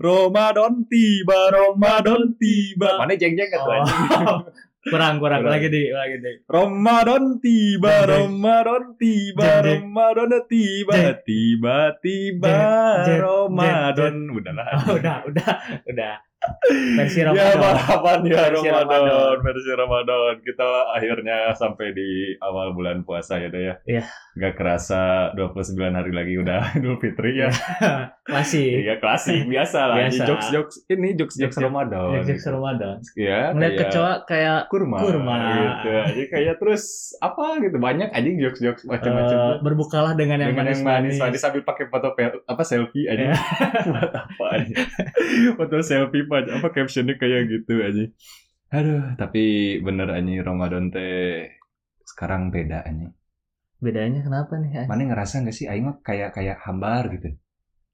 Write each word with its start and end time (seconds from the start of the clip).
Ramadan 0.00 0.88
tiba, 0.88 1.52
Ramadan 1.52 2.32
tiba. 2.40 2.96
Mana 2.96 3.12
jeng-jeng 3.20 3.52
kan 3.52 3.60
tuh 3.60 3.72
Oh. 3.76 4.40
kurang 4.80 5.20
kurang 5.20 5.44
lagi 5.44 5.68
di 5.68 5.92
lagi 5.92 6.16
di 6.24 6.40
Ramadan 6.48 7.36
tiba. 7.36 8.08
Ramadan 8.08 8.96
tiba. 8.96 9.60
Ramadan 9.60 10.32
tiba, 10.48 10.96
Jeng, 12.00 13.04
jeng, 13.04 13.20
Ramadan. 13.20 14.14
Udahlah. 14.32 14.68
Udah 14.96 15.16
udah 15.28 15.52
udah 15.84 16.14
versi 16.96 17.20
Ya 17.20 17.28
Ramadan 17.28 18.24
ya 18.24 18.48
Versi 18.48 18.68
Ramadan, 18.72 19.00
Ramadan. 19.04 19.36
versi 19.44 19.70
Ramadan. 19.76 20.34
Kita 20.40 20.68
akhirnya 20.96 21.38
sampai 21.52 21.92
di 21.92 22.08
awal 22.40 22.72
bulan 22.72 23.04
puasa 23.04 23.36
ya 23.36 23.52
deh 23.52 23.62
ya. 23.68 23.74
Iya. 24.30 24.46
Gak 24.46 24.54
kerasa 24.56 25.00
29 25.34 25.74
hari 25.90 26.12
lagi 26.12 26.34
udah 26.36 26.62
Idul 26.78 26.96
Fitri 26.96 27.34
ya. 27.36 27.50
klasik 28.28 28.62
Iya 28.80 28.94
klasik 28.96 29.42
biasa 29.44 29.78
lah. 29.84 29.96
Biasa. 30.00 30.22
Jokes 30.22 30.46
jokes 30.48 30.74
ini 30.86 31.08
jokes 31.12 31.34
jokes 31.34 31.54
Jokes- 31.54 31.58
Ramadan. 31.60 32.22
Jokes 32.22 32.46
Ramadan 32.46 32.96
Ya, 33.12 33.50
ngeliat 33.50 33.72
kayak 33.72 33.80
kecoa 33.90 34.12
kayak 34.24 34.60
kurma, 34.68 34.96
kurma. 34.98 35.34
gitu. 35.50 35.90
Jadi 36.06 36.22
kayak 36.28 36.54
terus 36.56 36.84
apa 37.18 37.58
gitu 37.58 37.76
banyak 37.76 38.08
anjing 38.08 38.36
jokes 38.38 38.60
jokes 38.60 38.82
macam-macam 38.84 39.26
eh, 39.28 39.42
tuh. 39.50 39.56
berbukalah 39.60 40.12
dengan 40.14 40.38
yang 40.38 40.50
dengan 40.50 40.66
yang 40.68 40.78
manis-manis 40.78 41.18
manis-manis 41.18 41.40
sambil 41.40 41.62
pakai 41.62 41.84
foto 41.86 42.14
apa 42.46 42.62
selfie 42.62 43.06
aja 43.06 43.30
Iya. 43.30 43.36
buat 43.90 44.12
apa 44.14 44.44
aja 44.52 44.74
foto 45.54 45.76
selfie 45.80 46.22
apa 46.22 46.36
apa 46.54 46.68
captionnya 46.70 47.14
kayak 47.14 47.50
gitu 47.50 47.82
aja 47.82 48.04
aduh 48.70 49.02
tapi 49.16 49.42
bener 49.80 50.06
aja 50.08 50.32
Ramadan 50.40 50.88
teh 50.88 51.50
sekarang 52.04 52.48
beda 52.48 52.82
aja 52.82 53.10
bedanya 53.80 54.20
kenapa 54.20 54.52
nih 54.60 54.84
mana 54.84 55.02
ngerasa 55.08 55.42
nggak 55.42 55.56
sih 55.56 55.66
Aing 55.66 55.84
mah 55.88 55.96
kayak 56.04 56.36
kayak 56.36 56.56
hambar 56.64 57.08
gitu 57.16 57.28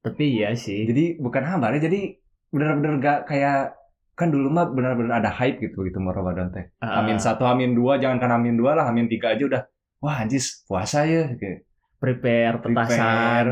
tapi 0.03 0.23
iya 0.39 0.53
sih 0.55 0.83
jadi 0.87 1.17
bukan 1.19 1.43
hambar 1.47 1.75
ya 1.79 1.87
jadi 1.87 1.99
bener-bener 2.47 2.93
gak 3.03 3.19
kayak 3.27 3.75
kan 4.17 4.33
dulu 4.33 4.49
mah 4.49 4.65
bener-bener 4.71 5.13
ada 5.13 5.29
hype 5.29 5.61
gitu 5.61 5.85
gitu 5.85 6.01
mau 6.01 6.09
Ramadan 6.15 6.49
teh 6.49 6.65
Ah, 6.81 7.05
Amin 7.05 7.21
satu, 7.21 7.45
Amin 7.45 7.77
dua, 7.77 8.01
jangan 8.01 8.17
kan 8.17 8.31
Amin 8.33 8.57
dua 8.57 8.73
lah, 8.73 8.89
Amin 8.89 9.05
tiga 9.05 9.37
aja 9.37 9.45
udah. 9.45 9.61
Wah 10.01 10.25
anjis 10.25 10.65
puasa 10.65 11.05
ya, 11.05 11.37
kayak 11.37 11.69
prepare 12.01 12.55
petasan 12.57 12.97
prepare. 12.97 13.51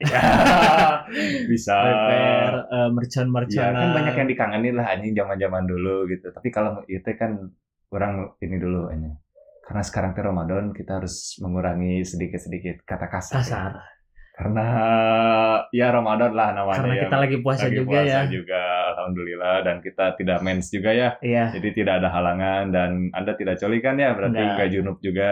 Ya, 0.00 0.20
bisa. 1.52 1.76
prepare 1.76 2.56
uh, 2.72 2.76
Ya, 2.76 2.82
mercon-mercon 2.88 3.72
kan 3.76 3.88
banyak 3.92 4.14
yang 4.16 4.28
dikangenin 4.32 4.74
lah 4.80 4.86
anjing 4.96 5.12
zaman-zaman 5.12 5.64
dulu 5.68 6.08
gitu. 6.08 6.26
Tapi 6.32 6.48
kalau 6.48 6.80
itu 6.88 7.10
kan 7.20 7.52
kurang 7.92 8.32
ini 8.40 8.56
dulu 8.56 8.88
anjing. 8.88 9.12
Karena 9.72 9.80
sekarang 9.82 10.10
teh 10.12 10.20
Ramadan 10.20 10.64
kita 10.70 11.00
harus 11.00 11.40
mengurangi 11.40 12.04
sedikit-sedikit 12.04 12.84
kata 12.84 13.08
kasar. 13.08 13.34
ya. 13.34 13.40
kasar 13.40 13.72
Karena 14.32 14.66
ya 15.70 15.88
Ramadan 15.88 16.32
lah 16.32 16.52
namanya 16.52 16.76
karena 16.78 16.94
ya. 16.94 17.02
kita 17.04 17.16
lagi 17.20 17.36
puasa 17.40 17.64
Lagi 17.68 17.76
juga 17.78 17.88
puasa 18.00 18.08
ya 18.08 18.20
juga, 18.26 18.62
alhamdulillah 18.90 19.56
dan 19.60 19.76
kita 19.80 20.04
tidak 20.16 20.38
mens 20.40 20.66
juga 20.68 20.90
ya. 20.90 21.08
iya 21.20 21.44
Jadi 21.52 21.68
tidak 21.72 22.00
ada 22.00 22.08
halangan 22.08 22.64
dan 22.68 22.90
Anda 23.12 23.32
tidak 23.32 23.56
coli 23.56 23.80
kan 23.80 23.96
ya, 23.96 24.12
berarti 24.12 24.36
Enggak. 24.36 24.56
nggak 24.56 24.70
junub 24.72 24.98
juga. 25.00 25.30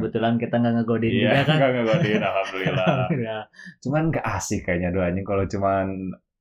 Kebetulan 0.00 0.34
kita 0.36 0.54
nggak 0.56 0.72
ngegodin 0.78 1.10
Iya, 1.10 1.20
juga 1.22 1.40
kan 1.42 1.54
nggak 1.60 1.72
ngegodin, 1.74 2.20
alhamdulillah. 2.22 2.88
Ya. 3.28 3.38
cuman 3.84 4.02
nggak 4.08 4.26
asik 4.36 4.60
kayaknya 4.64 4.88
doanya 4.90 5.20
kalau 5.20 5.44
cuman 5.44 5.86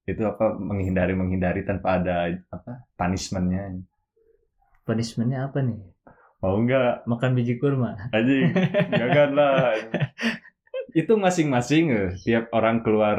itu 0.04 0.22
apa 0.24 0.46
menghindari 0.56 1.14
menghindari 1.14 1.62
tanpa 1.64 2.00
ada 2.00 2.28
apa 2.48 2.72
punishmentnya. 2.96 3.84
punishmentnya 4.82 5.48
apa 5.48 5.62
nih 5.62 5.80
Mau 6.42 6.58
nggak? 6.58 7.06
makan 7.06 7.32
biji 7.34 7.56
kurma 7.56 7.94
Anjing, 8.10 8.50
jangan 8.92 9.30
lah. 9.32 9.78
itu 10.92 11.14
masing-masing 11.16 11.86
eh. 11.88 12.10
tiap 12.20 12.52
orang 12.52 12.82
keluar 12.82 13.16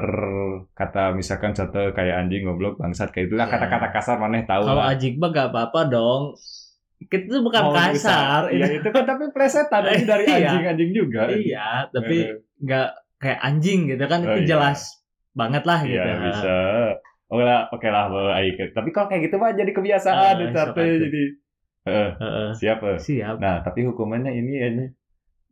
kata 0.72 1.14
misalkan 1.14 1.54
satu 1.54 1.90
kayak 1.90 2.20
anjing 2.20 2.44
goblok 2.44 2.76
bangsat 2.76 3.08
kayak 3.08 3.30
itulah 3.30 3.48
Iya. 3.48 3.54
kata-kata 3.56 3.88
kasar 3.88 4.16
maneh 4.18 4.44
tahu 4.44 4.66
kalau 4.66 4.84
ajik 4.84 5.16
mah 5.16 5.30
gak 5.30 5.48
apa-apa 5.48 5.88
dong 5.88 6.36
kita 7.02 7.32
tuh 7.32 7.40
bukan 7.40 7.62
Mau 7.62 7.72
kasar. 7.72 8.52
Iya 8.52 8.76
itu 8.76 8.88
kan 8.90 9.02
tapi 9.02 9.24
plesetan 9.30 9.82
ini 9.88 10.04
dari 10.04 10.24
Iya. 10.26 10.36
anjing-anjing 10.52 10.90
juga. 10.92 11.22
iya 11.30 11.68
tapi 11.88 12.16
Eh, 12.20 12.44
nggak 12.60 12.88
kayak 13.16 13.40
anjing 13.40 13.80
gitu 13.88 14.04
kan 14.04 14.20
Oh, 14.20 14.26
itu 14.28 14.40
iya. 14.42 14.48
jelas 14.52 14.80
banget 15.32 15.62
lah 15.64 15.80
gitu 15.80 15.96
Iya 15.96 16.14
bisa. 16.20 16.56
Oke 17.32 17.42
lah, 17.42 17.60
oke 17.72 17.88
lah. 17.88 18.04
Tapi 18.68 18.88
kalau 18.92 19.08
kayak 19.08 19.32
gitu 19.32 19.40
mah 19.40 19.56
jadi 19.56 19.72
kebiasaan, 19.72 20.36
Ah, 20.36 20.36
itu 20.36 20.52
sok 20.52 20.76
Heeh, 21.82 22.10
Heeh. 22.14 22.50
siap. 22.54 22.78
siap 22.98 23.36
Nah, 23.38 23.60
tapi 23.60 23.82
hukumannya 23.82 24.30
ini 24.32 24.52
aja. 24.58 24.84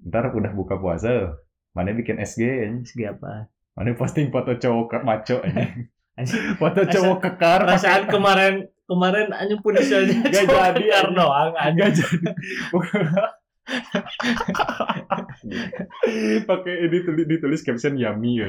Ntar 0.00 0.32
udah 0.32 0.52
buka 0.52 0.78
puasa, 0.78 1.36
mana 1.70 1.92
bikin 1.92 2.16
SG 2.16 2.40
aja. 2.40 2.78
segi 2.82 3.04
apa 3.04 3.50
Mana 3.74 3.94
posting 3.94 4.30
foto 4.30 4.54
cowok 4.54 5.02
maco. 5.02 5.38
Anjing, 6.18 6.54
foto 6.60 6.80
cowok 6.84 7.18
kekar. 7.22 7.64
perasaan 7.64 8.04
kemarin 8.06 8.54
kemarin 8.84 9.30
aja 9.40 9.54
punis 9.58 9.86
aja 9.88 10.02
Gak 10.04 10.32
jadi, 10.34 10.46
kekar 10.46 10.74
anjing. 11.06 11.14
doang 11.14 11.50
jadi. 11.54 12.02
Pakai 16.42 16.74
ini 16.86 16.98
tulis 17.02 17.26
ditulis 17.26 17.60
caption 17.62 17.94
yummy 17.96 18.42
ya. 18.42 18.48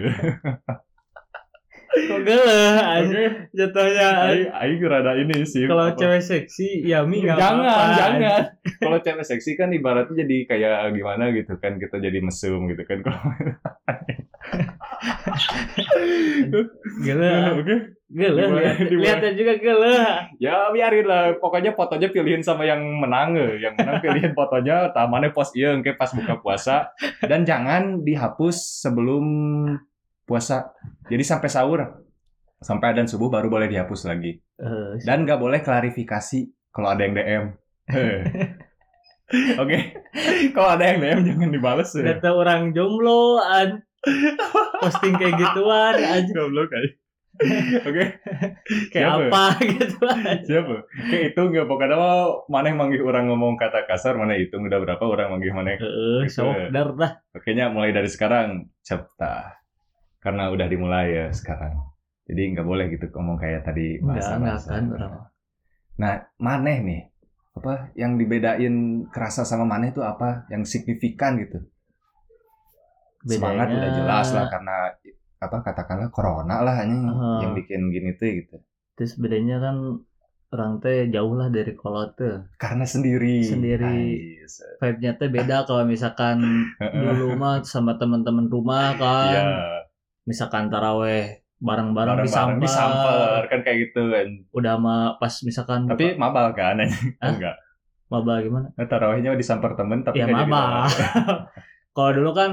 Kok 1.92 2.22
geleh 2.24 2.76
aja 2.80 3.04
Oke. 3.04 3.52
jatuhnya 3.52 4.10
Aing 4.56 4.80
rada 4.88 5.12
ini 5.20 5.44
sih. 5.44 5.68
kalau 5.68 5.92
apa- 5.92 6.00
cewek 6.00 6.24
seksi 6.24 6.88
yami 6.88 7.28
nggak 7.28 7.36
jangan, 7.36 7.68
apa-apa 7.68 7.96
jangan. 8.00 8.42
Kalau 8.80 8.98
cewek 9.04 9.26
seksi 9.28 9.52
kan 9.60 9.70
ibaratnya 9.76 10.24
jadi 10.24 10.38
kayak 10.48 10.96
gimana 10.96 11.36
gitu 11.36 11.54
kan 11.60 11.76
kita 11.76 12.00
jadi 12.00 12.24
mesum 12.24 12.72
gitu 12.72 12.84
kan. 12.88 13.04
Kalau 13.04 13.20
geleh 17.02 17.42
oke, 17.56 17.76
mana? 18.12 18.76
lihatnya 18.92 19.32
juga 19.34 19.54
geleh 19.58 20.00
ya 20.40 20.70
biarin 20.72 21.06
lah. 21.08 21.24
Pokoknya 21.40 21.72
fotonya 21.74 22.12
pilihin 22.12 22.44
sama 22.44 22.68
yang 22.68 22.80
menang, 22.84 23.36
eh. 23.40 23.60
yang 23.64 23.74
menang 23.76 24.04
pilihin 24.04 24.36
fotonya. 24.38 24.92
Tamannya 24.92 25.32
pos 25.32 25.56
iya, 25.56 25.76
kayak 25.80 25.98
pas 26.00 26.12
buka 26.12 26.40
puasa. 26.44 26.92
Dan 27.24 27.48
jangan 27.48 28.04
dihapus 28.04 28.84
sebelum 28.84 29.26
puasa. 30.32 30.72
Jadi 31.06 31.24
sampai 31.28 31.52
sahur, 31.52 31.84
sampai 32.58 32.96
adzan 32.96 33.12
subuh 33.12 33.28
baru 33.28 33.52
boleh 33.52 33.68
dihapus 33.68 34.08
lagi. 34.08 34.40
Eh, 34.56 35.04
Dan 35.04 35.28
nggak 35.28 35.38
boleh 35.38 35.60
klarifikasi 35.60 36.40
kalau 36.72 36.88
ada 36.88 37.04
yang 37.04 37.14
DM. 37.14 37.44
Eh. 37.92 38.20
Oke, 39.62 39.78
kalau 40.52 40.76
ada 40.76 40.84
yang 40.88 41.00
DM 41.00 41.20
jangan 41.28 41.50
dibales. 41.52 41.92
ya. 41.92 42.16
Data 42.16 42.32
orang 42.32 42.72
jomblo 42.72 43.40
an 43.40 43.84
posting 44.80 45.14
kayak 45.14 45.36
gituan 45.36 45.96
aja 45.96 46.32
Goblok 46.32 46.72
aja. 46.72 46.90
Oke, 47.88 48.04
kayak 48.92 49.08
Siapa? 49.08 49.32
apa 49.32 49.44
gitu 49.66 49.98
an. 50.04 50.38
siapa? 50.44 50.76
Kayak 51.10 51.24
itu 51.32 51.42
nggak 51.42 51.66
pokoknya 51.66 51.96
mau 51.96 52.44
mana 52.52 52.70
yang 52.70 52.78
manggil 52.78 53.02
orang 53.02 53.32
ngomong 53.32 53.56
kata 53.56 53.88
kasar, 53.88 54.14
mana 54.20 54.36
hitung 54.36 54.68
udah 54.68 54.78
berapa 54.78 55.02
orang 55.02 55.38
manggil 55.40 55.56
mana. 55.56 55.80
Heeh, 55.80 56.28
Gitu. 56.28 56.38
sok 56.38 56.70
dar 56.70 56.92
dah. 56.94 57.12
Oke 57.34 57.56
mulai 57.72 57.96
dari 57.96 58.12
sekarang 58.12 58.68
cepta. 58.84 59.61
Karena 60.22 60.54
udah 60.54 60.68
dimulai 60.70 61.08
ya 61.12 61.26
sekarang. 61.34 61.82
Jadi 62.30 62.54
nggak 62.56 62.64
boleh 62.64 62.86
gitu 62.94 63.10
ngomong 63.12 63.42
kayak 63.42 63.66
tadi 63.66 63.98
Enggak, 63.98 64.40
bahasa 64.40 64.72
enggak 64.78 65.00
kan. 65.02 65.12
Nah, 65.98 66.14
maneh 66.38 66.78
nih, 66.80 67.02
apa 67.58 67.92
yang 67.98 68.16
dibedain 68.16 68.76
kerasa 69.10 69.44
sama 69.44 69.66
maneh 69.68 69.92
itu 69.92 70.00
apa? 70.06 70.46
Yang 70.48 70.78
signifikan 70.78 71.42
gitu. 71.42 71.60
Semangat 73.22 73.70
Bedanya- 73.70 73.78
udah 73.78 73.92
jelas 73.98 74.28
lah 74.34 74.46
karena 74.50 74.76
apa 75.42 75.58
katakanlah 75.62 76.10
corona 76.14 76.62
lah 76.62 76.86
ini 76.86 76.98
Aha. 77.02 77.42
yang 77.46 77.54
bikin 77.58 77.90
gini 77.90 78.14
tuh 78.14 78.30
gitu. 78.30 78.56
Terus 78.94 79.18
bedanya 79.18 79.58
kan 79.58 80.06
orang 80.52 80.78
teh 80.82 81.10
jauh 81.10 81.34
lah 81.34 81.50
dari 81.50 81.74
kolot 81.74 82.14
tuh. 82.14 82.46
Karena 82.58 82.86
sendiri. 82.86 83.42
Sendiri. 83.42 83.86
Ais. 84.42 84.62
Vibe-nya 84.78 85.18
teh 85.18 85.30
beda 85.30 85.66
kalau 85.66 85.86
misalkan 85.86 86.42
dulu 87.02 87.38
mah 87.38 87.66
sama 87.66 87.98
teman-teman 87.98 88.46
rumah 88.50 88.94
kan. 88.98 89.34
Iya. 89.34 89.81
Misalkan 90.24 90.68
taraweh 90.68 91.42
bareng-bareng 91.58 92.18
Bareng-bareng 92.18 92.58
disamper. 92.58 92.64
disamper 92.64 93.42
kan 93.48 93.60
kayak 93.62 93.78
gitu 93.86 94.02
kan. 94.08 94.28
Udah 94.52 94.76
mah 94.76 95.02
pas 95.16 95.34
misalkan 95.42 95.86
Tapi 95.86 96.16
mabal 96.16 96.52
kan? 96.52 96.78
Enggak. 97.20 97.58
maba 98.08 98.40
gimana? 98.40 98.68
Nah, 98.72 98.86
tarawihnya 98.86 99.34
disamper 99.34 99.72
temen 99.72 100.04
tapi 100.04 100.20
Ya 100.20 100.28
nggak 100.28 100.36
jadi 100.36 100.46
maba. 100.46 100.60
tarawih. 100.60 100.92
Kalau 101.96 102.12
dulu 102.14 102.32
kan 102.32 102.50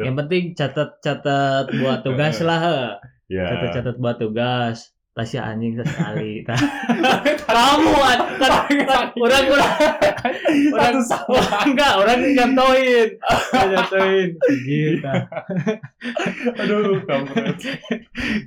yang 0.00 0.16
penting 0.16 0.52
catat-catat 0.52 1.68
buat 1.74 2.00
tugas 2.00 2.36
lah. 2.44 2.96
Ya. 3.24 3.48
catat-catat 3.48 3.96
buat 3.96 4.16
tugas 4.16 4.92
Tasya 5.14 5.46
anjing 5.46 5.78
sekali 5.78 6.42
kamu 7.46 7.92
an 7.94 8.18
kan, 8.34 8.52
kan 8.82 9.06
orang 9.22 9.46
orang 9.46 9.74
orang 10.68 10.96
sama. 11.00 11.38
enggak 11.70 11.92
orang 11.94 12.18
nyatoin 12.26 13.08
nyatoin 13.54 14.28
gitu 14.60 15.14
Aduh, 16.52 16.98
kampret. 17.04 17.56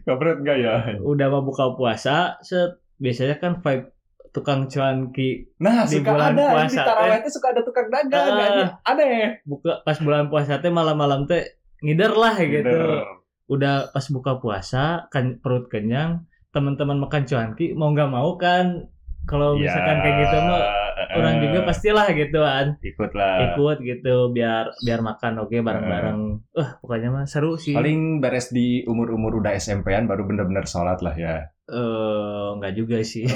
Kampret 0.03 0.37
enggak 0.37 0.57
ya? 0.59 0.75
udah 0.99 1.27
mau 1.29 1.41
buka 1.41 1.71
puasa 1.71 2.35
set 2.41 2.75
biasanya 2.97 3.37
kan 3.37 3.53
vibe 3.57 3.95
tukang 4.29 4.67
cuanki 4.67 5.47
Nah, 5.57 5.87
Di 5.87 5.97
suka 5.97 6.11
bulan 6.11 6.35
ada 6.35 6.45
puasa 6.51 6.67
di 6.73 6.83
tarawih 6.83 7.17
itu 7.17 7.29
suka 7.31 7.47
ada 7.49 7.61
tukang 7.63 7.87
dagang 7.87 8.27
Ah. 8.27 8.43
anjing. 8.43 8.69
Aneh. 8.83 9.15
buka 9.41 9.71
pas 9.81 9.97
bulan 9.97 10.27
puasa 10.27 10.59
teh 10.59 10.67
malam-malam 10.69 11.23
teh 11.25 11.47
ngider 11.79 12.11
lah 12.11 12.35
gitu 12.37 12.67
Bener. 12.67 13.07
udah 13.47 13.73
pas 13.89 14.05
buka 14.05 14.35
puasa 14.37 14.83
kan 15.07 15.39
perut 15.39 15.71
kenyang 15.71 16.26
teman-teman 16.57 16.97
makan 16.97 17.23
cuanki 17.23 17.71
mau 17.71 17.89
nggak 17.89 18.09
mau 18.09 18.33
kan 18.35 18.89
kalau 19.23 19.53
Ya, 19.53 19.67
misalkan 19.67 19.97
kayak 19.99 20.15
gitu 20.19 20.37
mah 20.39 20.61
eh, 20.95 21.07
orang 21.13 21.35
juga 21.39 21.59
pastilah 21.63 22.07
gitu 22.09 22.39
kan 22.39 22.65
ikut 22.81 23.11
lah. 23.11 23.35
ikut 23.45 23.77
gitu 23.81 24.15
biar 24.29 24.71
biar 24.79 24.99
makan 25.01 25.33
oke 25.39 25.53
bareng-bareng 25.53 26.19
wah 26.49 26.69
pokoknya 26.77 27.09
mah 27.11 27.25
seru 27.25 27.53
sih 27.55 27.71
Paling 27.71 28.17
beres 28.17 28.49
di 28.49 28.81
umur-umur 28.83 29.37
udah 29.37 29.53
SMP-an 29.53 30.05
baru 30.05 30.23
bener-bener 30.23 30.63
sholat 30.63 30.97
lah 30.99 31.13
ya. 31.13 31.43
eh 31.65 32.47
nggak 32.53 32.73
juga 32.73 33.03
sih 33.03 33.27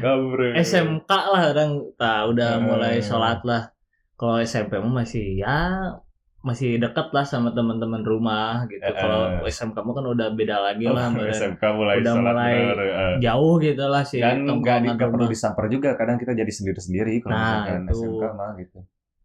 Gabre. 0.00 0.56
SMK 0.58 1.10
lah 1.10 1.42
orang 1.46 1.70
tak 1.94 2.20
udah 2.26 2.50
Eh. 2.50 2.60
mulai 2.60 2.96
sholat 2.98 3.40
lah 3.42 3.70
kalau 4.14 4.40
SMP 4.40 4.76
mah 4.76 5.04
masih 5.04 5.36
ya 5.36 5.94
masih 6.48 6.70
deket 6.76 7.08
lah 7.08 7.22
sama 7.22 7.50
teman-teman 7.50 8.00
rumah 8.02 8.64
gitu 8.66 8.80
Eh, 8.80 8.94
kalau. 8.94 9.44
SMK 9.44 9.76
mah 9.76 9.92
kan 9.92 10.06
udah 10.08 10.28
beda 10.32 10.56
lagi 10.58 10.84
lah 10.84 11.06
bener. 11.14 11.28
SMK 11.30 11.62
mulai 11.70 11.94
udah 11.98 12.14
mulai 12.16 12.54
eh. 12.56 13.14
jauh 13.20 13.54
gitu 13.58 13.84
lah 13.84 14.02
sih 14.02 14.18
Dan 14.18 14.48
nggak 14.48 14.78
di- 14.82 14.96
perlu 14.96 15.26
disamper 15.26 15.68
juga, 15.68 15.92
kadang 15.92 16.16
kita 16.16 16.32
jadi 16.32 16.48
sendiri-sendiri 16.48 17.20
kalau 17.20 17.32
Nah, 17.32 17.44
misalkan 17.44 17.80
itu. 17.84 17.98
SMK 17.98 18.24
mah 18.32 18.50
gitu. 18.56 18.78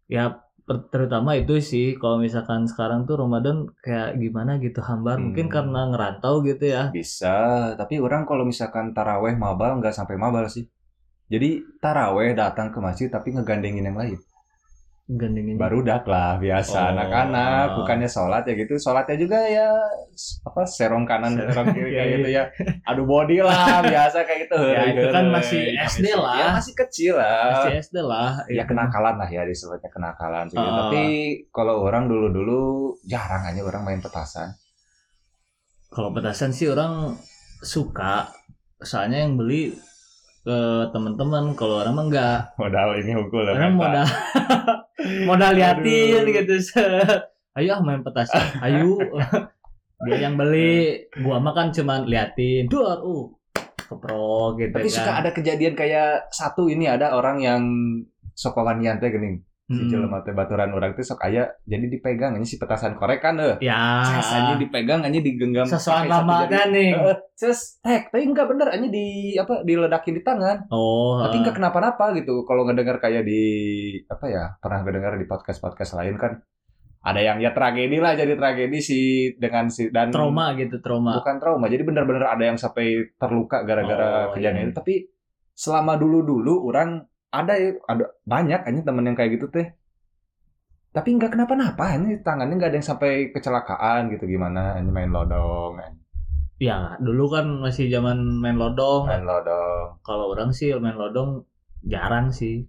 ya 0.06 0.24
terutama 0.64 1.36
itu 1.36 1.60
sih 1.60 1.88
kalau 1.94 2.18
misalkan 2.18 2.64
sekarang 2.64 3.04
tuh 3.04 3.18
Ramadan 3.18 3.68
kayak 3.78 4.16
gimana 4.16 4.56
gitu 4.58 4.80
hambar 4.80 5.16
Hmm. 5.16 5.28
mungkin 5.28 5.48
karena 5.48 5.88
ngerantau 5.88 6.40
gitu 6.42 6.66
ya 6.66 6.88
Bisa, 6.90 7.36
tapi 7.74 7.98
orang 7.98 8.24
kalau 8.24 8.44
misalkan 8.44 8.92
taraweh 8.92 9.36
mabal 9.36 9.76
nggak 9.76 9.92
sampai 9.92 10.16
mabal 10.16 10.48
sih. 10.48 10.64
Jadi 11.26 11.50
taraweh 11.78 12.32
datang 12.32 12.70
ke 12.70 12.78
masjid 12.78 13.08
tapi 13.08 13.32
ngegandengin 13.32 13.84
yang 13.84 13.98
lain. 13.98 14.20
Gandengin 15.06 15.60
Barudak 15.60 16.08
lah 16.08 16.40
biasa 16.40 16.80
Oh. 16.80 16.92
anak-anak, 16.96 17.76
bukannya 17.76 18.08
sholat 18.08 18.48
ya 18.48 18.56
gitu. 18.56 18.76
Sholatnya 18.76 19.20
juga 19.20 19.36
ya 19.44 19.68
apa 20.44 20.64
serong 20.64 21.04
kanan 21.04 21.36
Serong 21.36 21.72
kiri 21.72 21.92
kayak 21.92 22.10
gitu 22.18 22.30
ya. 22.32 22.44
Adu 22.84 23.04
body 23.04 23.44
lah 23.44 23.80
biasa 23.84 24.24
kayak 24.24 24.48
gitu. 24.48 24.58
Ya, 24.64 24.82
itu 24.88 25.08
kan 25.10 25.28
masih 25.28 25.76
heureuy. 25.76 25.84
SD 25.92 26.06
lah. 26.16 26.36
Ya 26.36 26.48
masih 26.56 26.74
kecil 26.74 27.14
lah. 27.16 27.44
Masih 27.52 27.74
SD 27.84 27.96
lah 28.00 28.30
Ya 28.48 28.64
itu. 28.64 28.70
kenakalan 28.72 29.16
lah 29.18 29.28
ya 29.28 29.44
disebutnya 29.44 29.90
kenakalan 29.90 30.46
sih. 30.48 30.56
Oh. 30.56 30.64
Tapi 30.88 31.04
kalau 31.52 31.84
orang 31.84 32.08
dulu-dulu 32.08 32.62
jarang 33.04 33.44
aja 33.44 33.60
orang 33.60 33.84
main 33.84 34.00
petasan. 34.00 34.56
kalau 35.90 36.10
petasan 36.10 36.50
sih 36.50 36.66
orang 36.66 37.14
suka 37.62 38.26
soalnya 38.82 39.22
yang 39.22 39.38
beli 39.38 39.78
ke 40.44 40.60
teman-teman 40.92 41.56
kalau 41.56 41.80
orang 41.80 41.94
mah 41.96 42.06
enggak 42.12 42.38
Modal 42.60 42.90
ini 43.00 43.12
hukum 43.16 43.40
lah. 43.48 43.54
orang 43.56 43.74
modal 43.80 44.08
modal 45.30 45.52
liatin 45.56 46.20
Aduh. 46.20 46.34
gitu 46.36 46.56
set. 46.60 47.32
ayo 47.56 47.70
ah 47.76 47.82
main 47.82 48.04
petasan 48.04 48.44
ayo 48.60 49.00
dia 50.04 50.16
yang 50.20 50.36
beli 50.36 51.08
gua 51.24 51.40
mah 51.40 51.56
kan 51.56 51.72
cuman 51.72 52.04
liatin 52.04 52.68
duar 52.68 53.00
uh 53.00 53.32
keprok 53.94 54.52
gitu 54.60 54.74
Tapi 54.76 54.90
kan 54.90 54.96
suka 54.96 55.12
ada 55.24 55.30
kejadian 55.32 55.74
kayak 55.78 56.28
satu 56.34 56.68
ini 56.68 56.90
ada 56.90 57.14
orang 57.14 57.38
yang 57.40 57.62
sokowan 58.34 58.82
teh 58.82 59.10
geuning. 59.14 59.46
Si 59.64 59.80
Hmm. 59.80 59.88
jelema 59.88 60.20
teh 60.20 60.32
baturan 60.32 60.70
orang 60.70 60.92
teh 60.92 61.02
sok 61.02 61.24
aya 61.24 61.48
jadi 61.64 61.88
dipegang 61.88 62.36
ini 62.36 62.44
si 62.44 62.60
petasan 62.60 62.94
korek 62.94 63.20
kan 63.20 63.40
euy. 63.40 63.56
ya 63.64 64.04
anjing 64.04 64.60
dipegang 64.60 65.00
anjing 65.00 65.24
digenggam. 65.24 65.64
sesuatu 65.64 66.04
lama 66.04 66.44
kan 66.46 66.68
nih 66.70 66.92
Ces, 67.34 67.80
tek, 67.80 68.12
tapi 68.12 68.28
enggak 68.28 68.46
bener 68.46 68.68
anjing 68.70 68.92
di 68.92 69.08
apa 69.34 69.64
diledakin 69.64 70.14
di 70.14 70.22
tangan. 70.22 70.68
oh 70.68 71.24
Tapi 71.24 71.40
enggak 71.40 71.56
kenapa-napa 71.56 72.12
gitu. 72.14 72.44
Kalau 72.44 72.64
ngedengar 72.64 73.00
kayak 73.00 73.24
di 73.24 73.42
apa 74.06 74.26
ya, 74.28 74.44
pernah 74.58 74.84
ngedengar 74.84 75.16
di 75.16 75.24
podcast-podcast 75.24 75.96
lain 75.96 76.16
kan 76.18 76.34
ada 77.00 77.20
yang 77.20 77.36
ya 77.38 77.52
tragedi 77.52 78.00
lah 78.00 78.16
jadi 78.16 78.32
tragedi 78.34 78.80
si 78.80 79.00
dengan 79.36 79.68
si 79.68 79.88
dan 79.90 80.08
trauma 80.08 80.56
gitu 80.56 80.80
trauma 80.80 81.20
bukan 81.20 81.36
trauma 81.36 81.68
jadi 81.68 81.84
benar-benar 81.84 82.32
ada 82.32 82.44
yang 82.46 82.56
sampai 82.56 83.12
terluka 83.16 83.64
gara-gara 83.64 84.28
Oh, 84.28 84.32
kejadian 84.32 84.56
iya. 84.58 84.66
itu 84.66 84.74
tapi 84.74 84.94
selama 85.52 85.96
dulu-dulu 85.96 86.64
orang 86.64 87.04
ada 87.34 87.54
ya 87.58 87.70
ada 87.92 88.04
banyak 88.24 88.60
aja 88.70 88.82
temen 88.86 89.04
yang 89.10 89.18
kayak 89.18 89.32
gitu 89.42 89.48
teh. 89.50 89.68
Tapi 90.94 91.10
nggak 91.18 91.34
kenapa-napa 91.34 91.98
ini 91.98 92.22
tangannya 92.22 92.54
nggak 92.58 92.70
ada 92.70 92.78
yang 92.78 92.90
sampai 92.92 93.12
kecelakaan 93.34 94.14
gitu 94.14 94.30
gimana? 94.30 94.78
Ini 94.78 94.90
main 94.94 95.10
lodong 95.10 95.74
ya 96.62 96.96
dulu 97.02 97.28
kan 97.34 97.46
masih 97.66 97.90
zaman 97.92 98.18
main 98.40 98.56
lodong. 98.56 99.10
Main 99.10 99.26
lodong. 99.26 100.00
Kalau 100.06 100.32
orang 100.32 100.54
sih 100.56 100.72
main 100.80 100.96
lodong 100.96 101.44
jarang 101.84 102.30
sih. 102.32 102.64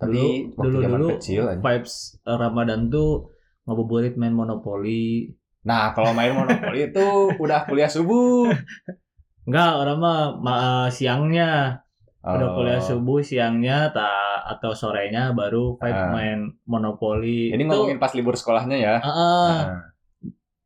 Tapi 0.00 0.18
Dulu- 0.18 0.56
waktu 0.60 0.76
zaman 0.82 1.00
dulu-dulu 1.00 1.08
kecil 1.16 1.42
aja. 1.52 1.60
vibes 1.62 1.94
eh, 2.26 2.36
Ramadan 2.36 2.80
tuh 2.92 3.32
ngabuburit 3.68 4.14
main 4.20 4.34
monopoli 4.34 5.32
nah 5.66 5.90
kalau 5.98 6.14
main 6.14 6.30
monopoli 6.30 6.78
itu 6.90 7.06
udah 7.42 7.66
kuliah 7.68 7.90
subuh. 7.90 8.50
Enggak 9.46 9.70
orang 9.78 9.98
mah 10.02 10.18
ma- 10.42 10.90
siangnya 10.90 11.82
udah 12.28 12.48
Oh. 12.48 12.54
kuliah 12.56 12.78
subuh 12.78 13.20
siangnya 13.20 13.90
ta 13.90 14.10
atau 14.44 14.70
sorenya 14.70 15.30
baru 15.30 15.74
vibe 15.76 15.94
Ah. 15.96 16.10
main 16.10 16.38
monopoli 16.64 17.48
ini 17.48 17.62
Itu- 17.62 17.70
ngomongin 17.70 17.96
pas 17.96 18.10
libur 18.12 18.34
sekolahnya 18.34 18.74
ya? 18.74 18.94
Ah, 18.98 19.08
ah. 19.08 19.50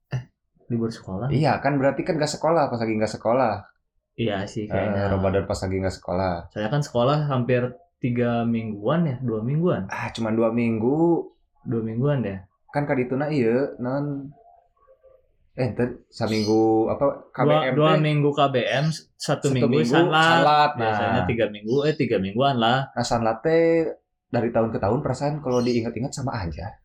Nah, 0.08 0.22
libur 0.66 0.88
sekolah? 0.88 1.28
Iya 1.28 1.58
kan 1.58 1.76
berarti 1.76 2.00
kan 2.00 2.16
nggak 2.16 2.30
sekolah 2.30 2.66
pas 2.66 2.78
lagi 2.78 2.94
nggak 2.94 3.12
sekolah. 3.12 3.54
Iya 4.14 4.44
sih 4.44 4.64
Eh, 4.64 4.68
kayaknya 4.68 5.08
Ramadan 5.08 5.44
pas 5.44 5.58
lagi 5.58 5.76
nggak 5.76 5.92
sekolah. 5.94 6.34
Saya 6.48 6.68
kan 6.68 6.80
sekolah 6.80 7.26
hampir 7.26 7.72
tiga 7.98 8.42
mingguan 8.42 9.04
ya 9.04 9.16
dua 9.20 9.40
mingguan. 9.40 9.84
Ah 9.88 10.08
cuma 10.10 10.30
dua 10.30 10.48
minggu. 10.50 11.28
Dua 11.62 11.80
mingguan 11.80 12.22
ya? 12.22 12.40
Kan 12.68 12.84
kadituna 12.84 13.28
iya 13.28 13.76
non 13.76 14.32
eh 15.60 15.76
ntar 15.76 15.88
seminggu 16.08 16.88
apa 16.88 17.04
dua, 17.28 17.36
KBM 17.36 17.72
dua 17.76 17.92
teh, 17.92 18.00
minggu 18.00 18.30
KBM 18.32 18.84
satu, 18.88 19.12
satu 19.20 19.46
minggu, 19.52 19.68
minggu 19.84 19.92
sanlat 19.92 20.24
salat 20.40 20.70
nah. 20.72 20.80
Biasanya 20.80 21.22
tiga 21.28 21.46
minggu 21.52 21.76
eh 21.84 21.94
tiga 22.00 22.16
mingguan 22.16 22.56
lah. 22.56 22.88
Nah 22.96 23.04
sanlat 23.04 23.44
teh 23.44 23.84
dari 24.32 24.48
tahun 24.48 24.72
ke 24.72 24.78
tahun 24.80 25.04
perasaan 25.04 25.44
kalau 25.44 25.60
diingat-ingat 25.60 26.16
sama 26.16 26.32
aja. 26.32 26.80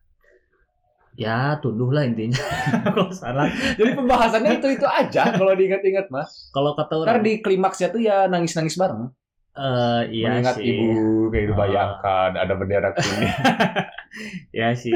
Ya 1.16 1.56
tunduh 1.64 1.88
lah 1.88 2.04
intinya. 2.04 2.36
Salah 3.16 3.48
jadi 3.80 3.96
pembahasannya 3.96 4.60
itu 4.60 4.68
itu 4.76 4.84
aja 4.84 5.32
kalau 5.32 5.56
diingat-ingat 5.56 6.12
mah 6.12 6.28
kalau 6.52 6.76
kata 6.76 6.92
ntar 7.00 7.16
orang 7.16 7.24
di 7.24 7.40
klimaksnya 7.40 7.88
tuh 7.88 8.04
ya 8.04 8.28
nangis-nangis 8.28 8.76
bareng. 8.76 9.08
Eh, 9.56 10.02
iya 10.12 10.36
mengingat 10.36 10.60
sih. 10.60 10.68
ibu 10.68 11.32
kayak 11.32 11.40
Ah. 11.40 11.48
dibayangkan 11.48 12.30
ada 12.36 12.52
bendera 12.52 12.88
kuning. 12.92 13.32
Ya 14.52 14.72
sih. 14.72 14.92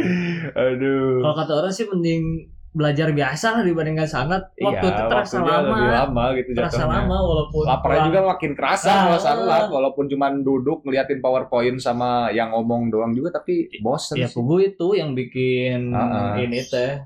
Aduh. 0.52 1.20
Kalau 1.20 1.36
kata 1.36 1.52
orang 1.64 1.72
sih 1.72 1.84
mending 1.88 2.52
belajar 2.70 3.10
biasa 3.10 3.46
lah 3.52 3.62
dibandingkan 3.62 4.06
sangat 4.06 4.46
waktu 4.56 4.78
iya, 4.80 4.92
itu 4.92 5.02
terasa 5.04 5.36
lama 5.36 5.74
lebih 5.74 5.90
lama 5.90 6.24
gitu 6.32 6.50
terasa 6.54 6.76
jatuhnya. 6.78 6.94
lama 6.96 7.16
walaupun 7.20 7.62
Laparnya 7.62 7.82
pulang- 7.82 8.06
juga 8.06 8.20
makin 8.28 8.52
kerasa 8.54 8.88
Ah. 8.88 9.18
kalau 9.18 9.66
walaupun 9.72 10.04
cuma 10.06 10.26
duduk 10.32 10.78
ngeliatin 10.82 11.18
powerpoint 11.18 11.78
sama 11.78 12.10
yang 12.30 12.50
ngomong 12.50 12.88
doang 12.88 13.10
juga 13.10 13.34
tapi 13.34 13.66
bosen 13.78 14.16
ya 14.16 14.28
kubu 14.28 14.60
itu 14.60 14.86
yang 14.92 15.12
bikin 15.12 15.90
Ah, 15.90 16.06
ah. 16.30 16.32
ini 16.36 16.62
teh 16.62 17.02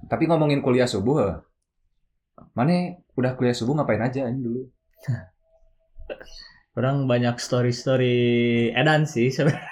Tapi 0.00 0.24
ngomongin 0.24 0.62
kuliah 0.62 0.86
subuh, 0.86 1.16
eh. 1.20 1.34
mana 2.54 2.70
udah 3.12 3.34
kuliah 3.34 3.50
subuh 3.52 3.74
ngapain 3.74 3.98
aja 4.00 4.22
ini 4.24 4.38
dulu? 4.38 4.62
orang 6.72 7.04
banyak 7.04 7.34
story 7.36 7.72
story 7.72 8.16
edan 8.72 9.02
sih 9.02 9.28
sebenarnya 9.28 9.66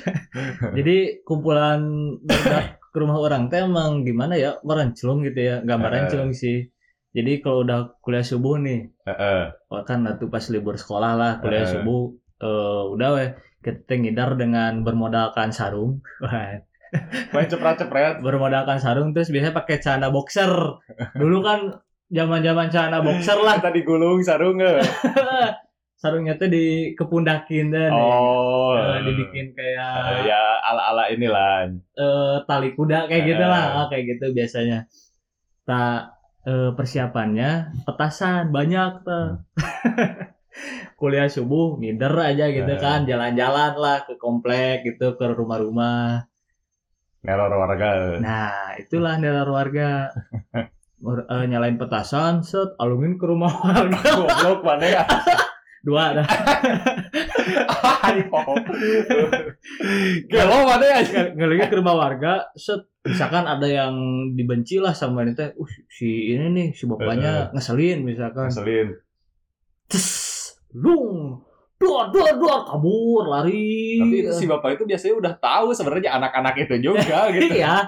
jadi 0.76 0.96
kumpulan 1.22 1.84
ke 2.96 3.04
rumah 3.04 3.20
orang 3.20 3.46
teh 3.46 3.60
emang 3.60 4.00
gimana 4.00 4.32
ya 4.34 4.56
merencung 4.62 5.20
gitu 5.20 5.36
ya 5.36 5.60
nggak 5.60 5.76
Eh. 5.76 5.82
merencung 5.82 6.32
sih 6.32 6.64
jadi 7.12 7.40
kalau 7.40 7.60
udah 7.62 8.00
kuliah 8.00 8.24
subuh 8.24 8.56
nih 8.56 8.88
Heeh. 9.04 9.52
oh 9.68 9.82
kan 9.82 10.04
itu 10.06 10.26
pas 10.26 10.40
libur 10.48 10.74
sekolah 10.74 11.12
lah 11.12 11.32
kuliah 11.38 11.62
Eh. 11.62 11.70
subuh 11.70 12.08
eh, 12.38 12.82
udah 12.88 13.08
weh 13.12 13.28
kita 13.60 13.92
ngidar 13.94 14.34
dengan 14.34 14.80
bermodalkan 14.80 15.50
sarung 15.50 16.00
Main 17.28 17.44
cepret-cepret. 17.44 18.20
bermodalkan 18.24 18.78
sarung 18.78 19.10
terus 19.10 19.28
biasanya 19.28 19.52
pakai 19.52 19.76
celana 19.76 20.08
boxer 20.08 20.48
dulu 21.12 21.42
kan 21.42 21.60
zaman 22.08 22.40
zaman 22.40 22.70
celana 22.70 23.02
boxer 23.02 23.36
lah 23.36 23.58
Kita 23.58 23.70
digulung 23.70 24.22
sarung. 24.22 24.56
sarungnya 25.96 26.36
tuh 26.36 26.46
dikepundakin 26.46 27.66
dan 27.68 27.90
Oh. 27.90 28.76
dibikin 29.00 29.48
Eh, 29.48 29.54
kayak 29.54 30.24
ya 30.24 30.40
ala-ala 30.62 31.08
inilah. 31.08 31.72
eh, 31.72 32.36
tali 32.44 32.70
kuda 32.70 33.04
kayak 33.06 33.24
gitu 33.26 33.40
Eh. 33.40 33.48
lah 33.48 33.64
Ah, 33.74 33.86
kayak 33.88 34.04
gitu 34.12 34.30
biasanya 34.30 34.84
tak 35.62 36.12
eh, 36.44 36.70
persiapannya 36.70 37.50
petasan 37.82 38.48
banyak 38.50 39.02
tuh 39.02 39.40
kuliah 40.96 41.26
subuh 41.26 41.76
ngider 41.76 42.12
aja 42.14 42.46
gitu 42.46 42.70
Eh. 42.70 42.78
kan 42.78 43.02
jalan-jalan 43.02 43.72
lah 43.74 43.98
ke 44.02 44.16
komplek 44.16 44.84
gitu 44.84 45.14
ke 45.14 45.24
rumah-rumah 45.26 46.28
Neror 47.18 47.50
warga. 47.50 48.20
nah 48.20 48.52
itulah 48.76 49.16
neror 49.16 49.50
warga 49.50 50.12
eh, 51.26 51.44
nyalain 51.46 51.74
petasan 51.74 52.40
set 52.40 52.76
alungin 52.76 53.16
ke 53.16 53.24
rumah 53.24 53.50
warga 53.50 53.98
Goblok 54.14 54.60
mana 54.62 54.86
ya? 54.94 55.02
Dua 55.86 56.10
dah. 56.12 56.26
Gelo 60.26 60.56
mana 60.64 60.84
ya? 60.84 60.98
Nge- 61.00 61.32
ngelingin 61.34 61.68
ke 61.68 61.76
rumah 61.76 61.94
warga 61.96 62.32
set 62.54 62.82
misalkan 63.02 63.46
ada 63.46 63.64
yang 63.64 63.94
dibenci 64.34 64.76
lah 64.76 64.90
sama 64.90 65.22
ini 65.22 65.32
teh 65.32 65.54
uh 65.54 65.72
si 65.86 66.06
ini 66.28 66.50
nih 66.50 66.68
si 66.72 66.84
bapaknya 66.84 67.54
ngeselin 67.54 68.02
misalkan 68.02 68.50
Ngeselin. 68.50 68.88
tes 69.86 70.06
lung 70.74 71.38
dua 71.78 72.10
dua 72.10 72.34
dua 72.34 72.66
kabur 72.66 73.22
lari 73.24 74.02
Tapi 74.02 74.16
itu 74.20 74.32
si 74.34 74.44
bapak 74.44 74.74
itu 74.74 74.84
biasanya 74.84 75.14
udah 75.14 75.32
tahu 75.38 75.70
sebenarnya 75.70 76.18
anak-anak 76.18 76.54
itu 76.58 76.74
juga 76.82 77.20
gitu. 77.30 77.54
iya 77.54 77.86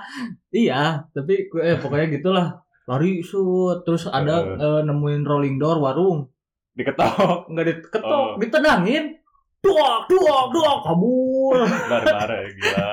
iya 0.48 0.82
tapi 1.10 1.34
eh, 1.58 1.76
pokoknya 1.76 2.06
gitulah 2.12 2.46
lari 2.86 3.18
shoot 3.20 3.82
terus 3.82 4.06
ada 4.06 4.38
Heeh. 4.38 4.54
eh, 4.54 4.80
nemuin 4.86 5.26
rolling 5.26 5.58
door 5.58 5.82
warung 5.82 6.30
Diketok 6.78 7.38
nggak 7.50 7.66
diketok 7.66 8.06
Oh. 8.06 8.38
ditendangin 8.38 9.18
dua 9.58 10.06
dua 10.06 10.46
dua 10.48 10.72
kabur 10.80 11.58
bareng-bareng 11.66 12.50
gila. 12.54 12.86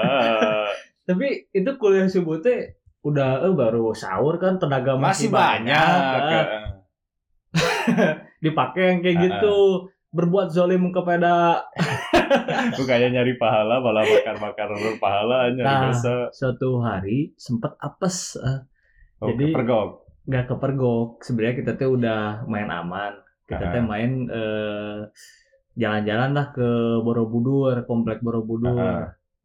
tapi 1.07 1.27
itu 1.51 1.69
kuliah 1.75 2.09
subuh 2.09 2.41
teh 2.41 2.73
udah 2.99 3.45
eh, 3.45 3.53
baru 3.53 3.93
sahur 3.93 4.35
kan 4.35 4.57
tenaga 4.57 4.97
Masih 4.97 5.29
masih, 5.29 5.29
banyak. 5.29 6.01
kan. 6.25 6.45
dipakai 8.41 8.83
yang 8.87 8.99
kayak 8.99 9.15
Heeh. 9.15 9.25
gitu 9.31 9.57
berbuat 10.09 10.49
zolim 10.49 10.89
kepada 10.89 11.61
Bukannya 12.73 13.13
nyari 13.13 13.35
pahala 13.35 13.77
malah 13.77 14.01
bakar-bakar 14.01 14.69
pahala 14.97 15.51
nyari 15.51 15.61
Nah. 15.61 15.81
dosa. 15.87 16.15
suatu 16.31 16.79
hari 16.79 17.31
sempet 17.35 17.77
apes 17.77 18.35
eh, 18.35 18.65
Oh, 19.15 19.29
Jadi- 19.29 19.53
kepergok. 19.53 19.89
nggak 20.25 20.45
kepergok 20.47 21.21
sebenarnya 21.21 21.55
kita 21.55 21.71
tuh 21.75 21.93
udah 21.93 22.21
main 22.45 22.65
aman 22.67 23.13
kita 23.45 23.63
tuh 23.71 23.81
Heeh. 23.81 23.85
main 23.85 24.11
eh, 24.29 24.99
jalan-jalan 25.75 26.31
lah 26.37 26.47
ke 26.55 26.67
Borobudur 27.05 27.75
komplek 27.89 28.19
Borobudur. 28.25 28.73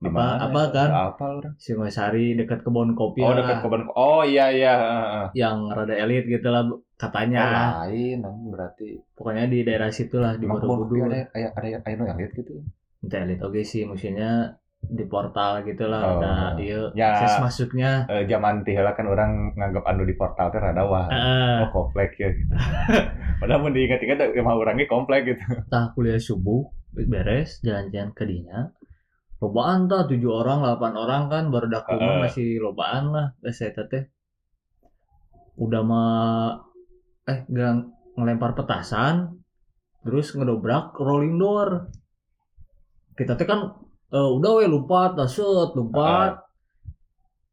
Di 0.00 0.09
apa 0.09 0.25
apa 0.49 0.61
ya? 0.64 0.73
kan 0.73 0.90
Apa 1.12 1.25
orang? 1.37 1.54
Singasari 1.61 2.33
dekat 2.33 2.64
kebun 2.64 2.97
kopi 2.97 3.21
Oh 3.21 3.37
lah, 3.37 3.45
dekat 3.45 3.57
kebun. 3.61 3.83
Oh 3.92 4.25
iya 4.25 4.49
iya. 4.49 4.75
heeh. 4.80 5.26
yang 5.37 5.69
rada 5.69 5.92
elit 5.92 6.25
gitu 6.25 6.49
lah 6.49 6.64
Oh, 6.64 6.80
katanya 6.97 7.40
lain, 7.85 8.25
berarti 8.52 9.00
pokoknya 9.16 9.45
di 9.52 9.59
daerah 9.64 9.90
situ 9.92 10.16
lah 10.21 10.37
di 10.40 10.45
Borobudur 10.49 11.09
ada 11.12 11.28
ada 11.52 11.69
ada 11.85 11.88
yang 12.09 12.16
lihat 12.16 12.33
gitu. 12.33 12.52
Itu 13.04 13.14
elit 13.16 13.40
oke 13.45 13.61
sih 13.61 13.85
maksudnya 13.85 14.57
di 14.80 15.04
portal 15.04 15.60
gitu 15.62 15.87
lah 15.87 16.00
Oh. 16.00 16.12
ada 16.18 16.32
iya 16.56 16.88
Ya. 16.92 17.12
akses 17.14 17.37
masuknya 17.38 18.04
Eh, 18.06 18.25
zaman 18.25 18.64
tiheula 18.64 18.90
kan 18.90 19.06
orang 19.06 19.52
nganggap 19.54 19.84
anu 19.84 20.02
di 20.02 20.14
portal 20.14 20.49
teh 20.49 20.58
rada 20.58 20.82
wah. 20.82 21.06
Heeh. 21.06 21.62
Oh 21.62 21.70
komplek 21.70 22.16
ya 22.16 22.28
gitu. 22.30 22.54
Padahal 23.40 23.60
mun 23.60 23.72
diingat-ingat 23.72 24.34
emang 24.34 24.56
orangnya 24.56 24.87
komplek 24.87 25.28
gitu. 25.28 25.42
tah 25.66 25.92
kuliah 25.92 26.18
subuh 26.18 26.64
beres 26.90 27.60
jalan-jalan 27.60 28.10
ke 28.10 28.25
dinya 28.25 28.66
lobaan 29.38 29.87
tah 29.87 30.04
tujuh 30.04 30.28
orang 30.28 30.60
delapan 30.60 30.92
orang 30.94 31.22
kan 31.28 31.44
baru 31.49 31.66
dak 31.68 31.87
Heeh. 31.87 32.18
masih 32.20 32.49
lobaan 32.58 33.04
lah 33.08 33.26
eh 33.40 33.54
saya 33.54 33.72
teh 33.72 34.04
udah 35.54 35.80
mah 35.80 36.56
eh 37.25 37.44
gang 37.49 37.88
ngelempar 38.16 38.52
petasan 38.52 39.38
terus 40.02 40.32
ngedobrak 40.32 40.96
rolling 40.96 41.37
door 41.37 41.88
kita 43.14 43.37
teh 43.37 43.44
kan 43.44 43.76
eh, 44.11 44.31
udah 44.37 44.50
we 44.59 44.67
lupa 44.67 45.14
set 45.31 45.71
lupa 45.79 46.43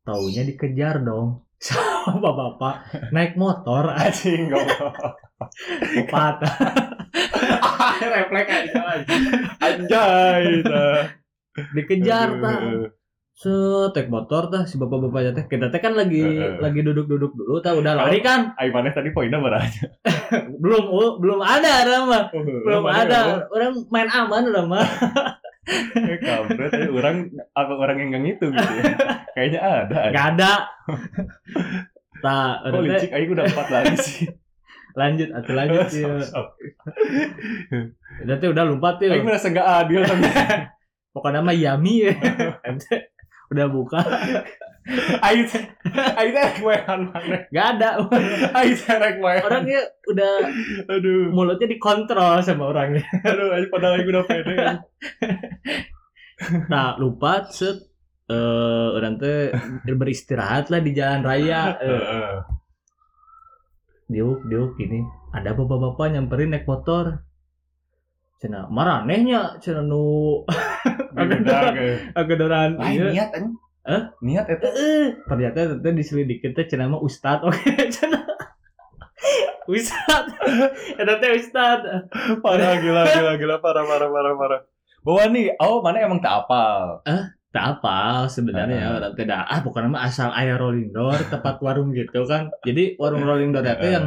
taunya 0.02 0.42
dikejar 0.48 1.04
dong 1.06 1.46
sama 1.66 2.32
bapak. 2.34 2.76
Naik 3.10 3.34
motor 3.34 3.90
Anjing 3.98 4.50
goblok. 4.50 5.18
lupa 5.98 6.38
Refleks 7.98 8.50
aja. 8.50 8.82
Anjay. 9.66 10.46
dikejar 11.74 12.30
tah 12.38 12.58
set 13.38 13.94
naik 13.98 14.10
motor 14.10 14.50
tah 14.54 14.66
si 14.70 14.78
bapak-bapaknya 14.78 15.34
teh 15.34 15.46
kita 15.50 15.70
teh 15.74 15.82
kan 15.82 15.94
lagi 15.98 16.22
Heeh. 16.22 16.58
lagi 16.62 16.80
duduk-duduk 16.86 17.34
dulu 17.34 17.58
tah. 17.62 17.74
Udah 17.74 17.98
lari 17.98 18.22
kan? 18.22 18.54
Ai 18.58 18.70
maneh 18.70 18.94
tadi 18.94 19.10
poinnya 19.14 19.42
berapa 19.42 19.66
belum 20.58 20.84
oh, 20.90 21.18
belum 21.22 21.42
ada 21.42 21.70
ada 21.86 21.94
mah. 22.06 22.24
Belum 22.38 22.86
ada. 22.86 23.46
orang 23.50 23.82
main 23.90 24.10
aman 24.10 24.42
udah 24.54 24.66
mah 24.66 24.88
Kampret, 26.24 26.72
eh, 26.80 26.88
orang 26.88 27.28
apa 27.52 27.74
orang 27.76 27.98
yang 28.00 28.10
nggak 28.16 28.24
gitu 28.36 28.46
gitu 28.56 28.74
ya. 28.80 28.84
Kayaknya 29.36 29.60
ada. 29.62 29.98
nggak 30.10 30.28
ada 30.36 30.52
udah 32.18 32.44
teh 32.66 32.82
licik 32.82 33.12
aing 33.14 33.32
udah 33.32 33.46
empat 33.46 33.68
lagi 33.70 33.96
sih. 34.02 34.26
lanjut 34.98 35.30
atau 35.30 35.52
lanjut 35.54 35.86
sih 35.94 36.02
sok. 36.02 36.48
udah 38.26 38.64
lompat 38.66 38.98
tuh 38.98 39.14
Aing 39.14 39.26
merasa 39.28 39.54
nggak 39.54 39.68
adil 39.86 40.02
tapi 40.02 40.26
pokoknya 41.14 41.46
mah 41.46 41.54
yummy 41.54 42.10
Ente 42.66 43.14
udah 43.54 43.66
buka 43.70 44.02
aing 45.20 45.44
teh 45.46 45.64
rek 46.32 46.64
wehan 46.64 47.12
maneh. 47.12 47.42
nggak 47.52 47.68
ada 47.76 47.90
Aing 48.56 48.76
teh 48.76 48.96
rek 48.96 49.18
wehan. 49.20 49.44
orangnya 49.44 49.82
udah 50.08 50.34
Aduh. 50.88 51.28
mulutnya 51.32 51.68
dikontrol 51.68 52.40
sama 52.40 52.72
orangnya 52.72 53.04
Aduh, 53.22 53.52
aing 53.52 53.68
padahal 53.68 54.00
aing 54.00 54.08
udah 54.08 54.24
pede. 54.24 54.56
nah 56.72 56.96
lupa 56.96 57.50
set 57.50 57.84
eh 58.28 58.88
orang 58.94 59.16
teh 59.18 59.52
beristirahat 59.88 60.68
lah 60.68 60.80
di 60.80 60.92
jalan 60.92 61.24
raya 61.24 61.76
eh, 61.80 61.88
Heeh. 61.88 62.36
diuk 64.08 64.44
diuk 64.46 64.76
ini 64.80 65.04
ada 65.32 65.52
bapak-bapak 65.52 66.16
nyamperin 66.16 66.52
naik 66.52 66.64
motor 66.64 67.24
cina 68.38 68.68
maranehnya 68.70 69.58
cina 69.58 69.82
nu 69.82 70.44
eh. 71.18 71.98
agedoran 72.14 72.78
Aing 72.78 73.00
iya 73.00 73.10
niat 73.12 73.30
anjing. 73.34 73.56
Hah? 73.88 74.12
Niat 74.20 74.52
eta. 74.52 74.68
Eh, 74.68 75.16
ternyata 75.24 75.80
teh 75.80 75.94
diselidikin 75.96 76.52
teh 76.52 76.68
cina 76.68 76.86
mah 76.86 77.00
ustad 77.00 77.40
oke 77.48 77.56
cina 77.88 78.20
ustad 79.68 80.26
eta 80.96 81.14
teh 81.18 81.32
ustad 81.40 81.80
Parah 82.40 82.78
gila 82.78 83.08
gila 83.08 83.32
gila 83.36 83.56
parah 83.58 83.84
parah 83.84 84.10
parah 84.10 84.34
parah. 84.36 84.62
Bahwa 85.02 85.24
nih, 85.32 85.56
oh 85.58 85.80
mana 85.80 86.04
emang 86.04 86.20
tak 86.20 86.44
apal. 86.44 87.00
tak 87.48 87.80
apa 87.80 88.28
sebenarnya 88.28 89.00
orang 89.00 89.16
teh 89.16 89.24
dah 89.24 89.48
ah 89.48 89.64
bukan 89.64 89.90
mah 89.90 90.04
asal 90.06 90.30
aya 90.30 90.60
rolling 90.60 90.92
door 90.92 91.16
tempat 91.26 91.58
warung 91.58 91.90
gitu 91.90 92.28
kan 92.28 92.52
jadi 92.62 93.00
warung 93.00 93.24
rolling 93.24 93.50
door 93.50 93.64
Heeh. 93.64 93.98
yang 93.98 94.06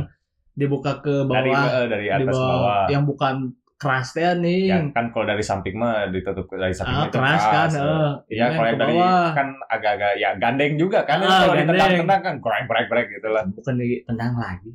dibuka 0.54 1.00
ke 1.00 1.24
Dari 1.24 1.50
bawah 1.50 1.66
eh, 1.72 1.86
dari 1.88 2.04
di 2.04 2.10
atas 2.14 2.36
bawah 2.36 2.46
bawah. 2.52 2.84
yang 2.92 3.04
bukan 3.08 3.34
keras 3.80 4.12
teh 4.12 4.22
nih 4.36 4.68
Ya 4.68 4.78
kan 4.92 5.08
kalau 5.08 5.24
dari 5.24 5.40
samping 5.40 5.74
mah 5.74 6.06
ditutup 6.06 6.44
dari 6.52 6.70
samping 6.70 6.92
Ah, 6.94 7.06
itu 7.06 7.16
keras 7.16 7.42
kan, 7.42 7.68
eh. 7.70 7.80
eh. 7.80 8.10
Iya 8.30 8.46
kalau 8.52 8.68
yang 8.68 8.78
dari 8.78 8.96
kan 9.32 9.48
agak-agak 9.66 10.12
ya 10.14 10.30
gandeng 10.36 10.72
juga 10.76 11.00
kan 11.02 11.18
Ah, 11.18 11.24
kalau 11.42 11.56
gandeng. 11.56 11.72
ditendang-tendang 11.72 12.20
kan 12.20 12.34
kurang 12.38 12.64
brek-brek 12.66 13.08
gitu 13.10 13.26
lah. 13.26 13.42
bukan 13.48 13.74
lagi 13.74 13.96
tendang 14.04 14.34
lagi 14.36 14.70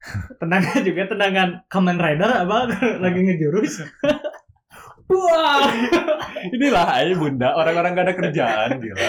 tendangan 0.40 0.80
juga 0.80 1.02
tendangan 1.06 1.48
Kamen 1.66 1.96
Rider 1.96 2.30
apa 2.38 2.58
lagi 3.04 3.20
ngejurus 3.22 3.74
wah 5.10 5.66
Inilah 6.46 6.86
aja 6.94 7.14
bunda 7.14 7.48
orang-orang 7.52 7.92
gak 7.92 8.06
ada 8.06 8.14
kerjaan 8.14 8.68
gila. 8.78 9.08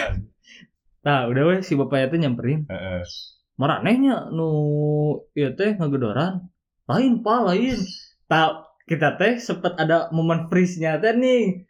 nah 1.01 1.25
udah 1.25 1.43
weh 1.45 1.59
si 1.59 1.73
bapaknya 1.73 2.07
tuh 2.07 2.19
nyamperin 2.19 2.61
Heeh. 2.65 3.01
maranehnya 3.53 4.29
nu 4.29 4.47
ieu 5.31 5.51
teh 5.51 5.73
ngagedoran 5.73 6.45
lain 6.85 7.19
pa 7.19 7.41
lain 7.43 7.77
tak 8.25 8.70
kita 8.91 9.15
teh 9.15 9.39
sempet 9.39 9.71
ada 9.75 10.11
momen 10.11 10.45
freeze-nya 10.45 10.99
teh 10.99 11.15
nih 11.15 11.63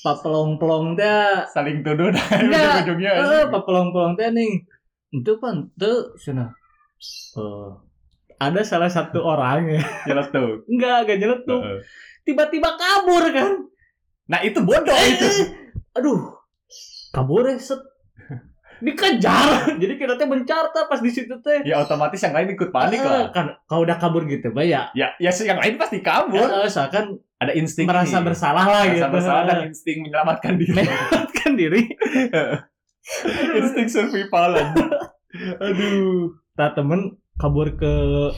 pak 0.00 0.22
pelong-pelong 0.22 0.96
teh 0.96 1.44
Saling 1.50 1.84
tuduh 1.84 2.08
dari 2.08 2.24
Enggak. 2.48 2.64
ujung-ujungnya. 2.80 3.12
eh 3.12 3.44
pak 3.46 3.62
pelong-pelong 3.62 4.14
teh 4.14 4.28
nih 4.30 4.64
itu 5.12 5.32
pan 5.36 5.68
tuh 5.74 6.16
sana 6.16 6.48
Eh, 7.34 7.68
ada 8.38 8.62
salah 8.62 8.86
satu 8.86 9.20
orang 9.20 9.68
ya 9.68 9.82
Jelas 10.08 10.30
tuh. 10.30 10.62
enggak 10.64 11.04
enggak 11.04 11.18
nyeletuk 11.18 11.60
Heeh. 11.60 11.78
tiba-tiba 12.22 12.70
kabur 12.72 13.24
kan 13.28 13.50
Nah 14.24 14.40
itu 14.40 14.62
bodoh 14.62 14.96
itu. 15.04 15.28
Aduh 15.98 16.40
kabur 17.10 17.44
ya 17.44 17.58
set 17.58 17.82
dikejar 18.82 19.46
jadi 19.80 19.94
kita 19.94 20.14
teh 20.14 20.26
mencarta 20.26 20.84
pas 20.84 20.98
di 20.98 21.08
situ 21.08 21.30
teh 21.38 21.62
Ya 21.62 21.78
otomatis 21.78 22.18
yang 22.18 22.34
lain 22.34 22.50
ikut 22.50 22.68
panik 22.68 22.98
Eh, 22.98 23.06
lah. 23.06 23.30
kan 23.30 23.46
kalau 23.64 23.82
udah 23.82 23.94
kabur 23.94 24.26
gitu 24.26 24.50
bah 24.50 24.62
ya 24.62 24.90
Ya, 24.92 25.14
ya 25.16 25.30
yang 25.32 25.56
lain 25.56 25.74
pasti 25.76 25.98
kabur. 26.00 26.42
eh, 26.42 26.66
seakan 26.66 27.16
Ada 27.38 27.54
insting 27.54 27.86
merasa 27.86 28.18
nih. 28.18 28.24
bersalah 28.24 28.64
lah 28.64 28.82
Merasa 28.82 28.92
gitu 28.92 29.06
bersalah 29.08 29.42
dan 29.44 29.58
insting 29.64 29.98
menyelamatkan 30.00 30.52
diri. 30.56 30.74
menyelamatkan 30.76 31.50
diri 31.54 31.82
insting 33.58 33.88
survival. 33.88 34.50
Aduh. 35.64 36.36
nah 36.52 36.70
temen 36.70 37.00
kabur 37.34 37.72
ke 37.72 37.92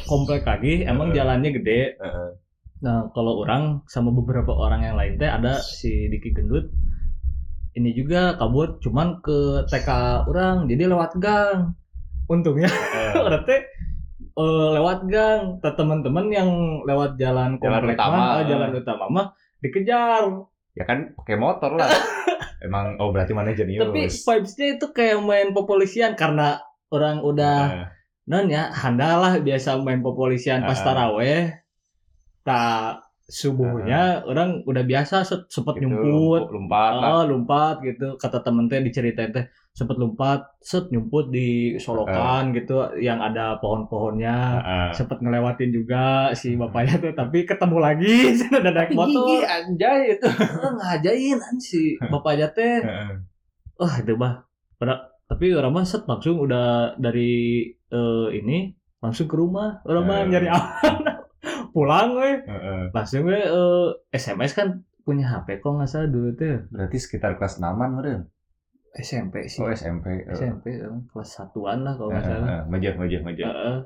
komplek 0.04 0.44
lagi 0.44 0.84
emang 0.84 1.10
jalannya 1.10 1.50
gede 1.52 1.98
nah 2.78 3.08
kalau 3.10 3.40
orang 3.40 3.82
sama 3.84 4.08
beberapa 4.08 4.52
orang 4.52 4.84
yang 4.84 4.94
lain 4.94 5.16
teh 5.16 5.26
ada 5.26 5.56
si 5.56 6.06
Diki 6.06 6.30
Gendut 6.30 6.70
ini 7.74 7.90
juga 7.92 8.34
kabur 8.34 8.78
cuman 8.78 9.18
ke 9.18 9.38
TK 9.66 9.88
orang 10.24 10.64
jadi 10.64 10.86
lewat 10.86 11.18
gang 11.18 11.74
untungnya 12.26 12.66
Heeh. 12.66 13.12
orang 13.18 13.42
teh 13.44 13.60
eh, 14.34 14.68
lewat 14.72 15.06
gang 15.06 15.40
teman-teman 15.60 16.26
yang 16.28 16.48
lewat 16.82 17.14
jalan 17.14 17.54
Jalan 17.56 17.82
komplek 17.82 17.96
utama. 17.96 18.14
mah, 18.14 18.30
eh, 18.32 18.44
jalan 18.46 18.70
utama 18.72 19.04
mah 19.06 19.26
dikejar 19.58 20.22
ya 20.72 20.84
kan 20.84 21.12
pakai 21.14 21.36
motor 21.36 21.74
lah 21.74 21.90
emang 22.66 22.96
oh 22.96 23.10
berarti 23.10 23.30
mana 23.30 23.52
jenius 23.52 23.82
Tapi 23.82 24.08
vibes-nya 24.08 24.66
itu 24.74 24.86
kayak 24.90 25.20
main 25.20 25.50
popolisian 25.50 26.14
karena 26.14 26.58
orang 26.88 27.20
udah 27.20 27.58
Eh, 27.70 27.86
non 28.24 28.48
ya 28.48 28.72
handalah 28.72 29.36
biasa 29.38 29.76
main 29.78 30.00
popolisian 30.00 30.62
pas 30.62 30.74
Ah. 30.74 30.84
taraweh. 30.86 31.52
Tak 32.40 33.03
subuhnya 33.24 34.20
orang 34.28 34.60
udah 34.68 34.84
biasa 34.84 35.24
set, 35.24 35.48
sempet 35.48 35.80
gitu, 35.80 35.88
nyumput, 35.88 36.52
lompat 36.52 36.92
lah 37.00 37.08
oh, 37.08 37.22
lompat 37.24 37.80
gitu. 37.80 38.20
Kata 38.20 38.44
temen 38.44 38.68
teh 38.68 38.84
diceritain 38.84 39.32
teh 39.32 39.48
sempet 39.72 39.96
lompat, 39.96 40.60
set 40.60 40.92
nyumput 40.92 41.32
di 41.32 41.80
solokan 41.80 42.52
gitu 42.52 42.94
yang 43.00 43.24
ada 43.24 43.56
pohon-pohonnya. 43.64 44.36
Heeh. 44.60 44.88
Sempet 44.92 45.24
ngelewatin 45.24 45.72
juga 45.72 46.30
si 46.36 46.52
bapaknya 46.54 47.00
tuh, 47.00 47.12
tapi 47.16 47.48
ketemu 47.48 47.78
lagi 47.80 48.14
udah 48.60 48.72
naik 48.76 48.92
motor. 48.92 49.24
Gigi, 49.24 49.38
anjay 49.48 50.00
itu 50.20 50.28
ngajain 50.60 51.38
si 51.58 51.82
bapaknya 52.12 52.52
teh. 52.52 52.84
Wah 53.80 53.94
itu 54.04 54.14
mah. 54.20 54.44
Tapi 55.24 55.56
orang 55.56 55.72
mah 55.72 55.84
set 55.88 56.04
langsung 56.04 56.36
udah 56.36 57.00
dari 57.00 57.64
eh, 57.72 58.28
ini 58.36 58.68
langsung 59.00 59.24
ke 59.24 59.36
rumah. 59.36 59.80
Orang 59.88 60.04
mah 60.04 60.28
nyari 60.28 60.48
aman. 60.52 60.96
Pulang. 61.74 62.14
Heeh. 62.16 62.82
Langsung 62.88 63.26
we 63.26 63.34
eh, 63.34 63.86
SMS 64.12 64.54
kan 64.54 64.68
punya 65.02 65.26
HP 65.28 65.58
kok 65.58 65.74
nggak 65.74 65.84
salah 65.84 66.06
dulu 66.06 66.32
tuh. 66.32 66.64
berarti 66.70 66.96
sekitar 66.96 67.34
kelas 67.34 67.58
6 67.58 67.66
meren 67.76 68.30
SMP 68.94 69.44
sih. 69.44 69.58
oh 69.58 69.68
SMP 69.68 70.22
eh. 70.22 70.32
SMP 70.32 70.70
eh, 70.72 70.86
kelas 71.10 71.28
satuan 71.28 71.82
lah 71.82 71.92
kalau 71.92 72.08
nggak 72.08 72.22
Heeh, 72.22 72.32
salah. 72.32 72.46
heeh. 72.48 72.62
Majah, 72.70 72.92
majah, 72.94 73.20
majah. 73.20 73.46
Heeh. 73.46 73.76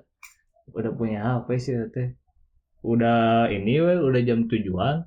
udah 0.68 0.92
punya 0.92 1.18
HP 1.24 1.48
sih 1.56 1.74
teh. 1.88 2.12
Udah 2.80 3.48
ini 3.48 3.80
we, 3.80 3.98
udah 3.98 4.20
jam 4.20 4.44
tujuan 4.44 5.02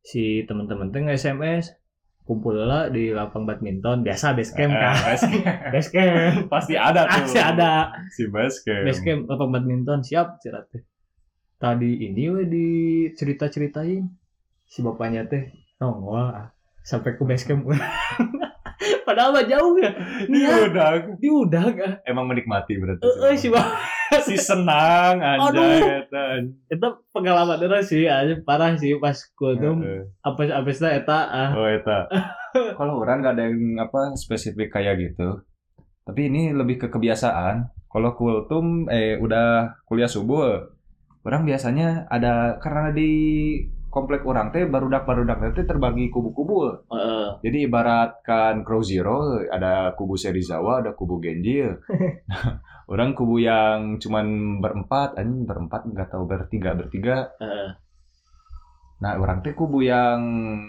si 0.00 0.46
teman-teman 0.46 0.88
teh 0.88 1.02
nge-SMS 1.02 1.76
kumpul 2.22 2.54
lah 2.56 2.88
di 2.88 3.10
lapang 3.10 3.42
badminton 3.42 4.00
biasa 4.00 4.32
base 4.32 4.54
camp 4.54 4.70
Eh, 4.70 4.78
kan 4.78 4.94
base 5.10 5.26
camp. 5.26 5.60
base 5.68 5.90
camp 5.90 6.34
pasti 6.46 6.74
ada 6.78 7.04
tuh 7.04 7.20
Pasti 7.20 7.40
ada 7.42 7.70
si 8.08 8.22
base 8.24 8.62
camp 8.62 8.86
base 8.86 9.02
camp 9.02 9.20
lapang 9.26 9.50
badminton 9.50 9.98
siap 10.00 10.38
cerat 10.38 10.64
teh 10.70 10.80
tadi 11.60 12.00
ini 12.02 12.24
we 12.26 12.42
di 12.44 12.66
cerita 13.12 13.46
ceritain 13.46 14.08
si 14.64 14.80
bapaknya 14.80 15.22
teh 15.22 15.52
nongol 15.76 16.16
ah, 16.16 16.48
sampai 16.80 17.14
ke 17.14 17.22
base 17.22 17.44
camp 17.44 17.68
padahal 19.06 19.34
mah 19.34 19.44
jauh 19.44 19.76
ya 19.76 19.92
Ini 20.24 20.36
Iya. 20.40 20.56
udah 20.66 20.88
di 21.14 21.28
udah 21.28 21.64
kan 21.70 21.90
emang 22.02 22.24
menikmati 22.26 22.80
berarti 22.80 23.04
eh 23.04 23.16
eh, 23.26 23.34
si 23.34 23.52
bapak 23.52 23.76
si 24.24 24.34
senang 24.34 25.20
anjay 25.20 26.00
eta. 26.02 26.24
itu 26.66 26.86
pengalaman 27.10 27.60
orang 27.60 27.84
sih 27.84 28.08
aja 28.08 28.40
parah 28.40 28.72
sih 28.74 28.96
pas 28.96 29.16
kultum 29.34 29.84
apa 30.22 30.40
apa 30.48 30.68
sih 30.70 30.88
eta 30.88 31.18
ah 31.28 31.50
Oh 31.52 31.68
eta. 31.68 32.08
Kalau 32.78 32.98
orang 32.98 33.20
nggak 33.20 33.34
ada 33.36 33.44
yang 33.46 33.78
apa 33.78 34.16
spesifik 34.16 34.72
kayak 34.72 34.98
gitu. 34.98 35.38
Tapi 36.02 36.26
ini 36.26 36.50
lebih 36.50 36.80
ke 36.80 36.86
kebiasaan. 36.88 37.68
Kalau 37.86 38.10
kultum 38.12 38.90
eh 38.90 39.14
udah 39.14 39.78
kuliah 39.84 40.10
subuh, 40.10 40.58
orang 41.20 41.42
biasanya 41.44 42.08
ada 42.08 42.56
karena 42.62 42.92
di 42.96 43.10
komplek 43.90 44.22
orang 44.22 44.54
teh 44.54 44.64
barudak 44.70 45.02
barudak 45.02 45.42
teh 45.52 45.66
terbagi 45.66 46.08
kubu-kubu. 46.08 46.86
Heeh. 46.88 47.26
Jadi 47.42 47.58
ibaratkan 47.66 48.62
Crow 48.62 48.80
Zero 48.86 49.42
ada 49.50 49.92
kubu 49.98 50.14
Serizawa, 50.14 50.80
ada 50.80 50.94
kubu 50.94 51.18
Genji. 51.18 51.66
orang 52.92 53.12
kubu 53.18 53.42
yang 53.42 53.98
cuman 53.98 54.58
berempat, 54.62 55.18
anjing 55.18 55.44
berempat 55.44 55.90
nggak 55.90 56.08
tahu 56.14 56.24
bertiga 56.24 56.78
bertiga. 56.78 57.34
Heeh. 57.42 57.68
Nah, 59.02 59.12
orang 59.18 59.42
teh 59.42 59.58
kubu 59.58 59.82
yang 59.82 60.22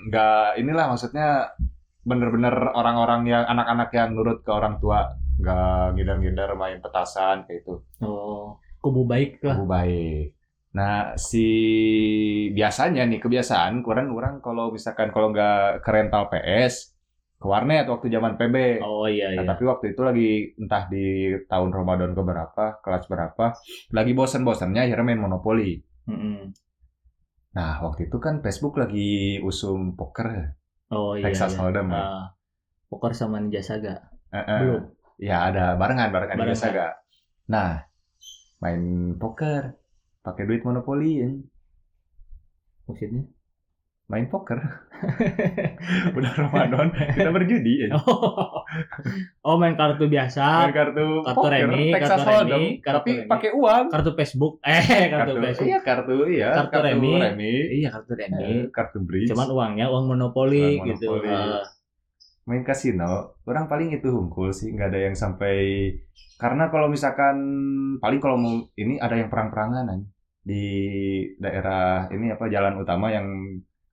nggak 0.10 0.58
inilah 0.58 0.90
maksudnya 0.90 1.54
bener-bener 2.02 2.74
orang-orang 2.74 3.30
yang 3.30 3.46
anak-anak 3.46 3.94
yang 3.94 4.18
nurut 4.18 4.42
ke 4.42 4.50
orang 4.50 4.82
tua, 4.82 5.06
nggak 5.38 5.94
ngidar-ngidar 5.94 6.58
main 6.58 6.82
petasan 6.82 7.46
kayak 7.46 7.62
itu. 7.62 7.78
oh 8.02 8.58
kubu 8.82 9.06
baik 9.06 9.46
lah 9.46 9.62
Kubu 9.62 9.70
baik. 9.70 10.41
Nah, 10.78 11.20
si 11.20 11.44
biasanya 12.58 13.02
nih 13.10 13.20
kebiasaan 13.24 13.74
kurang 13.86 14.08
orang 14.18 14.36
kalau 14.46 14.72
misalkan 14.76 15.10
kalau 15.16 15.28
nggak 15.34 15.84
ke 15.84 15.90
rental 15.96 16.24
PS 16.32 16.76
ke 17.42 17.46
warnet 17.52 17.86
waktu 17.92 18.08
zaman 18.16 18.34
PB. 18.40 18.56
oh 18.84 19.08
iya 19.08 19.28
Nah, 19.36 19.44
iya 19.44 19.50
tapi 19.50 19.64
waktu 19.72 19.86
itu 19.96 20.02
lagi 20.08 20.28
entah 20.62 20.84
di 20.94 21.06
tahun 21.52 21.72
Ramadan 21.78 22.12
ke 22.18 22.22
berapa, 22.30 22.66
kelas 22.84 23.06
berapa, 23.12 23.46
lagi 23.98 24.12
bosan-bosannya 24.20 24.82
akhirnya 24.86 25.06
main 25.08 25.22
monopoli. 25.24 25.80
Mm-mm. 26.08 26.54
Nah, 27.58 27.74
waktu 27.86 28.02
itu 28.08 28.18
kan 28.26 28.36
Facebook 28.46 28.74
lagi 28.82 29.40
usum 29.50 29.80
poker, 30.00 30.28
oh 30.98 31.12
iya 31.20 31.24
Texas 31.26 31.52
iya. 31.52 31.60
Hold'em. 31.60 31.88
Ah, 31.92 32.24
poker 32.90 33.12
sama 33.20 33.38
Ninja 33.42 33.62
Saga 33.70 33.96
Eh, 34.32 34.38
eh. 34.38 34.62
belum 34.62 34.84
Ya 35.22 35.38
ada 35.48 35.78
barengan, 35.78 36.10
barengan, 36.10 36.38
Barengan. 36.40 36.50
biasa 36.58 36.66
gak? 36.74 36.94
Nah, 37.54 37.72
main 38.64 38.82
poker, 39.22 39.64
pakai 40.22 40.44
duit 40.46 40.62
monopoli, 40.62 41.12
ya. 41.18 41.30
maksudnya 42.84 43.24
main 44.06 44.28
poker. 44.28 44.60
Udah 46.18 46.32
Ramadan, 46.36 46.92
kita 46.92 47.32
berjudi. 47.32 47.88
Ya. 47.88 47.96
oh 49.48 49.56
main 49.56 49.74
kartu 49.74 50.06
biasa 50.06 50.68
Main 50.68 50.76
kartu, 50.76 51.06
kartu 51.24 51.38
poker, 51.40 51.52
remi, 51.58 51.86
Texas 51.90 52.12
kartu 52.12 52.28
Hold'em, 52.28 52.52
remi, 52.52 52.68
kartu 52.78 52.98
tapi 53.00 53.12
pakai 53.26 53.50
uang. 53.52 53.86
kartu 53.88 54.12
Facebook 54.14 54.54
eh 54.68 55.08
kartu, 55.08 55.40
Facebook 55.40 55.66
Iya, 55.66 55.80
kartu, 55.82 56.18
iya. 56.28 56.50
Kartu 56.54 56.78
remi. 56.84 57.14
remi. 57.16 57.56
iya 57.74 57.90
kartu 57.90 58.12
remi 58.14 58.44
Eh, 58.44 58.64
kartu 58.70 59.00
bridge. 59.00 59.32
cuman 59.32 59.48
uangnya 59.50 59.86
uang 59.88 60.06
monopoli 60.06 60.76
Uang 60.76 60.88
gitu 60.92 61.08
monopoli. 61.08 61.81
Main 62.50 62.66
kasino 62.66 63.38
orang 63.46 63.70
paling 63.70 63.94
itu 63.94 64.10
hungkul 64.10 64.50
sih 64.50 64.74
nggak 64.74 64.90
ada 64.92 65.00
yang 65.10 65.16
sampai 65.16 65.56
karena 66.42 66.74
kalau 66.74 66.90
misalkan 66.90 67.38
paling 68.02 68.18
kalau 68.18 68.38
mau 68.38 68.56
ini 68.76 68.98
ada 68.98 69.14
yang 69.14 69.30
perang-perangan 69.30 70.02
di 70.42 70.66
daerah 71.38 72.10
ini 72.10 72.34
apa 72.34 72.50
jalan 72.50 72.82
utama 72.82 73.14
yang 73.14 73.30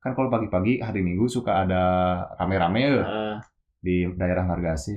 kan 0.00 0.16
kalau 0.16 0.32
pagi-pagi 0.32 0.80
hari 0.80 1.04
Minggu 1.04 1.28
suka 1.28 1.66
ada 1.66 1.82
rame-rame 2.40 2.80
ya 2.80 2.92
ah, 3.04 3.36
di 3.82 4.06
daerah 4.16 4.46
Margasi. 4.46 4.96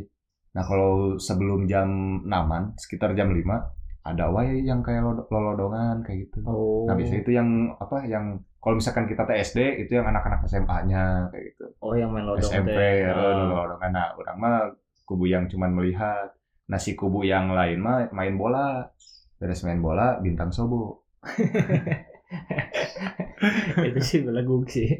Nah 0.55 0.63
kalau 0.63 1.17
sebelum 1.19 1.67
jam 1.67 2.21
6 2.23 2.79
sekitar 2.79 3.11
jam 3.17 3.33
5 3.33 4.07
ada 4.07 4.25
wae 4.33 4.63
yang 4.65 4.81
kayak 4.81 5.03
lod- 5.03 5.27
lolodongan 5.27 6.05
kayak 6.05 6.29
gitu. 6.29 6.39
oh 6.45 6.85
Nah 6.87 6.95
biasanya 6.95 7.21
itu 7.21 7.31
yang 7.35 7.49
apa 7.77 8.05
yang 8.07 8.39
kalau 8.61 8.77
misalkan 8.77 9.09
kita 9.09 9.25
TSD 9.25 9.81
itu 9.81 9.97
yang 9.97 10.05
anak-anak 10.05 10.45
SMA-nya 10.45 11.33
kayak 11.33 11.43
gitu. 11.49 11.65
oh 11.81 11.97
yang 11.97 12.13
main 12.13 12.29
lodong 12.29 12.45
SMP 12.45 12.77
teh. 12.77 13.09
ya 13.09 13.11
Ah. 13.17 13.49
lolodongan 13.49 13.89
nah 13.89 14.13
orang 14.13 14.37
mah 14.37 14.69
kubu 15.09 15.25
yang 15.25 15.49
cuman 15.49 15.73
melihat. 15.73 16.29
Nah 16.69 16.77
si 16.77 16.93
kubu 16.93 17.25
yang 17.25 17.49
lain 17.51 17.81
mah 17.81 18.13
main 18.13 18.37
bola. 18.37 18.85
Beres 19.41 19.65
main 19.65 19.81
bola 19.81 20.21
bintang 20.21 20.53
sobo. 20.53 21.09
Itu 23.81 23.99
sih 23.99 24.21
belagu 24.21 24.61
sih. 24.69 24.87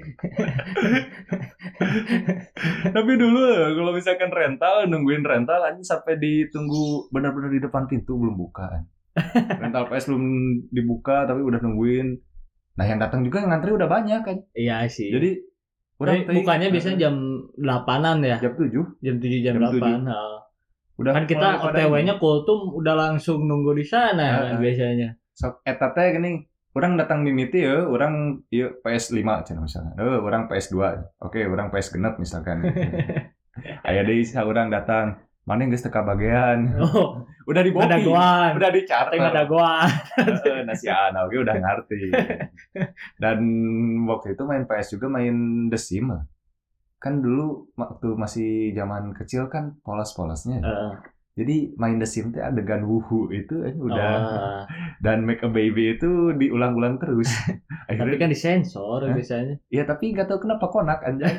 Tapi 2.97 3.11
dulu 3.13 3.45
kalau 3.77 3.93
misalkan 3.93 4.33
rental 4.33 4.89
nungguin 4.89 5.21
rental 5.21 5.61
aja 5.61 5.81
sampai 5.85 6.17
ditunggu 6.17 7.13
benar-benar 7.13 7.53
di 7.53 7.61
depan 7.61 7.85
pintu 7.85 8.17
belum 8.17 8.33
buka 8.37 8.85
rental 9.61 9.91
PS 9.91 10.07
belum 10.07 10.23
dibuka 10.71 11.27
tapi 11.27 11.43
udah 11.43 11.59
nungguin 11.59 12.15
nah 12.81 12.85
yang 12.89 12.97
datang 12.97 13.21
juga 13.21 13.45
yang 13.45 13.53
ngantri 13.53 13.77
udah 13.77 13.85
banyak 13.85 14.21
kan? 14.25 14.37
Iya 14.57 14.89
sih. 14.89 15.13
Jadi 15.13 15.37
Tapi 16.01 16.25
tadi- 16.25 16.37
bukannya 16.41 16.67
biasanya 16.73 16.97
jam 16.97 17.15
8-an 17.61 18.17
ya? 18.25 18.37
Jam 18.41 18.57
7 18.57 18.73
jam 19.05 19.15
7 19.21 19.45
jam, 19.45 19.53
Jam 19.61 19.69
8 19.77 20.09
ah. 20.09 20.41
udah 20.97 21.11
kan 21.13 21.25
kita 21.29 21.61
OTW-nya 21.61 22.17
kultum 22.17 22.73
udah 22.73 22.93
langsung 22.93 23.45
nunggu 23.45 23.77
di 23.77 23.85
sana 23.85 24.21
Ah, 24.21 24.41
kan 24.49 24.57
ah. 24.57 24.61
biasanya 24.61 25.09
sok 25.33 25.61
eta 25.61 25.93
teh 25.93 26.13
gini 26.13 26.41
orang 26.73 26.97
datang 26.97 27.21
mimiti 27.21 27.61
ya 27.61 27.85
orang 27.85 28.41
iya 28.49 28.73
PS 28.73 29.13
5 29.13 29.45
cina 29.45 29.61
misalnya. 29.61 29.93
Eh 30.01 30.17
orang 30.17 30.49
PS 30.49 30.73
2 30.73 31.21
oke 31.21 31.37
orang 31.37 31.69
PS 31.69 31.93
genep 31.93 32.17
misalkan. 32.17 32.65
Aya 33.87 34.01
deui 34.01 34.25
orang 34.33 34.73
datang 34.73 35.21
mana 35.41 35.65
yang 35.65 35.73
geus 35.73 35.83
teka 35.83 36.05
bagian 36.05 36.77
oh. 36.77 37.25
Udah 37.49 37.61
di 37.65 37.71
goan. 37.73 38.51
Udah 38.55 38.69
di 38.69 38.81
charter. 38.85 39.17
Goan. 39.49 39.89
Heeh, 40.21 40.61
nasi 40.67 40.87
ana 40.87 41.25
oke 41.25 41.35
udah 41.41 41.57
ngerti. 41.57 42.13
Dan 43.17 43.39
waktu 44.05 44.37
itu 44.37 44.43
main 44.45 44.69
PS 44.69 44.97
juga 44.97 45.09
main 45.09 45.67
The 45.67 45.79
Sim 45.81 46.13
kan 47.01 47.17
dulu 47.17 47.73
waktu 47.73 48.13
masih 48.13 48.77
zaman 48.77 49.17
kecil 49.17 49.49
kan 49.49 49.81
polos-polosnya. 49.81 50.61
Eh, 50.61 50.91
jadi 51.33 51.73
main 51.73 51.97
The 51.97 52.05
Sim 52.05 52.29
teh 52.29 52.45
adegan 52.45 52.85
wuhu 52.85 53.33
itu 53.33 53.65
eh, 53.65 53.73
udah. 53.73 54.11
Oh. 54.21 54.63
dan 55.05 55.25
make 55.25 55.41
a 55.41 55.49
baby 55.49 55.97
itu 55.97 56.37
diulang-ulang 56.37 57.01
terus. 57.01 57.33
tapi 57.89 57.97
Akhirnya 57.97 58.21
kan 58.21 58.29
disensor 58.29 59.01
biasanya. 59.09 59.57
Ya 59.73 59.89
tapi 59.89 60.13
nggak 60.13 60.29
tahu 60.29 60.45
kenapa 60.45 60.69
konak 60.69 61.01
anjay. 61.01 61.33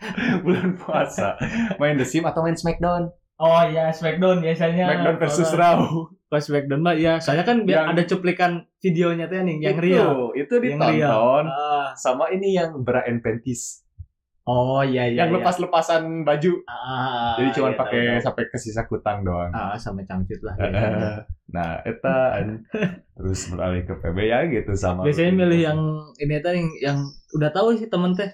Bulan 0.44 0.74
puasa 0.74 1.36
main 1.76 1.94
The 1.94 2.04
Sim 2.04 2.24
atau 2.24 2.40
main 2.40 2.54
Smackdown. 2.54 3.12
oh 3.36 3.62
iya 3.64 3.88
Smackdown 3.88 4.40
biasanya 4.40 4.84
Smackdown 4.86 5.16
versus 5.18 5.50
Oh, 5.50 5.56
Raw. 5.56 5.78
pas 6.26 6.40
Smackdown 6.40 6.80
mah 6.80 6.94
ya 6.94 7.16
saya 7.16 7.42
kan 7.42 7.62
Yang- 7.62 7.88
ada 7.88 8.02
cuplikan 8.06 8.52
videonya 8.78 9.26
tuh 9.26 9.40
nih 9.40 9.56
yang 9.60 9.74
itu, 9.74 9.84
real 9.84 10.12
Itu 10.32 10.54
Yang 10.56 10.80
real. 10.80 11.10
ditonton 11.10 11.44
Ah, 11.46 11.88
sama 11.94 12.28
ini 12.28 12.54
yang 12.54 12.76
bra 12.78 13.02
and 13.02 13.20
panties. 13.20 13.84
Oh 14.42 14.80
iya 14.80 15.06
iya. 15.06 15.22
yang 15.22 15.30
iya. 15.30 15.36
lepas-lepasan 15.38 16.24
baju. 16.24 16.52
Ah, 16.64 17.36
Jadi 17.36 17.48
cuma 17.54 17.70
iya, 17.70 17.76
pakai 17.76 18.00
tahu. 18.08 18.24
sampai 18.24 18.44
ke 18.46 18.56
sisa 18.56 18.82
kutang 18.84 19.22
doang. 19.22 19.52
ah 19.52 19.76
sama 19.76 20.02
cangcut 20.02 20.40
lah. 20.42 20.56
Eh, 20.56 20.66
biasanya. 20.72 21.10
nah, 21.46 21.70
eta 21.84 22.16
an- 22.34 22.64
terus 23.14 23.40
beralih 23.46 23.84
ke 23.84 23.94
PB 23.94 24.18
ya 24.18 24.40
gitu 24.46 24.72
sama. 24.74 25.04
Biasanya 25.04 25.32
milih 25.36 25.60
yang 25.60 25.78
ini 26.16 26.34
teh 26.36 26.52
yang, 26.52 26.68
yang 26.82 26.98
udah 27.32 27.50
tahu 27.52 27.76
sih 27.76 27.86
temen 27.86 28.10
teh. 28.12 28.32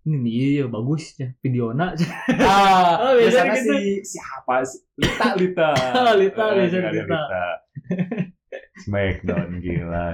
Ini 0.00 0.30
iya 0.32 0.64
bagus 0.64 1.12
ya 1.20 1.28
videona. 1.40 1.92
Ah, 2.40 2.96
Oh, 3.00 3.12
biasanya 3.20 3.52
gitu. 3.52 3.72
si 4.00 4.16
siapa 4.16 4.64
sih? 4.64 4.80
Lita 4.96 5.28
Lita. 5.36 5.70
Lita, 6.20 6.44
Eh, 6.50 6.54
biasanya 6.64 6.88
ada 6.88 6.92
Lita. 6.96 7.22
Smackdown 8.82 9.60
gila. 9.60 10.06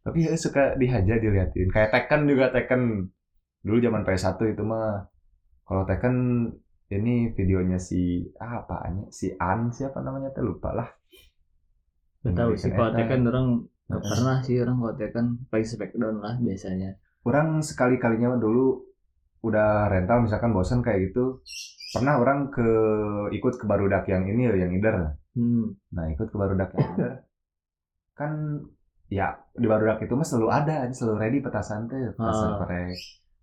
Tapi 0.00 0.18
ya 0.24 0.32
suka 0.34 0.78
dihajar 0.78 1.18
diliatin. 1.18 1.68
Kayak 1.68 1.90
Tekken 1.90 2.20
juga 2.24 2.54
Tekken. 2.54 3.10
Dulu 3.60 3.76
zaman 3.78 4.02
PS1 4.02 4.38
itu 4.46 4.62
mah 4.64 5.04
kalau 5.66 5.84
Tekken 5.84 6.16
ini 6.90 7.30
videonya 7.30 7.78
si 7.78 8.26
ah, 8.36 8.64
apaan 8.64 9.06
si 9.10 9.30
An 9.36 9.70
siapa 9.70 10.00
namanya 10.00 10.32
teh 10.32 10.42
lupa 10.42 10.72
lah. 10.72 10.88
Gak 12.20 12.34
tahu 12.34 12.52
sih 12.52 12.68
kalau 12.68 12.92
tekan 12.92 13.24
orang 13.24 13.46
gak 13.86 14.02
pernah 14.02 14.36
sih 14.42 14.60
orang 14.60 14.76
kalau 14.76 14.94
tekan 14.94 15.26
paling 15.48 15.66
smackdown 15.66 16.16
lah 16.18 16.34
biasanya. 16.38 16.94
Orang 17.22 17.60
sekali-kalinya 17.60 18.34
dulu 18.36 18.89
udah 19.40 19.88
rental 19.88 20.20
misalkan 20.20 20.52
bosen 20.52 20.80
kayak 20.80 21.10
gitu 21.10 21.40
pernah 21.90 22.20
orang 22.20 22.52
ke 22.52 22.68
ikut 23.32 23.54
ke 23.56 23.64
barudak 23.64 24.04
yang 24.06 24.24
ini 24.24 24.46
ya 24.46 24.54
yang 24.66 24.72
Ider 24.72 25.16
Hmm. 25.30 25.78
Nah 25.94 26.10
ikut 26.10 26.26
ke 26.26 26.36
barudak 26.36 26.74
yang 26.74 26.90
Ider 26.98 27.12
kan 28.12 28.32
ya 29.06 29.32
di 29.54 29.66
barudak 29.66 30.02
itu 30.02 30.12
mah 30.12 30.26
selalu 30.26 30.48
ada 30.50 30.86
selalu 30.90 31.16
ready 31.18 31.38
petasan 31.40 31.86
tuh 31.86 32.14
petasan 32.14 32.50
Ah. 32.50 32.58
korek 32.58 32.94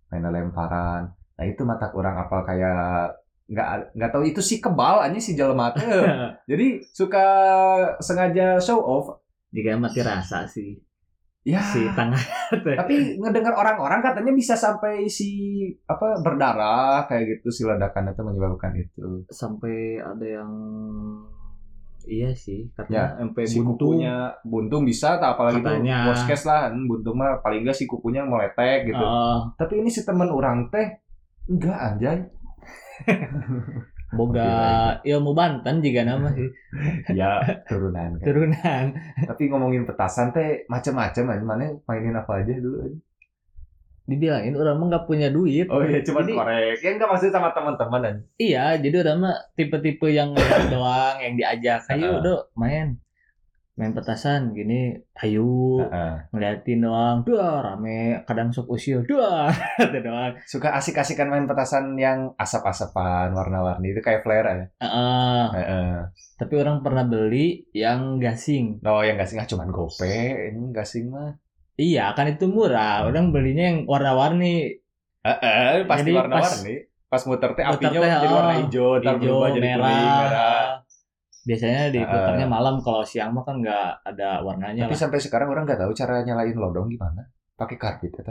main 0.08 0.24
lemparan 0.24 1.02
nah 1.36 1.44
itu 1.44 1.62
mata 1.62 1.92
orang 1.92 2.16
apal 2.18 2.40
kayak 2.42 3.12
nggak 3.48 3.96
nggak 3.96 4.10
tahu 4.12 4.24
itu 4.24 4.40
si 4.44 4.60
kebal 4.60 5.00
aja 5.00 5.16
si 5.16 5.32
jelema 5.32 5.72
teh. 5.72 5.80
jadi 6.50 6.84
suka 6.92 7.24
sengaja 7.98 8.60
show 8.60 8.80
off 8.80 9.20
Jika 9.48 9.80
mati 9.80 10.04
rasa 10.04 10.44
sih 10.44 10.76
ya 11.48 11.64
si 11.64 11.80
tengah 11.96 12.20
teh. 12.64 12.76
tapi 12.76 13.16
ngedengar 13.16 13.56
orang-orang 13.56 14.04
katanya 14.04 14.36
bisa 14.36 14.52
sampai 14.52 15.08
si 15.08 15.64
apa 15.88 16.20
berdarah 16.20 17.08
kayak 17.08 17.40
gitu 17.40 17.48
si 17.48 17.64
ledakan 17.64 18.12
itu 18.12 18.20
menyebabkan 18.20 18.72
itu 18.76 19.24
sampai 19.32 19.96
ada 19.96 20.26
yang 20.28 20.52
iya 22.04 22.28
sih 22.36 22.68
Ya, 22.68 22.84
karena 22.84 23.00
sampai 23.24 23.42
si 23.48 23.64
buntu 23.64 23.96
kukunya 23.96 24.28
buntung 24.44 24.84
bisa 24.84 25.16
tak 25.16 25.40
apalagi 25.40 25.60
itu 25.60 25.68
Katanya. 25.72 25.98
worst 26.12 26.24
case 26.28 26.44
lah 26.44 26.68
hmm, 26.68 26.84
buntung 26.84 27.16
mah 27.16 27.40
paling 27.40 27.64
enggak 27.64 27.76
si 27.76 27.84
kukunya 27.88 28.28
meletek 28.28 28.92
gitu 28.92 29.00
Heeh. 29.00 29.36
tapi 29.56 29.80
ini 29.80 29.88
si 29.88 30.04
teman 30.04 30.28
orang 30.28 30.68
teh 30.68 31.00
enggak 31.48 31.76
anjay 31.80 32.18
boga 34.08 34.50
ilmu 35.04 35.36
Banten 35.36 35.84
juga 35.84 36.00
nama 36.04 36.32
sih. 36.32 36.48
Ya 37.18 37.40
turunan 37.68 38.16
kan. 38.16 38.24
turunan. 38.24 38.84
Tapi 39.28 39.42
ngomongin 39.52 39.84
petasan 39.84 40.32
teh 40.32 40.64
macam-macam 40.68 41.24
aja 41.36 41.44
mana 41.44 41.64
mainin 41.84 42.16
apa 42.16 42.44
aja 42.44 42.54
dulu 42.56 42.88
aja. 42.88 42.98
dibilangin 44.08 44.56
orang 44.56 44.80
mah 44.80 44.86
nggak 44.88 45.04
punya 45.04 45.28
duit. 45.28 45.68
Oh 45.68 45.84
iya 45.84 46.00
cuma 46.00 46.24
korek. 46.24 46.80
Ya 46.80 46.96
enggak 46.96 47.12
maksudnya 47.12 47.36
sama 47.36 47.52
teman-teman 47.52 48.24
iya 48.40 48.72
jadi 48.80 49.04
orang 49.04 49.18
mah 49.20 49.36
tipe-tipe 49.52 50.08
yang 50.08 50.32
doang 50.72 51.16
yang 51.20 51.36
diajak. 51.36 51.84
Ayo 51.92 52.24
dok 52.24 52.48
main 52.56 52.96
main 53.78 53.94
petasan 53.94 54.50
gini 54.50 54.90
ayo 55.16 55.78
Heeh. 55.80 56.12
ngeliatin 56.28 56.82
doang 56.82 57.22
dua 57.22 57.62
rame 57.62 58.20
kadang 58.24 58.50
sok 58.50 58.66
usil 58.68 59.06
dua 59.06 59.46
itu 59.80 59.98
doang 60.00 60.34
suka 60.44 60.74
asik-asikan 60.74 61.26
main 61.26 61.46
petasan 61.46 61.94
yang 61.94 62.34
asap-asapan 62.34 63.30
warna-warni 63.30 63.94
itu 63.94 64.02
kayak 64.02 64.20
flare 64.20 64.46
aja 64.46 64.66
Heeh. 64.76 65.44
Heeh. 65.54 65.92
tapi 66.34 66.54
orang 66.54 66.82
pernah 66.82 67.02
beli 67.02 67.70
yang 67.70 68.18
gasing 68.18 68.82
oh 68.82 69.00
yang 69.00 69.14
gasing 69.14 69.38
ah 69.38 69.46
cuman 69.46 69.70
gope 69.70 70.10
ini 70.44 70.74
gasing 70.74 71.08
mah 71.08 71.38
iya 71.74 72.10
kan 72.12 72.26
itu 72.26 72.44
murah 72.44 73.00
Hmm. 73.00 73.08
orang 73.08 73.30
belinya 73.30 73.64
yang 73.64 73.78
warna-warni 73.84 74.74
Heeh, 75.18 75.84
pasti 75.84 76.10
warna-warni. 76.10 76.74
Pas, 77.08 77.24
muter 77.24 77.50
teh 77.52 77.64
muter 77.64 77.88
apinya 77.88 78.00
teh, 78.00 78.10
jadi 78.20 78.28
warna 78.30 78.54
hijau, 78.60 78.88
hijau 78.96 79.16
berubah 79.18 79.48
jadi 79.50 79.60
merah. 79.66 79.80
kuning, 79.80 80.12
merah. 80.14 80.57
Biasanya 81.48 81.88
diputarnya 81.88 82.44
malam 82.46 82.76
kalau 82.78 83.00
siang 83.00 83.32
mah 83.32 83.40
kan 83.42 83.56
nggak 83.58 84.04
ada 84.04 84.44
warnanya 84.44 84.84
Tapi 84.84 84.92
lah 84.92 85.00
sampai 85.00 85.18
sekarang 85.18 85.48
orang 85.48 85.64
nggak 85.64 85.80
tahu 85.80 85.92
cara 85.96 86.20
nyalain 86.20 86.52
lodong 86.54 86.86
gimana. 86.86 87.24
Pakai 87.56 87.74
karbit 87.74 88.12
ya 88.12 88.22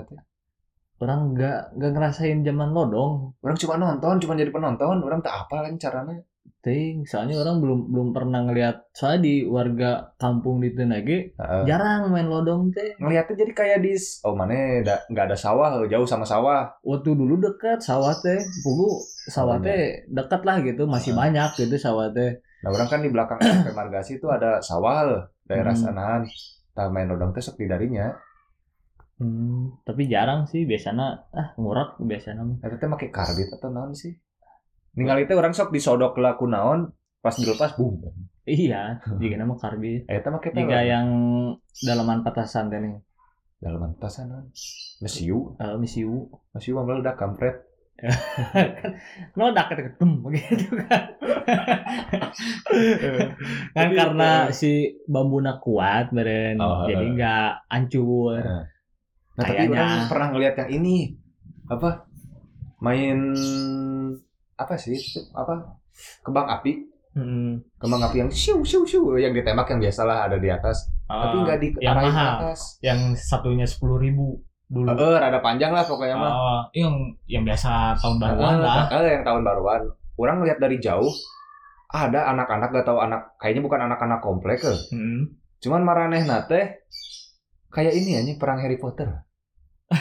orang 0.97 1.34
nggak 1.34 1.77
nggak 1.77 1.91
ngerasain 1.93 2.41
zaman 2.41 2.69
lodong 2.73 3.34
Orang 3.41 3.58
cuma 3.58 3.77
nonton, 3.77 4.17
cuma 4.17 4.34
jadi 4.34 4.49
penonton, 4.49 4.97
orang 4.97 5.21
tak 5.21 5.45
apa 5.45 5.65
kan 5.65 5.73
caranya. 5.77 6.17
ting 6.58 7.06
soalnya 7.06 7.38
orang 7.38 7.62
belum 7.63 7.80
belum 7.93 8.08
pernah 8.12 8.43
ngelihat 8.43 8.91
soalnya 8.91 9.23
di 9.23 9.36
warga 9.45 10.10
kampung 10.17 10.58
di 10.60 10.73
Tenage 10.73 11.38
Heeh. 11.38 11.63
jarang 11.63 12.10
main 12.10 12.27
lodong 12.27 12.73
teh 12.73 12.97
Ngeliatnya 12.97 13.36
jadi 13.39 13.53
kayak 13.53 13.80
di 13.86 13.93
oh 14.25 14.34
mana 14.34 14.82
da- 14.82 15.06
nggak 15.08 15.32
ada 15.32 15.38
sawah, 15.38 15.86
jauh 15.86 16.03
sama 16.03 16.25
sawah. 16.25 16.67
waktu 16.82 17.13
dulu 17.13 17.39
dekat 17.39 17.80
sawah 17.80 18.12
teh 18.19 18.41
pugu 18.65 18.89
sawah 19.30 19.62
teh 19.62 20.08
dekat 20.10 20.41
lah 20.43 20.58
gitu 20.60 20.89
masih 20.89 21.13
Ah. 21.13 21.30
banyak 21.30 21.49
gitu 21.62 21.75
sawah 21.77 22.10
teh 22.10 22.41
Nah 22.63 22.69
orang 22.73 22.87
kan 22.89 22.99
di 23.05 23.09
belakang 23.13 23.37
SMP 23.43 23.69
Margasi 23.73 24.17
itu 24.17 24.27
ada 24.29 24.61
sawah 24.61 25.27
daerah 25.45 25.73
Hmm. 25.73 25.83
sanaan. 25.83 26.21
Tak 26.73 26.93
main 26.93 27.09
lodong 27.09 27.33
teh 27.33 27.41
sok 27.41 27.57
di 27.57 27.65
darinya. 27.65 28.13
Hmm, 29.17 29.81
tapi 29.81 30.05
jarang 30.05 30.45
sih 30.45 30.69
biasanya 30.69 31.25
ah 31.33 31.47
ngurak 31.57 31.97
biasanya. 31.97 32.61
Eta 32.61 32.77
teh 32.77 32.85
make 32.85 33.09
karbit 33.09 33.49
atau 33.49 33.73
naon 33.73 33.97
sih? 33.97 34.13
Ningali 34.93 35.25
teh 35.25 35.33
orang 35.33 35.57
sok 35.57 35.73
disodok 35.73 36.21
laku 36.21 36.45
naon, 36.45 36.93
pas 37.17 37.33
dilepas 37.33 37.73
boom. 37.73 37.97
Iya, 38.45 39.01
jika 39.21 39.35
nama 39.41 39.57
karbit. 39.57 40.05
Eta 40.05 40.29
make 40.29 40.53
Jika 40.53 40.79
yang 40.85 41.07
dalaman 41.81 42.21
petasan 42.21 42.69
teh 42.69 42.77
nih, 42.77 42.93
dalaman 43.57 43.97
petasan 43.97 44.29
naon? 44.29 44.45
Mesiu, 45.01 45.57
uh, 45.57 45.73
mesiu 45.81 46.29
mah 46.77 46.85
meledak 46.85 47.17
kampret. 47.17 47.65
Meledak 49.38 49.67
gitu, 49.71 49.81
dem 49.97 50.12
gitu 50.29 50.65
kan. 50.79 51.03
kan 53.73 53.89
Tapi, 53.89 53.93
karena 53.93 54.29
eh, 54.47 54.53
si 54.53 54.71
bambuna 55.05 55.57
kuat 55.57 56.12
beren, 56.12 56.57
Oh, 56.57 56.86
jadi 56.86 57.03
eh. 57.03 57.12
nggak 57.13 57.49
hancur. 57.67 58.38
Nah, 58.38 58.63
tapi 59.36 59.53
Kayaknya. 59.53 59.77
orang 59.77 60.10
pernah 60.10 60.27
ngeliat 60.31 60.55
yang 60.57 60.69
ini 60.73 60.95
apa? 61.65 61.89
Main 62.77 63.33
apa 64.55 64.75
sih? 64.75 64.97
Apa? 65.31 65.77
Kembang 66.21 66.47
api. 66.51 66.73
Hmm. 67.13 67.65
Kembang 67.75 68.01
api 68.03 68.15
yang 68.19 68.29
siu 68.29 68.62
siu 68.62 68.86
siu 68.86 69.17
yang 69.17 69.33
ditembak 69.33 69.65
yang 69.67 69.81
biasalah 69.81 70.29
ada 70.29 70.38
di 70.38 70.49
atas, 70.49 70.86
tapi 71.03 71.33
Ah, 71.33 71.41
nggak 71.43 71.57
di 71.57 71.67
ke 71.73 71.81
mahal. 71.81 72.53
atas. 72.53 72.77
yang 72.79 73.13
satunya 73.13 73.65
sepuluh 73.65 73.97
ribu 73.97 74.38
dulu. 74.67 74.88
Eh, 74.91 75.17
rada 75.17 75.39
panjang 75.39 75.71
lah 75.71 75.84
pokoknya 75.84 76.15
mah. 76.15 76.32
Oh, 76.32 76.60
yang 76.75 76.93
yang 77.25 77.43
biasa 77.43 77.95
tahun 77.97 78.17
baruan 78.19 78.56
Eh, 78.56 78.63
lah. 78.63 78.86
eh, 78.91 79.12
yang 79.15 79.23
tahun 79.23 79.41
baruan. 79.43 79.82
Orang 80.17 80.41
ngeliat 80.41 80.60
dari 80.60 80.77
jauh 80.77 81.12
ada 81.88 82.27
anak-anak 82.36 82.75
gak 82.75 82.88
tahu 82.88 82.99
anak 82.99 83.39
kayaknya 83.39 83.63
bukan 83.63 83.80
anak-anak 83.88 84.19
komplek 84.19 84.60
eh. 84.67 84.75
Hmm. 84.91 85.39
Cuman 85.58 85.88
maraneh 85.88 86.27
nate 86.27 86.84
kayak 87.71 87.95
ini 87.95 88.19
aja 88.19 88.34
perang 88.36 88.60
Harry 88.60 88.75
Potter. 88.75 89.08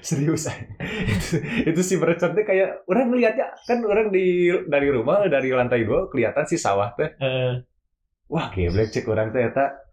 Serius 0.00 0.48
aja. 0.48 0.64
itu, 1.04 1.36
itu 1.68 1.80
si 1.84 1.94
teh 2.00 2.44
kayak 2.46 2.88
orang 2.88 3.12
ngeliatnya 3.12 3.52
kan 3.68 3.84
orang 3.84 4.08
di 4.08 4.48
dari 4.64 4.88
rumah 4.88 5.28
dari 5.28 5.52
lantai 5.52 5.84
dua 5.84 6.08
kelihatan 6.08 6.48
si 6.48 6.56
sawah 6.56 6.96
teh. 6.96 7.10
Eh, 7.20 7.52
Wah, 8.30 8.48
geblek 8.54 8.94
cek 8.94 9.04
orang 9.10 9.34
teh 9.34 9.42
eta. 9.42 9.89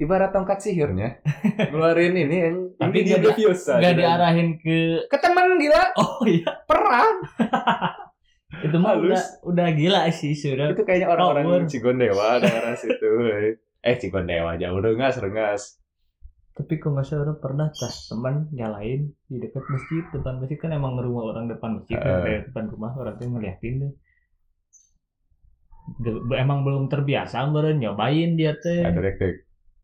Ibarat 0.00 0.32
tongkat 0.32 0.58
sihirnya. 0.58 1.20
Ngeluarin 1.62 2.16
ini 2.16 2.36
yang 2.40 2.56
Tapi 2.74 2.96
ini 2.98 3.06
nggak 3.06 3.20
di- 3.20 3.28
Leviosa. 3.36 3.76
nggak 3.76 3.94
diarahin 3.94 4.48
ke 4.56 4.76
ke 5.04 5.16
teman 5.16 5.54
gila 5.54 5.82
Oh 5.94 6.24
iya, 6.24 6.50
perang. 6.64 7.20
itu 8.64 8.76
mah 8.76 8.92
Halus. 8.92 9.04
udah 9.06 9.22
udah 9.46 9.68
gila 9.70 10.00
sih 10.10 10.32
sudah. 10.32 10.72
Itu 10.72 10.82
kayaknya 10.82 11.08
orang-orang 11.10 11.44
Power. 11.46 11.62
Cigondewa 11.66 12.28
daerah 12.38 12.72
situ. 12.74 13.08
Eh 13.80 13.96
Cigondewa 13.96 14.56
jauh 14.56 14.76
rengas 14.78 15.16
rengas. 15.16 15.62
Tapi 16.50 16.76
kok 16.76 16.90
nggak 16.90 17.06
salah 17.06 17.36
pernah 17.36 17.68
tas 17.70 18.04
teman 18.06 18.48
nyalain 18.50 19.08
di 19.22 19.36
dekat 19.36 19.64
masjid 19.64 20.04
depan 20.10 20.36
masjid 20.36 20.56
kan 20.56 20.68
emang 20.70 20.92
rumah 20.94 21.30
orang 21.30 21.46
depan 21.46 21.76
masjid 21.76 21.96
kan, 21.96 22.08
Eh. 22.10 22.20
kayak 22.22 22.40
depan 22.48 22.64
rumah 22.68 22.92
orang 22.94 23.16
tuh 23.16 23.26
ngeliatin 23.26 23.74
deh. 23.78 23.92
Emang 26.34 26.60
belum 26.60 26.86
terbiasa 26.86 27.48
beren 27.48 27.78
nyobain 27.78 28.34
dia 28.34 28.52
teh. 28.54 28.84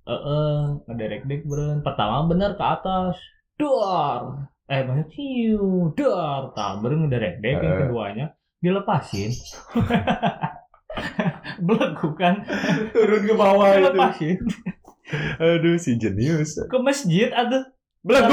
Ada 0.07 0.15
dek 0.15 0.23
dek. 0.23 0.25
Heeh, 0.25 0.55
ngederek 0.87 1.23
dek 1.25 1.43
beren. 1.45 1.79
Pertama 1.83 2.17
bener 2.25 2.55
ke 2.55 2.65
atas. 2.65 3.17
Dor. 3.57 4.47
Eh 4.67 4.83
maksudnya 4.83 5.07
ciu, 5.09 5.67
dor. 5.93 6.53
Tah 6.53 6.79
beren 6.79 7.05
ngederek 7.05 7.39
dek 7.39 7.57
yang 7.57 7.73
Eh. 7.73 7.81
keduanya 7.83 8.27
dilepasin. 8.59 9.31
Belengkukan 11.59 12.35
Turun 12.91 13.23
ke 13.23 13.35
bawah 13.35 13.69
itu. 13.69 13.79
dilepasin 13.83 14.37
Aduh 15.39 15.77
si 15.77 15.95
jenius. 15.95 16.57
ke 16.63 16.79
masjid 16.79 17.31
ada 17.31 17.69
Belagu. 18.01 18.33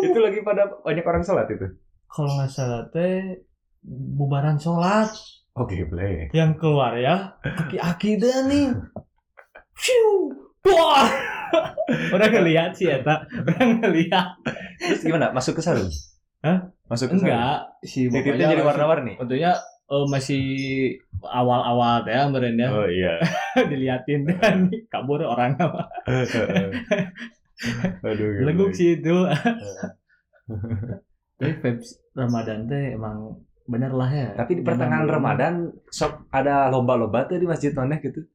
itu 0.00 0.18
lagi 0.18 0.40
pada 0.40 0.66
banyak 0.76 1.02
orang 1.02 1.22
sholat 1.22 1.46
itu. 1.48 1.66
Kalau 2.06 2.30
nggak 2.32 2.50
salah 2.50 2.84
teh 2.88 3.40
bubaran 3.82 4.56
sholat 4.56 5.08
Oke, 5.52 5.84
boleh. 5.84 6.28
yang 6.32 6.54
keluar 6.54 6.94
ya 6.94 7.36
aki-aki 7.42 8.16
deh 8.16 8.36
nih. 8.44 8.68
Wah. 10.62 11.06
Udah 12.14 12.28
ngeliat 12.28 12.72
sih 12.72 12.88
ya, 12.88 13.02
tak? 13.02 13.28
Udah 13.28 13.60
ngeliat. 13.82 14.26
Terus 14.78 15.02
gimana? 15.02 15.30
Masuk 15.30 15.58
ke 15.58 15.62
sarung? 15.62 15.90
Hah? 16.40 16.70
Masuk 16.88 17.12
ke 17.12 17.16
sarung? 17.20 17.34
Enggak, 17.34 17.58
si 17.82 18.08
Titiknya 18.08 18.24
bapaknya 18.24 18.52
jadi 18.56 18.64
warna-warni. 18.64 19.12
Tentunya 19.20 19.52
eh, 19.92 20.06
masih 20.08 20.42
awal-awal 21.22 22.02
ya 22.02 22.26
merennya 22.26 22.66
Oh 22.72 22.88
iya. 22.88 23.20
diliatin 23.70 24.26
kan 24.40 24.66
kabur 24.90 25.22
orang 25.22 25.54
apa 25.54 25.86
Aduh. 28.02 28.42
leguk 28.42 28.74
sih 28.74 28.98
itu 28.98 29.14
tapi 31.38 31.52
vibes 31.62 31.94
Ramadan 32.10 32.66
teh 32.66 32.98
emang 32.98 33.38
bener 33.62 33.94
lah 33.94 34.10
ya 34.10 34.28
Tapi 34.34 34.58
di 34.58 34.62
pertengahan. 34.66 35.06
Ramadan 35.06 35.70
sok 35.86 36.26
ada 36.34 36.66
lomba-lomba 36.74 37.30
tuh 37.30 37.38
di 37.38 37.46
masjid 37.46 37.70
Noneh 37.70 38.02
gitu. 38.02 38.26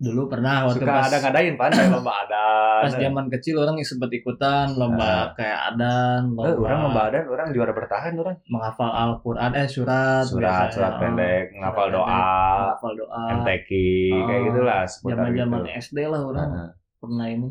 Dulu 0.00 0.26
pernah 0.26 0.64
waktu 0.64 0.80
Suka 0.80 0.96
pas 0.96 1.06
ada 1.06 1.18
ngadain 1.20 1.54
pan 1.54 1.68
kayak 1.68 1.92
lomba 1.92 2.12
adan. 2.18 2.80
pas 2.80 2.92
zaman 2.94 3.26
kecil 3.28 3.54
orang 3.58 3.76
sempat 3.80 4.08
ikutan 4.10 4.66
lomba 4.72 5.28
kayak 5.34 5.60
adan 5.70 6.24
Eh, 6.24 6.32
lomba 6.48 6.56
orang 6.58 6.78
lomba 6.82 7.00
adan, 7.06 7.24
orang 7.28 7.46
juara 7.50 7.70
bertahan 7.70 8.12
orang. 8.16 8.36
menghafal 8.46 8.88
Al-Quran 8.88 9.50
eh 9.52 9.68
surat 9.68 10.24
Surat, 10.24 10.40
biasanya. 10.40 10.72
surat 10.72 10.92
Oh, 10.92 10.98
pendek, 10.98 11.44
ngapal 11.54 11.86
surat 11.86 11.94
doa, 11.94 12.24
menghafal 12.56 12.92
doa 12.96 13.22
MTQ, 13.36 13.68
kayak 14.20 14.40
Oh, 14.40 14.46
gitulah 14.46 14.80
seputar 14.82 15.16
zaman 15.20 15.32
zaman 15.36 15.58
gitu. 15.60 15.68
SD 15.84 15.98
lah 16.06 16.20
orang 16.22 16.48
Heeh. 16.50 16.70
pernah 16.96 17.26
ini 17.28 17.48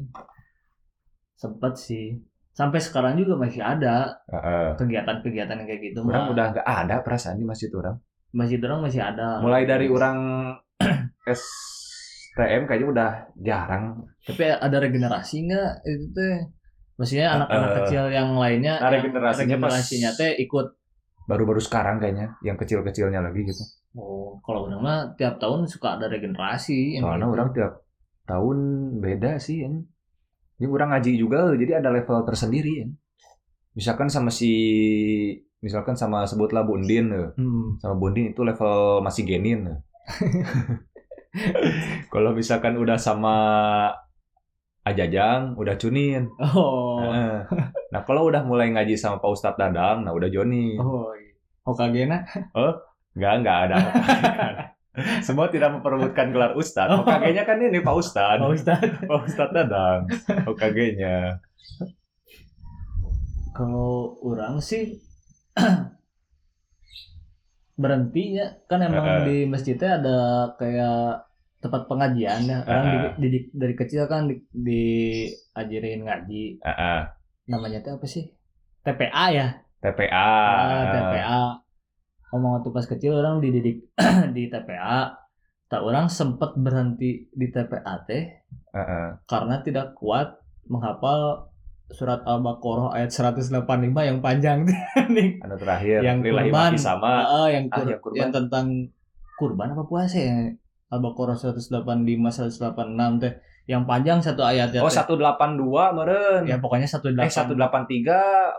sempet 1.35 1.73
sih 1.75 2.07
sampai 2.51 2.79
sekarang 2.79 3.13
juga 3.15 3.38
masih 3.38 3.62
ada 3.62 4.17
Heeh. 4.27 4.73
kegiatan-kegiatan 4.75 5.55
yang 5.55 5.67
kayak 5.67 5.81
gitu 5.85 5.99
Orang 6.01 6.25
mah. 6.25 6.33
udah 6.33 6.45
nggak 6.51 6.65
ada 6.67 6.95
perasaan 6.99 7.38
di 7.38 7.45
masjid 7.45 7.69
orang. 7.71 7.95
masih 8.29 8.57
orang 8.59 8.81
masih 8.83 9.01
ada 9.01 9.38
Mulai 9.38 9.63
dari 9.63 9.85
orang 9.88 10.17
STM 12.39 12.63
kayaknya 12.63 12.88
udah 12.88 13.10
jarang. 13.36 13.84
tapi 14.23 14.47
ada 14.47 14.78
regenerasi 14.80 15.43
nggak 15.43 15.69
itu 15.84 16.08
teh 16.15 16.36
maksudnya 16.95 17.36
anak-anak 17.36 17.69
Eh, 17.69 17.75
kecil 17.84 18.04
yang 18.08 18.30
lainnya 18.39 18.80
nah, 18.80 18.88
yang 18.88 19.04
regenerasinya 19.04 19.56
regenerasinya 19.60 20.10
teh 20.15 20.39
ikut 20.39 20.67
Baru-baru 21.30 21.62
sekarang 21.62 22.02
kayaknya, 22.02 22.34
yang 22.41 22.58
kecil-kecilnya 22.58 23.21
lagi 23.21 23.45
gitu. 23.45 23.62
oh 23.93 24.41
kalau 24.41 24.65
orang 24.65 24.82
mah 24.82 24.99
tiap 25.13 25.38
tahun 25.38 25.69
suka 25.69 26.02
ada 26.02 26.10
regenerasi 26.10 26.97
Soalnya 26.97 27.30
gitu. 27.30 27.36
orang 27.38 27.49
tiap 27.54 27.73
tahun 28.25 28.58
beda 28.97 29.38
sih. 29.38 29.62
Ya. 29.62 29.69
Ini 30.58 30.65
orang 30.65 30.89
ngaji 30.97 31.12
juga, 31.21 31.54
jadi 31.54 31.86
ada 31.86 31.93
level 31.93 32.25
tersendiri. 32.25 32.71
Ya. 32.82 32.88
Misalkan 33.78 34.10
sama 34.10 34.34
si, 34.34 34.49
misalkan 35.62 35.93
sama 35.93 36.25
sebutlah 36.25 36.65
Bundin, 36.65 37.13
ya. 37.13 37.30
Hmm. 37.38 37.78
sama 37.78 37.93
Bundin 37.93 38.34
itu 38.34 38.41
level 38.41 39.06
masih 39.06 39.23
genin. 39.30 39.69
Kalau 42.13 42.33
misalkan 42.33 42.77
udah 42.77 42.97
sama 42.97 43.35
Ajajang, 44.81 45.53
udah 45.53 45.75
cunin. 45.77 46.25
oh. 46.41 46.97
Nah 47.89 48.01
kalau 48.07 48.25
udah 48.25 48.41
mulai 48.41 48.73
ngaji 48.73 48.97
sama 48.97 49.21
Pak 49.21 49.29
Ustadz 49.37 49.59
Dadang, 49.59 50.01
nah 50.01 50.13
udah 50.15 50.29
Joni. 50.31 50.77
oh 50.81 51.13
iya. 51.13 51.33
Hokage-na 51.61 52.25
Enggak, 53.13 53.33
enggak 53.43 53.57
ada. 53.69 53.77
Semua 55.27 55.51
tidak 55.53 55.77
memperebutkan 55.77 56.33
gelar 56.33 56.57
Ustadz. 56.57 56.95
Hokage-nya 57.05 57.45
kan 57.45 57.61
ini 57.61 57.81
Pak 57.83 57.95
Ustadz. 57.97 58.41
Pak 58.41 58.49
Ustad 58.49 58.81
Pak 59.09 59.19
Ustadz 59.29 59.53
Dadang. 59.53 60.01
Hokage-nya. 60.49 61.37
kalau 63.53 64.15
orang 64.23 64.63
sih 64.63 65.03
berhentinya 67.79 68.45
kan 68.67 68.83
emang 68.83 69.05
Heeh. 69.07 69.23
di 69.23 69.37
masjidnya 69.47 70.03
ada 70.03 70.17
kayak 70.59 71.23
tempat 71.59 71.87
pengajian 71.87 72.43
ya 72.43 72.57
orang 72.63 72.85
Heeh. 72.87 73.11
di- 73.19 73.51
dari 73.51 73.75
kecil 73.75 74.03
kan 74.05 74.27
di, 74.27 74.35
diajarin 74.51 76.03
ngaji 76.03 76.59
Heeh. 76.59 76.99
namanya 77.47 77.79
tuh 77.79 77.95
apa 77.95 78.05
sih 78.05 78.27
TPA 78.83 79.25
ya 79.31 79.47
TPA. 79.79 80.27
Ah, 80.43 80.83
TPA 80.91 81.41
ngomong 82.29 82.59
waktu 82.59 82.69
pas 82.69 82.85
kecil 82.85 83.15
orang 83.15 83.39
dididik 83.39 83.89
di 84.35 84.51
TPA 84.51 85.15
tak 85.65 85.81
orang 85.81 86.11
sempat 86.11 86.53
berhenti 86.55 87.31
di 87.31 87.47
TPA 87.47 87.95
teh 88.03 88.23
Heeh. 88.75 89.07
karena 89.25 89.63
tidak 89.63 89.95
kuat 89.95 90.35
menghafal 90.69 91.48
surat 91.89 92.21
Al-Baqarah 92.21 92.93
ayat 92.93 93.10
185 93.10 93.49
yang 93.99 94.19
panjang 94.19 94.62
nih 95.15 95.41
Anu 95.41 95.56
terakhir, 95.56 95.99
Yang 95.99 96.17
kurban. 96.23 96.71
sama. 96.75 97.13
Ah, 97.23 97.47
yang, 97.47 97.65
Ah, 97.67 97.75
kur- 97.75 97.88
yang 97.88 97.99
kurban. 97.99 98.17
yang 98.19 98.32
tentang 98.32 98.65
kurban 99.36 99.67
apa 99.69 99.84
puasa 99.84 100.17
ya 100.17 100.38
Al-Baqarah 100.89 101.36
185 101.36 101.82
186 102.30 102.62
teh 103.19 103.34
yang 103.65 103.86
panjang 103.86 104.17
satu 104.17 104.41
ayatnya 104.41 104.80
Oh, 104.80 104.88
teh. 104.88 104.97
182 104.97 105.93
meren. 105.93 106.41
ya 106.43 106.58
pokoknya 106.58 106.86
18 106.86 107.13
Eh 107.19 107.30
183 107.30 108.17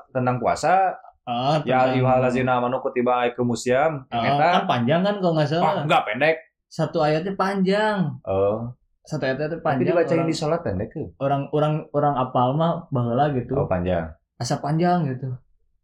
tentang 0.09 0.39
puasa. 0.39 0.95
Ah, 1.23 1.59
Ya 1.63 1.87
ayyuhallazina 1.87 2.57
amanu 2.57 2.79
kutiba. 2.79 3.23
Ah, 3.23 3.27
Yang 3.27 4.35
eta. 4.37 4.47
kan 4.53 4.65
panjang 4.67 5.01
kan 5.01 5.15
kalau 5.17 5.33
nggak 5.35 5.47
salah 5.49 5.83
enggak 5.83 6.03
pendek. 6.05 6.37
satu 6.67 6.99
ayatnya 7.01 7.35
panjang 7.35 7.99
Oh, 8.23 8.71
satu 9.03 9.25
tuh 9.25 9.49
tapi 9.49 9.63
panjang 9.63 9.87
dibacain 9.91 10.19
orang, 10.21 10.29
di 10.29 10.35
sholat 10.35 10.61
pendek 10.61 10.89
tuh. 10.93 11.09
orang 11.19 11.49
orang 11.51 11.75
orang 11.91 12.15
apal 12.17 12.53
mah 12.53 12.85
baheula 12.89 13.33
gitu 13.33 13.57
Oh, 13.57 13.65
panjang. 13.65 14.13
asa 14.37 14.61
panjang 14.61 15.09
gitu 15.09 15.35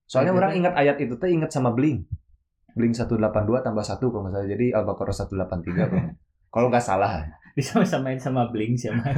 Soalnya 0.07 0.31
Gitu. 0.31 0.39
orang 0.39 0.53
ingat 0.55 0.75
ayat 0.77 0.97
itu 1.03 1.19
tuh 1.19 1.27
ingat 1.27 1.51
sama 1.51 1.75
Blink. 1.75 2.07
Blink 2.79 2.95
182 2.95 3.19
tambah 3.59 3.83
1 3.83 3.99
kalau 3.99 4.23
nggak 4.23 4.35
salah. 4.37 4.47
Jadi 4.47 4.67
Al-Baqarah 4.71 5.15
183 5.17 5.91
kalau 5.91 6.05
kalau 6.47 6.67
nggak 6.71 6.85
salah. 6.85 7.27
Disama-samain 7.57 8.21
sama 8.21 8.47
Blink 8.47 8.77
sih 8.77 8.93
mah 8.93 9.09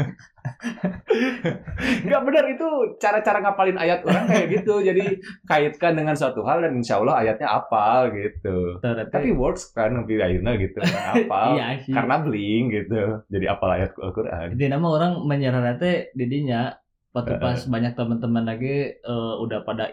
Nggak 1.99 2.23
benar 2.23 2.45
itu 2.47 2.69
cara-cara 2.97 3.39
ngapalin 3.41 3.75
ayat 3.77 4.01
orang 4.03 4.25
kayak 4.25 4.47
gitu. 4.53 4.81
Jadi 4.81 5.19
kaitkan 5.45 5.93
dengan 5.93 6.15
suatu 6.15 6.41
hal 6.43 6.63
dan 6.63 6.73
insya 6.75 6.99
Allah 6.99 7.19
ayatnya 7.19 7.49
apal 7.51 8.11
gitu. 8.11 8.79
Ternyata- 8.79 9.11
Tapi 9.13 9.31
works 9.33 9.71
kan 9.71 9.93
lebih 9.97 10.19
akhirnya 10.19 10.53
gitu 10.57 10.79
kan 10.79 11.05
apal. 11.17 11.49
iya 11.57 11.77
sih 11.77 11.91
Karena 11.91 12.15
Blink 12.21 12.67
gitu. 12.73 13.03
Jadi 13.27 13.45
apal 13.45 13.71
ayat 13.75 13.91
Al-Quran. 13.93 14.47
Jadi 14.55 14.65
nama 14.69 14.87
orang 14.87 15.13
menyerah 15.25 15.75
teh 15.75 16.15
didinya 16.15 16.73
waktu 17.11 17.35
Heeh. 17.35 17.43
pas 17.43 17.59
banyak 17.61 17.93
teman-teman 17.93 18.45
lagi 18.47 18.77
eh, 18.95 19.35
udah 19.37 19.67
pada 19.67 19.91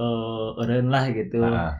eh 0.00 0.48
eureun 0.56 0.88
lah 0.88 1.12
gitu. 1.12 1.38
Nah, 1.38 1.76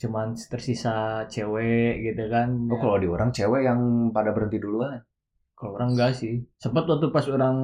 Cuman 0.00 0.32
tersisa 0.32 0.94
cewek 1.28 2.00
gitu 2.02 2.24
kan. 2.26 2.48
oh, 2.66 2.78
kalau 2.80 2.96
di 2.96 3.04
orang 3.04 3.30
cewek 3.30 3.62
yang 3.62 3.80
pada 4.10 4.32
berhenti 4.32 4.56
duluan. 4.56 4.96
Kalau 5.52 5.76
orang 5.76 5.92
enggak 5.92 6.16
sih. 6.16 6.40
Sempat 6.56 6.88
waktu 6.88 7.12
pas 7.12 7.28
orang 7.28 7.56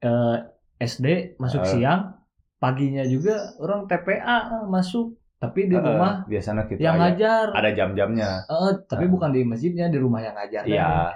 eh, 0.00 0.36
SD 0.78 1.36
masuk 1.36 1.60
Heeh. 1.60 1.72
siang, 1.76 2.00
paginya 2.56 3.04
juga 3.04 3.52
orang 3.60 3.84
TPA 3.84 4.64
masuk, 4.64 5.12
tapi 5.36 5.68
di 5.68 5.76
Eh, 5.76 5.80
rumah 5.80 6.24
biasanya 6.24 6.64
kita 6.64 6.80
yang 6.80 6.96
ngajar. 6.96 7.52
ada 7.52 7.70
jam-jamnya. 7.70 8.30
Eh, 8.44 8.72
tapi 8.84 9.04
Heeh. 9.04 9.12
bukan 9.12 9.30
di 9.30 9.44
masjidnya, 9.44 9.86
di 9.88 9.98
rumah 10.00 10.20
yang 10.20 10.32
ngajar. 10.34 10.64
Iya. 10.64 11.12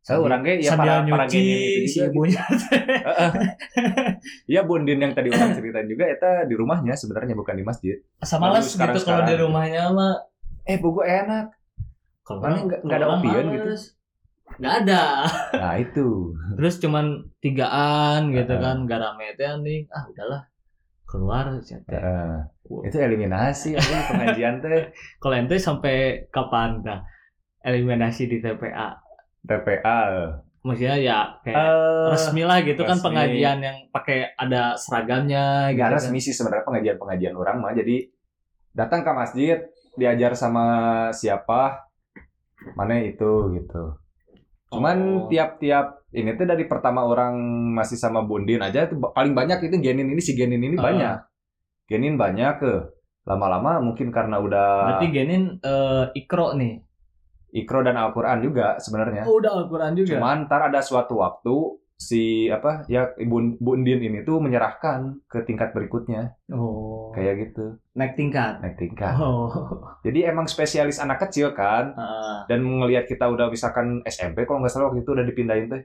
Saya 0.00 0.16
Sambil- 0.16 0.26
orang 0.26 0.40
kayak 0.42 0.58
ya 0.58 0.72
para 0.72 0.94
para 1.04 1.24
nyuci 1.24 1.36
gini 1.36 1.52
itu 1.52 1.60
si 1.60 1.68
juga. 1.70 1.84
gitu. 1.84 2.08
ibunya. 2.08 2.42
Iya 4.46 4.60
Bundin 4.64 4.98
yang 4.98 5.12
tadi 5.12 5.28
orang 5.28 5.52
ceritain 5.52 5.86
juga 5.86 6.04
eta 6.06 6.44
di 6.44 6.54
rumahnya 6.54 6.94
sebenarnya 6.94 7.34
bukan 7.34 7.54
di 7.54 7.62
masjid. 7.62 7.96
Asa 8.16 8.36
males 8.36 8.64
Baru 8.66 8.70
sekarang- 8.70 8.94
gitu 8.94 9.06
kalau 9.06 9.22
di 9.22 9.34
rumahnya 9.36 9.82
mah. 9.90 10.14
Eh 10.62 10.76
buku 10.76 11.00
enak. 11.00 11.52
Kalau 12.22 12.38
Mana 12.38 12.48
orang- 12.50 12.64
nggak- 12.66 12.82
nggak 12.82 12.98
ada 12.98 13.08
opien 13.10 13.44
gitu? 13.46 13.64
males. 13.66 13.84
Nggak 14.52 14.74
ada. 14.78 15.02
Nah 15.54 15.74
itu. 15.76 16.06
Terus 16.56 16.74
cuman 16.78 17.06
tigaan 17.38 18.20
gitu 18.30 18.54
kan, 18.56 18.76
nggak 18.84 18.98
rame 18.98 19.26
teh 19.34 19.46
anjing. 19.46 19.84
Ah 19.88 20.04
udahlah 20.06 20.42
keluar 21.04 21.44
sih 21.60 21.76
teh. 21.80 21.92
Heeh. 21.92 22.34
itu 22.86 22.96
eliminasi 22.96 23.74
pengajian 24.06 24.62
teh 24.62 24.94
Kalau 25.20 25.34
ente 25.34 25.58
sampai 25.58 25.94
kapan 26.28 26.80
dah 26.80 27.02
eliminasi 27.60 28.24
di 28.26 28.38
TPA? 28.38 28.99
TPA. 29.42 30.00
Maksudnya 30.60 30.96
ya 30.96 31.18
kayak 31.40 31.56
Eh, 31.56 32.06
resmi 32.10 32.42
lah 32.42 32.60
gitu 32.60 32.82
kan 32.82 32.94
resmi. 32.94 33.06
pengajian 33.06 33.58
yang 33.58 33.76
pakai 33.88 34.34
ada 34.34 34.76
seragamnya 34.76 35.44
gitu. 35.66 35.76
nggak 35.76 35.88
kan. 35.88 35.96
resmi 35.96 36.18
sih 36.18 36.32
sebenarnya 36.32 36.64
pengajian-pengajian 36.64 37.32
orang 37.32 37.56
mah. 37.58 37.72
Jadi 37.72 38.12
datang 38.70 39.00
ke 39.00 39.10
masjid, 39.10 39.56
diajar 39.94 40.32
sama 40.32 40.64
siapa, 41.10 41.80
mana 42.74 43.00
itu 43.00 43.30
gitu. 43.54 43.96
Cuman 44.68 44.98
Oh. 45.18 45.26
tiap-tiap 45.26 46.04
ini 46.10 46.30
tuh 46.32 46.44
dari 46.44 46.62
pertama 46.64 47.02
orang 47.02 47.34
masih 47.72 47.96
sama 47.96 48.20
Bundin 48.20 48.60
aja 48.60 48.86
ba- 48.88 49.10
paling 49.10 49.32
banyak 49.32 49.64
itu 49.64 49.76
genin 49.78 50.06
ini 50.06 50.20
si 50.20 50.36
genin 50.36 50.60
ini 50.60 50.76
Ah. 50.76 50.84
banyak. 50.84 51.16
Genin 51.88 52.14
banyak 52.14 52.54
ke 52.58 52.72
lama-lama 53.22 53.80
mungkin 53.80 54.10
karena 54.10 54.38
udah 54.38 54.94
Berarti 54.94 55.08
Genin 55.08 55.58
eh, 55.58 56.04
ikro 56.14 56.52
nih. 56.52 56.78
Ikro 57.52 57.80
dan 57.80 57.94
Al-Qur'an 57.94 58.38
juga 58.38 58.74
sebenarnya. 58.76 59.22
Oh, 59.22 59.36
udah 59.36 59.52
Al-Quran 59.56 59.92
juga. 59.94 60.16
Cuman 60.16 60.44
ntar 60.44 60.62
ada 60.64 60.80
suatu 60.80 61.18
waktu 61.18 61.54
si 61.94 62.48
apa 62.48 62.86
ya 62.86 63.12
ibu 63.14 63.36
Bu 63.56 63.76
Undin 63.76 64.00
ini 64.00 64.22
tuh 64.22 64.40
menyerahkan 64.40 65.20
ke 65.26 65.44
tingkat 65.44 65.70
berikutnya 65.70 66.32
Oh. 66.48 67.12
kayak 67.12 67.36
gitu 67.44 67.76
naik 67.92 68.16
tingkat. 68.16 68.56
naik 68.58 68.74
tingkat 68.74 69.12
Oh. 69.14 69.52
jadi 70.00 70.32
emang 70.32 70.46
spesialis 70.46 70.96
anak 70.96 71.20
kecil 71.20 71.52
kan 71.52 71.92
Heeh. 71.92 72.36
dan 72.48 72.64
ngelihat 72.64 73.04
kita 73.04 73.28
udah 73.28 73.46
misalkan 73.46 74.00
SMP 74.06 74.42
kalau 74.42 74.64
nggak 74.64 74.72
salah 74.72 74.88
waktu 74.88 75.04
itu 75.04 75.12
udah 75.12 75.26
dipindahin 75.26 75.68
teh 75.68 75.82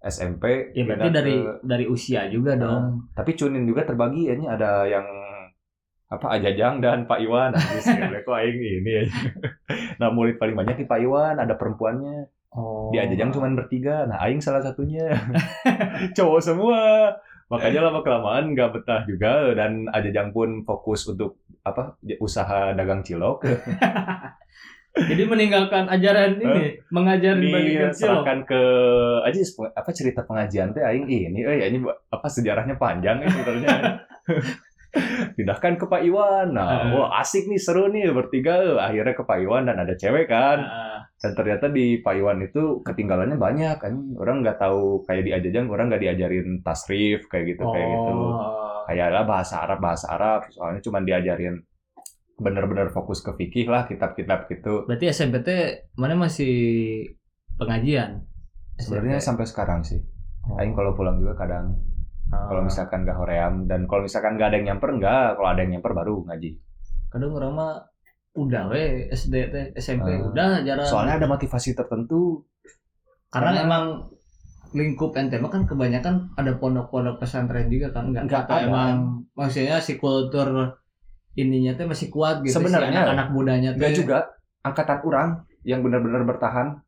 SMP 0.00 0.72
ya 0.72 0.82
berarti 0.82 1.12
dari 1.12 1.34
ke- 1.36 1.60
dari 1.62 1.84
usia 1.86 2.26
juga 2.26 2.56
dong. 2.56 3.12
tapi 3.12 3.36
cunin 3.36 3.62
juga 3.62 3.84
terbagi 3.84 4.26
ya 4.26 4.32
ini 4.32 4.46
ada 4.46 4.82
yang 4.84 5.04
apa 6.12 6.26
Ajajang 6.36 6.84
dan 6.84 7.08
Pak 7.08 7.24
Iwan? 7.24 7.56
Anjis, 7.56 7.88
gila, 7.88 8.20
kok 8.20 8.36
aing 8.36 8.60
ini 8.60 8.92
aja. 9.00 9.16
nah 10.00 10.12
murid 10.12 10.36
paling 10.36 10.52
banyak 10.52 10.84
di 10.84 10.86
Pak 10.86 11.00
Iwan 11.00 11.40
ada 11.40 11.56
perempuannya. 11.56 12.28
Oh. 12.52 12.92
di 12.92 13.00
Ajajang 13.00 13.32
cuma 13.32 13.48
bertiga. 13.56 14.04
Nah 14.04 14.20
aing 14.28 14.44
salah 14.44 14.60
satunya. 14.60 15.08
Cowok 16.16 16.40
semua. 16.44 17.08
Makanya 17.48 17.88
lama 17.88 18.04
kelamaan 18.04 18.52
nggak 18.52 18.76
betah 18.76 19.08
juga. 19.08 19.56
Dan 19.56 19.88
Ajajang 19.88 20.36
pun 20.36 20.60
fokus 20.68 21.08
untuk 21.08 21.40
apa 21.64 21.96
usaha 22.20 22.76
dagang 22.76 23.00
cilok. 23.00 23.48
Jadi 24.92 25.24
meninggalkan 25.24 25.88
ajaran 25.88 26.36
ini, 26.36 26.76
mengajar 26.92 27.40
dibandingkan 27.40 27.96
cilok. 27.96 27.96
diserahkan 27.96 28.38
ke 28.44 28.62
aja 29.24 29.40
apa 29.72 29.90
cerita 29.96 30.20
pengajian 30.28 30.76
teh 30.76 30.84
aing 30.84 31.08
ini. 31.08 31.40
Eh 31.40 31.72
ini 31.72 31.80
apa 31.88 32.28
sejarahnya 32.28 32.76
panjang 32.76 33.24
ya 33.24 33.32
sebenarnya 33.32 34.04
pindahkan 35.32 35.74
ke 35.74 35.84
Pak 35.84 36.02
Iwan 36.02 36.52
nah 36.52 36.84
Heeh. 36.84 36.92
wah 36.94 37.18
asik 37.18 37.46
nih 37.46 37.56
seru 37.56 37.88
nih 37.88 38.10
bertiga 38.10 38.76
akhirnya 38.78 39.12
ke 39.12 39.24
Pak 39.24 39.38
Iwan 39.38 39.64
dan 39.64 39.78
ada 39.78 39.92
cewek 39.92 40.26
kan 40.26 40.60
Heeh. 40.60 40.98
dan 41.18 41.30
ternyata 41.32 41.66
di 41.66 41.98
Pak 41.98 42.14
Iwan 42.14 42.38
itu 42.40 42.62
ketinggalannya 42.80 43.36
banyak 43.36 43.76
kan 43.78 43.94
orang 44.16 44.42
nggak 44.42 44.58
tahu 44.58 45.00
kayak 45.02 45.22
di 45.22 45.32
Ajajang 45.32 45.66
orang 45.66 45.88
nggak 45.88 46.02
diajarin 46.02 46.60
tasrif 46.60 47.24
kayak 47.26 47.56
gitu 47.56 47.64
kayak 47.64 47.88
gitu 47.88 48.12
Oh. 48.12 48.84
kayak 48.84 49.08
lah 49.10 49.22
bahasa 49.22 49.62
Arab 49.62 49.78
bahasa 49.78 50.10
Arab 50.10 50.50
soalnya 50.50 50.80
cuma 50.80 50.98
diajarin 50.98 51.62
bener-bener 52.34 52.90
fokus 52.90 53.20
ke 53.20 53.30
fikih 53.32 53.66
lah 53.66 53.86
kitab-kitab 53.86 54.50
gitu 54.50 54.82
Berarti 54.84 55.06
SMPT 55.06 55.48
mana 55.94 56.18
masih 56.18 56.54
pengajian? 57.54 58.26
sebenarnya 58.74 59.18
sampai 59.18 59.46
sekarang 59.46 59.80
sih 59.80 60.02
Oh. 60.42 60.58
Aing 60.58 60.74
kalau 60.74 60.90
pulang 60.90 61.16
juga 61.16 61.38
kadang 61.38 61.78
Ah. 62.32 62.48
kalau 62.48 62.64
misalkan 62.64 63.04
nggak 63.04 63.14
hoream 63.14 63.54
dan 63.64 63.84
kalau 63.84 64.02
misalkan 64.02 64.34
nggak 64.34 64.48
ada 64.48 64.56
yang 64.56 64.66
nyamper 64.66 64.90
nggak 64.94 65.36
kalau 65.36 65.48
ada 65.48 65.60
yang 65.60 65.70
nyamper 65.70 65.92
baru 65.92 66.24
ngaji 66.24 66.50
kadang 67.06 67.32
orang 67.32 67.52
mah 67.52 67.72
udah 68.32 68.62
we 68.66 68.84
SD 69.08 69.34
teh 69.46 69.64
SMP 69.76 70.08
Ah. 70.10 70.24
udah 70.26 70.50
jarang. 70.62 70.88
soalnya 70.88 71.20
ada 71.20 71.28
motivasi 71.28 71.72
tertentu 71.72 72.40
karena, 73.28 73.52
karena- 73.52 73.62
emang 73.62 73.84
lingkup 74.72 75.12
NTM 75.12 75.44
kan 75.46 75.62
kebanyakan 75.62 76.32
ada 76.32 76.56
pondok-pondok 76.56 77.20
pesantren 77.20 77.68
juga 77.68 77.92
kan 77.92 78.08
enggak 78.08 78.24
Nggak 78.24 78.42
atau 78.42 78.56
ada. 78.56 78.64
emang 78.64 78.96
maksudnya 79.34 79.76
si 79.76 80.00
kultur 80.00 80.48
ininya 81.34 81.72
teh 81.74 81.84
masih 81.84 82.08
kuat 82.08 82.40
gitu 82.40 82.56
si 82.56 82.56
Sebenarnya, 82.56 83.04
anak-anak 83.04 83.28
mudanya 83.30 83.70
teh. 83.70 83.78
nggak 83.78 83.92
juga 83.94 84.16
angkatan 84.62 84.98
orang 85.02 85.28
yang 85.62 85.84
benar-benar 85.84 86.24
bertahan 86.24 86.80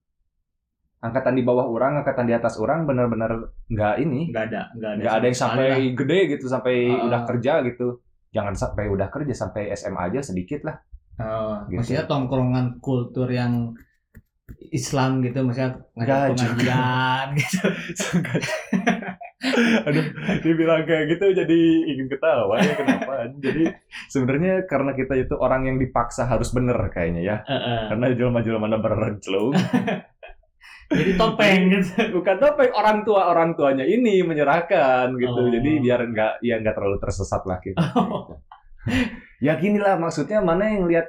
angkatan 1.04 1.36
di 1.36 1.44
bawah 1.44 1.68
orang 1.68 2.00
angkatan 2.00 2.24
di 2.24 2.32
atas 2.32 2.56
orang 2.56 2.88
benar-benar 2.88 3.52
nggak 3.68 3.94
ini 4.00 4.32
Enggak 4.32 4.44
ada, 4.48 4.62
enggak 4.72 4.90
ada. 4.90 5.00
nggak 5.04 5.14
ada 5.14 5.26
yang 5.28 5.36
sampai 5.36 5.66
sekali 5.68 5.88
gede 5.92 6.18
gitu 6.32 6.44
sampai 6.48 6.74
Ah. 6.88 7.04
udah 7.04 7.20
kerja 7.28 7.52
gitu 7.62 7.86
jangan 8.32 8.54
sampai 8.56 8.84
udah 8.88 9.08
kerja 9.12 9.34
sampai 9.36 9.68
SMA 9.72 10.00
aja 10.08 10.20
sedikit 10.24 10.64
lah 10.64 10.76
lah. 11.14 11.14
Eh, 11.14 11.56
gitu. 11.70 11.78
Maksudnya 11.78 12.04
tongkrongan 12.08 12.66
kultur 12.80 13.28
yang 13.28 13.76
Islam 14.66 15.20
gitu 15.20 15.40
maksudnya 15.40 15.78
ngajak 15.94 15.94
Nggak 15.94 16.20
pengajian 16.34 17.26
gitu. 17.38 17.62
Aduh, 19.84 20.04
dibilang 20.40 20.82
kayak 20.82 21.04
gitu 21.14 21.24
jadi 21.36 21.58
ingin 21.84 22.06
ketawa 22.08 22.56
ya 22.58 22.74
kenapa? 22.74 23.28
Jadi 23.44 23.68
sebenarnya 24.08 24.64
karena 24.64 24.96
kita 24.96 25.14
itu 25.14 25.36
orang 25.36 25.68
yang 25.68 25.76
dipaksa 25.76 26.24
harus 26.24 26.48
bener 26.50 26.74
kayaknya 26.88 27.22
ya. 27.22 27.36
Heeh. 27.44 27.92
Karena 27.92 28.06
jelma-jelma 28.16 28.58
mana 28.58 28.78
berenclung. 28.80 29.52
Jadi 30.90 31.12
topeng 31.16 31.60
gitu. 31.72 31.92
Bukan 32.20 32.36
topeng 32.36 32.70
orang 32.74 32.98
tua 33.06 33.30
orang 33.30 33.56
tuanya 33.56 33.84
ini 33.86 34.20
menyerahkan 34.20 35.14
gitu. 35.16 35.40
Oh. 35.40 35.48
Jadi 35.48 35.70
biar 35.80 36.00
nggak 36.04 36.32
ya 36.44 36.60
nggak 36.60 36.74
terlalu 36.76 36.98
tersesat 37.00 37.42
lah 37.44 37.58
gitu. 37.64 37.78
ya 39.46 39.56
gini 39.56 39.80
lah 39.80 39.96
maksudnya 39.96 40.44
mana 40.44 40.68
yang 40.68 40.84
lihat 40.84 41.08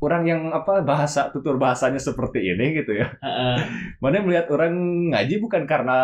orang 0.00 0.24
yang 0.24 0.42
apa 0.50 0.80
bahasa 0.80 1.28
tutur 1.28 1.60
bahasanya 1.60 2.00
seperti 2.00 2.40
ini 2.40 2.80
gitu 2.80 2.96
ya. 2.96 3.12
Heeh. 3.20 3.56
Mana 4.02 4.20
yang 4.20 4.26
melihat 4.28 4.48
orang 4.48 4.72
ngaji 5.12 5.34
bukan 5.44 5.62
karena 5.68 5.98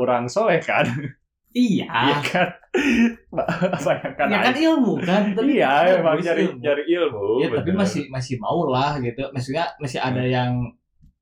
orang 0.00 0.24
soleh 0.32 0.56
kan? 0.64 0.88
Iya 1.52 1.84
Iya. 1.84 2.16
kan? 2.24 2.48
apa 3.76 3.90
ya 4.00 4.08
kan? 4.16 4.26
Ya 4.32 4.38
kan 4.40 4.56
ilmu 4.56 4.96
kan. 5.04 5.36
Tapi 5.36 5.60
iya, 5.60 6.00
emang 6.00 6.16
cari 6.24 6.48
ilmu. 6.48 6.64
cari 6.64 6.82
ilmu. 6.88 7.24
Ya 7.44 7.48
tapi 7.52 7.70
masih 7.76 8.02
masih 8.08 8.40
mau 8.40 8.64
lah 8.72 8.96
gitu. 9.04 9.28
Maksudnya 9.36 9.68
masih 9.76 10.00
ada 10.00 10.24
yang 10.24 10.72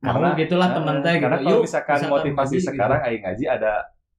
Karena- 0.02 0.26
mau 0.26 0.38
gitulah 0.38 0.68
temen 0.70 0.96
teh 0.98 1.12
gitu. 1.12 1.22
Karena 1.22 1.36
kalau 1.38 1.52
Yuk, 1.52 1.62
misalkan 1.62 1.98
motivasi 2.06 2.48
ngaji 2.50 2.56
gitu. 2.56 2.68
sekarang 2.72 3.00
aing 3.02 3.22
ngaji 3.22 3.44
ada 3.46 3.72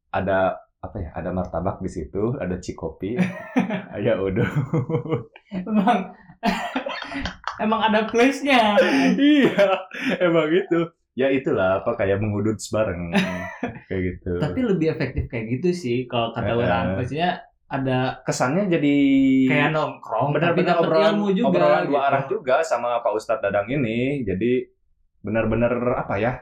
ada 0.09 0.37
apa 0.77 0.97
ya? 0.97 1.09
Ada 1.11 1.29
martabak 1.29 1.77
di 1.77 1.89
situ, 1.89 2.23
ada 2.35 2.55
cikopi, 2.55 3.17
ya 4.05 4.13
udah. 4.15 4.49
emang 5.53 5.99
emang 7.63 7.81
ada 7.83 8.05
place-nya. 8.05 8.77
iya, 9.15 9.65
emang 10.19 10.49
itu. 10.49 10.79
Ya 11.11 11.27
itulah 11.27 11.83
apa 11.83 11.97
kayak 11.97 12.17
mengudut 12.17 12.55
bareng 12.71 13.11
kayak 13.85 14.01
gitu. 14.15 14.31
tapi 14.39 14.63
lebih 14.63 14.95
efektif 14.95 15.27
kayak 15.27 15.59
gitu 15.59 15.69
sih 15.71 15.97
kalau 16.07 16.31
kata 16.31 16.49
Eh. 16.49 16.57
orang. 16.57 16.85
Maksudnya 16.95 17.29
ada 17.67 17.99
kesannya 18.21 18.67
jadi 18.69 18.95
kayak 19.47 19.69
nongkrong 19.71 20.31
benar-benar 20.31 20.79
obrolan 20.79 21.19
juga 21.29 21.47
obrolan 21.51 21.83
dua 21.83 21.91
gitu. 21.91 22.07
arah 22.07 22.23
juga 22.27 22.55
sama 22.63 22.99
Pak 22.99 23.11
Ustadz 23.11 23.43
Dadang 23.43 23.67
ini. 23.67 24.23
Jadi 24.23 24.63
benar-benar 25.21 25.71
apa 25.95 26.17
ya? 26.17 26.41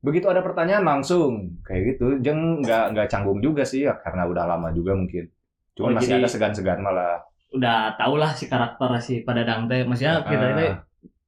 Begitu 0.00 0.26
ada 0.26 0.40
pertanyaan 0.40 0.80
langsung 0.82 1.60
kayak 1.60 1.94
gitu. 1.94 2.16
Jeng 2.18 2.60
nggak 2.60 2.92
nggak 2.92 3.08
canggung 3.08 3.38
juga 3.38 3.60
sih 3.62 3.84
ya, 3.84 3.96
karena 3.96 4.24
udah 4.24 4.44
lama 4.46 4.68
juga 4.70 4.92
mungkin. 4.92 5.28
Cuma 5.72 5.90
Oh, 5.90 5.94
masih 5.94 6.16
jadi- 6.16 6.20
ada 6.20 6.28
segan-segan 6.28 6.80
malah. 6.80 7.20
udah 7.50 7.98
tau 7.98 8.14
lah 8.14 8.30
si 8.30 8.46
karakter 8.46 8.86
si 9.00 9.14
pada 9.20 9.42
Dangte 9.42 9.82
maksudnya 9.82 10.22
kita 10.22 10.38
Ah. 10.40 10.52
ini 10.54 10.66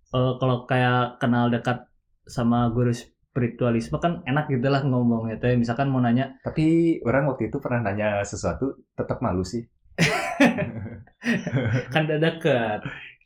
eh, 0.09 0.33
kalau 0.38 0.62
kayak 0.62 1.18
kenal 1.18 1.50
dekat 1.50 1.83
sama 2.22 2.70
guru 2.70 2.94
spiritualisme 2.94 3.98
kan 3.98 4.22
enak 4.22 4.46
gitu 4.46 4.70
lah 4.70 4.87
ngomongnya 4.87 5.35
teh 5.37 5.59
misalkan 5.59 5.90
mau 5.90 5.98
nanya 5.98 6.31
Tapi 6.40 6.62
orang 7.02 7.26
waktu 7.26 7.50
itu 7.50 7.59
pernah 7.59 7.83
nanya 7.83 8.22
sesuatu 8.22 8.70
tetap 8.92 9.18
malu 9.18 9.42
sih. 9.42 9.66
kan 11.90 12.02
udah 12.05 12.18
deket 12.20 12.81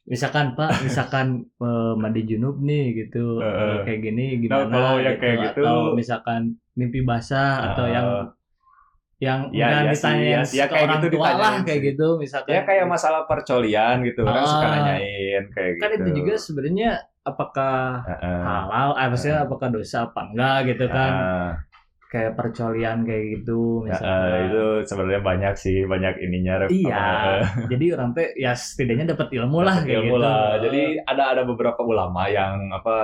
misalkan 0.07 0.55
pak 0.55 0.71
misalkan 0.81 1.27
eh, 1.59 1.95
mandi 1.95 2.23
junub 2.25 2.57
nih 2.59 2.85
gitu 2.97 3.39
Heeh. 3.39 3.59
eh, 3.73 3.79
kayak 3.83 4.01
gini 4.03 4.27
Nah, 4.27 4.39
gimana 4.41 4.71
kalau 4.73 4.95
yang 4.99 5.17
kayak 5.17 5.37
gitu- 5.45 5.67
atau 5.67 5.77
misalkan 5.93 6.41
mimpi 6.73 7.01
basah 7.03 7.73
atau 7.73 7.85
Ah. 7.85 7.91
yang 7.91 8.07
yang 9.17 9.41
Ya, 9.49 9.69
iya 9.89 10.45
sih. 10.45 10.61
Ya, 10.61 10.69
ke 10.69 10.77
kayak 10.77 10.85
orang 10.85 11.01
gitu 11.01 11.09
tua 11.17 11.29
lah 11.33 11.55
kayak 11.65 11.81
gitu 11.87 12.07
misalkan 12.17 12.53
Ya 12.53 12.61
kayak 12.63 12.85
masalah 12.85 13.25
percolian 13.25 14.05
gitu. 14.05 14.21
Orang 14.23 14.45
Ah. 14.45 14.47
suka 14.47 14.67
nanyain 14.69 15.45
kayak 15.51 15.73
kan 15.77 15.89
gitu. 15.91 16.01
itu 16.03 16.11
juga 16.21 16.33
sebenarnya 16.37 16.91
apakah 17.23 18.05
Heeh. 18.07 18.41
halal, 18.41 18.89
ah, 18.93 19.07
maksudnya 19.09 19.39
Ah. 19.41 19.47
apakah 19.49 19.69
dosa 19.69 20.07
apa 20.07 20.21
enggak 20.23 20.57
gitu 20.69 20.85
kan? 20.87 21.13
Kayak 22.17 22.33
percolian 22.35 22.99
kayak 23.03 23.25
gitu 23.35 23.85
Ya, 23.85 23.93
misalnya. 23.93 24.25
eh, 24.27 24.41
itu 24.43 24.63
sebenarnya 24.83 25.21
banyak 25.23 25.55
sih, 25.55 25.79
banyak 25.85 26.15
ininya. 26.19 26.55
Iya. 26.67 27.05
Jadi 27.73 27.85
orang 27.93 28.11
teh 28.11 28.33
ya 28.35 28.53
setidaknya 28.53 29.13
dapat 29.13 29.29
ilmu 29.31 29.61
lah 29.61 29.77
dapat 29.77 29.87
kayak 29.87 30.01
ilmu 30.01 30.09
gitu. 30.11 30.25
lah. 30.25 30.45
Jadi 30.59 30.81
ada 31.03 31.25
ada 31.29 31.43
beberapa 31.45 31.81
ulama 31.83 32.23
yang 32.27 32.71
apa 32.71 32.97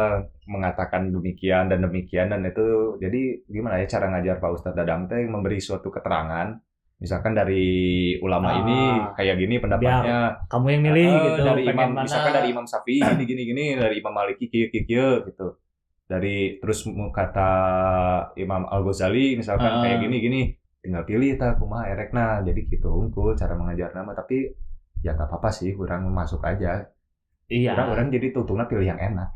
mengatakan 0.44 1.08
demikian 1.08 1.68
dan 1.68 1.80
demikian 1.80 2.26
dan 2.26 2.42
itu 2.42 2.64
jadi 2.96 3.20
gimana 3.46 3.78
ya 3.78 3.86
cara 3.86 4.08
ngajar 4.10 4.36
Pak 4.38 4.50
Ustadz 4.52 4.74
Dadang 4.74 5.06
teh 5.06 5.22
memberi 5.22 5.58
suatu 5.58 5.88
keterangan. 5.88 6.56
Misalkan 6.96 7.34
dari 7.34 7.66
ulama 8.16 8.48
Ah. 8.48 8.56
ini 8.56 8.78
kayak 9.12 9.36
gini 9.36 9.58
pendapatnya. 9.58 10.38
kamu 10.46 10.66
yang 10.70 10.82
milih 10.84 11.02
Eh, 11.04 11.18
gitu. 11.28 11.42
dari 11.44 11.62
imam 11.66 11.90
mana. 11.90 12.02
misalkan 12.02 12.32
dari 12.32 12.48
Imam 12.48 12.62
Syafi'i 12.62 13.02
gini 13.02 13.24
gini 13.26 13.42
gini 13.44 13.64
dari 13.74 13.98
Imam 13.98 14.14
Maliki 14.14 14.46
kieu 14.46 14.70
kieu 14.70 14.86
gitu 15.24 15.58
dari 16.12 16.60
terus 16.60 16.84
kata 17.08 17.50
Imam 18.36 18.68
Al 18.68 18.84
Ghazali 18.84 19.40
misalkan 19.40 19.80
Ah. 19.80 19.80
kayak 19.80 20.04
gini 20.04 20.16
gini 20.20 20.40
tinggal 20.84 21.08
pilih 21.08 21.40
tak 21.40 21.56
kumaha 21.56 21.88
erekna 21.88 22.44
jadi 22.44 22.60
gitu 22.68 22.92
unggul 22.92 23.32
cara 23.32 23.56
mengajar 23.56 23.96
nama. 23.96 24.12
Tapi 24.12 24.52
ya 25.00 25.16
nggak 25.16 25.28
apa-apa 25.32 25.48
sih 25.48 25.72
kurang 25.72 26.12
masuk 26.12 26.44
aja. 26.44 26.84
Iya. 27.52 27.76
orang 27.76 27.88
orang 27.92 28.08
jadi 28.08 28.32
tutungnya 28.32 28.64
pilih 28.64 28.86
yang 28.88 28.96
enak 28.96 29.28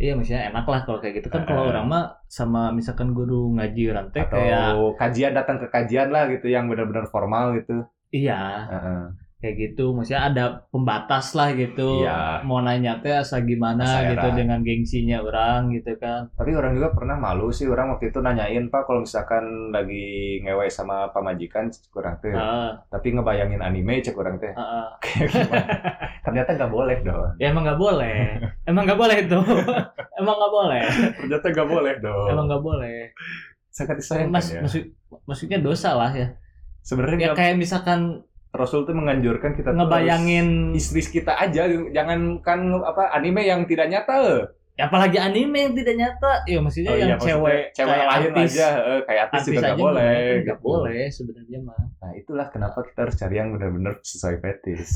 Iya 0.00 0.16
maksudnya 0.16 0.48
enak 0.48 0.64
lah 0.64 0.80
kalau 0.88 1.04
kayak 1.04 1.20
gitu. 1.20 1.28
Kan 1.28 1.44
kalau 1.44 1.68
orang 1.68 1.84
mah 1.84 2.04
sama 2.24 2.72
misalkan 2.72 3.12
guru 3.12 3.52
ngaji 3.60 3.92
orang 3.92 4.08
teh 4.08 4.24
atau 4.24 4.40
kayak 4.40 4.72
kajian 4.96 5.32
datang 5.36 5.60
ke 5.60 5.66
kajian 5.68 6.08
lah 6.08 6.32
gitu 6.32 6.48
yang 6.48 6.64
benar-benar 6.70 7.10
formal 7.12 7.52
gitu. 7.60 7.84
Iya. 8.08 8.40
Heeh. 8.72 9.00
Kayak 9.38 9.54
gitu 9.56 9.94
maksudnya 9.94 10.22
ada 10.24 10.44
pembatas 10.68 11.30
lah 11.32 11.54
gitu 11.54 12.02
Iya. 12.02 12.42
mau 12.42 12.58
nanya 12.58 12.98
teh 12.98 13.14
asa 13.14 13.38
gimana 13.40 13.80
Asa 13.80 14.10
gitu 14.10 14.28
dengan 14.34 14.60
gengsinya 14.60 15.22
orang 15.22 15.70
gitu 15.70 15.94
kan 15.94 16.26
Tapi 16.34 16.50
orang 16.52 16.74
juga 16.74 16.90
pernah 16.90 17.14
malu 17.16 17.46
sih 17.48 17.64
orang 17.64 17.86
waktu 17.88 18.10
itu 18.10 18.18
nanyain 18.18 18.66
Pak 18.66 18.82
kalau 18.82 19.00
misalkan 19.00 19.46
lagi 19.70 20.06
ngewe 20.42 20.66
sama 20.68 21.06
pamajikan 21.08 21.70
cek 21.70 21.86
orang 21.92 22.18
teh. 22.18 22.30
Heeh, 22.30 22.68
Tapi 22.84 23.06
ngebayangin 23.08 23.60
anime 23.60 23.98
cek 24.00 24.14
orang 24.14 24.36
teh. 24.36 24.50
gimana? 25.06 25.62
Ternyata 26.20 26.50
nggak 26.54 26.72
boleh 26.72 26.96
dong. 27.00 27.30
ya 27.38 27.46
emang 27.48 27.62
nggak 27.62 27.78
boleh 27.78 28.18
emang 28.64 28.82
nggak 28.84 28.98
boleh 28.98 29.18
tuh 29.24 29.44
emang 30.20 30.34
nggak 30.34 30.52
boleh 30.52 30.82
Ternyata 31.14 31.46
nggak 31.48 31.68
boleh 31.68 31.94
dong. 32.00 32.26
emang 32.28 32.44
nggak 32.46 32.64
boleh 32.64 33.00
Sangat 33.70 34.02
disayangkan 34.02 34.34
mas 34.34 34.50
ya. 34.50 34.60
maksud 34.60 34.82
maksudnya 35.24 35.58
dosa 35.58 35.94
lah 35.94 36.10
ya 36.10 36.34
Sebenarnya 36.82 37.30
ya 37.30 37.36
kayak 37.36 37.54
misalkan 37.54 38.26
Rasul 38.58 38.82
tuh 38.82 38.92
menganjurkan 38.92 39.54
kita 39.54 39.70
ngebayangin 39.70 40.74
istri 40.74 40.98
kita 41.00 41.32
aja, 41.34 41.64
jangan 41.88 42.42
kan 42.42 42.58
apa 42.82 43.14
anime 43.14 43.42
yang 43.42 43.62
tidak 43.64 43.86
nyata. 43.86 44.50
ya 44.74 44.86
apalagi 44.86 45.18
anime 45.18 45.58
yang 45.58 45.74
tidak 45.74 45.94
nyata 45.96 46.32
ya 46.44 46.58
maksudnya 46.58 46.90
Oh 46.90 46.94
iya, 46.94 47.02
yang 47.04 47.18
maksudnya 47.18 47.34
cewek 47.34 47.62
cewek 47.74 47.90
kayak 47.90 48.06
lain 48.06 48.30
artis 48.30 48.50
aja, 48.54 48.68
eh, 48.78 49.00
kayak 49.02 49.22
artis, 49.26 49.34
artis 49.34 49.48
juga 49.48 49.58
nggak 49.60 49.74
boleh. 49.76 50.14
nggak 50.38 50.58
gitu. 50.58 50.66
boleh 50.70 51.02
sebenarnya 51.10 51.58
mah 51.62 51.82
Nah 51.98 52.12
itulah 52.14 52.46
kenapa 52.46 52.78
kita 52.82 52.98
harus 53.02 53.16
cari 53.16 53.34
yang 53.34 53.48
benar-benar 53.50 53.94
sesuai 54.00 54.36
fetis. 54.38 54.90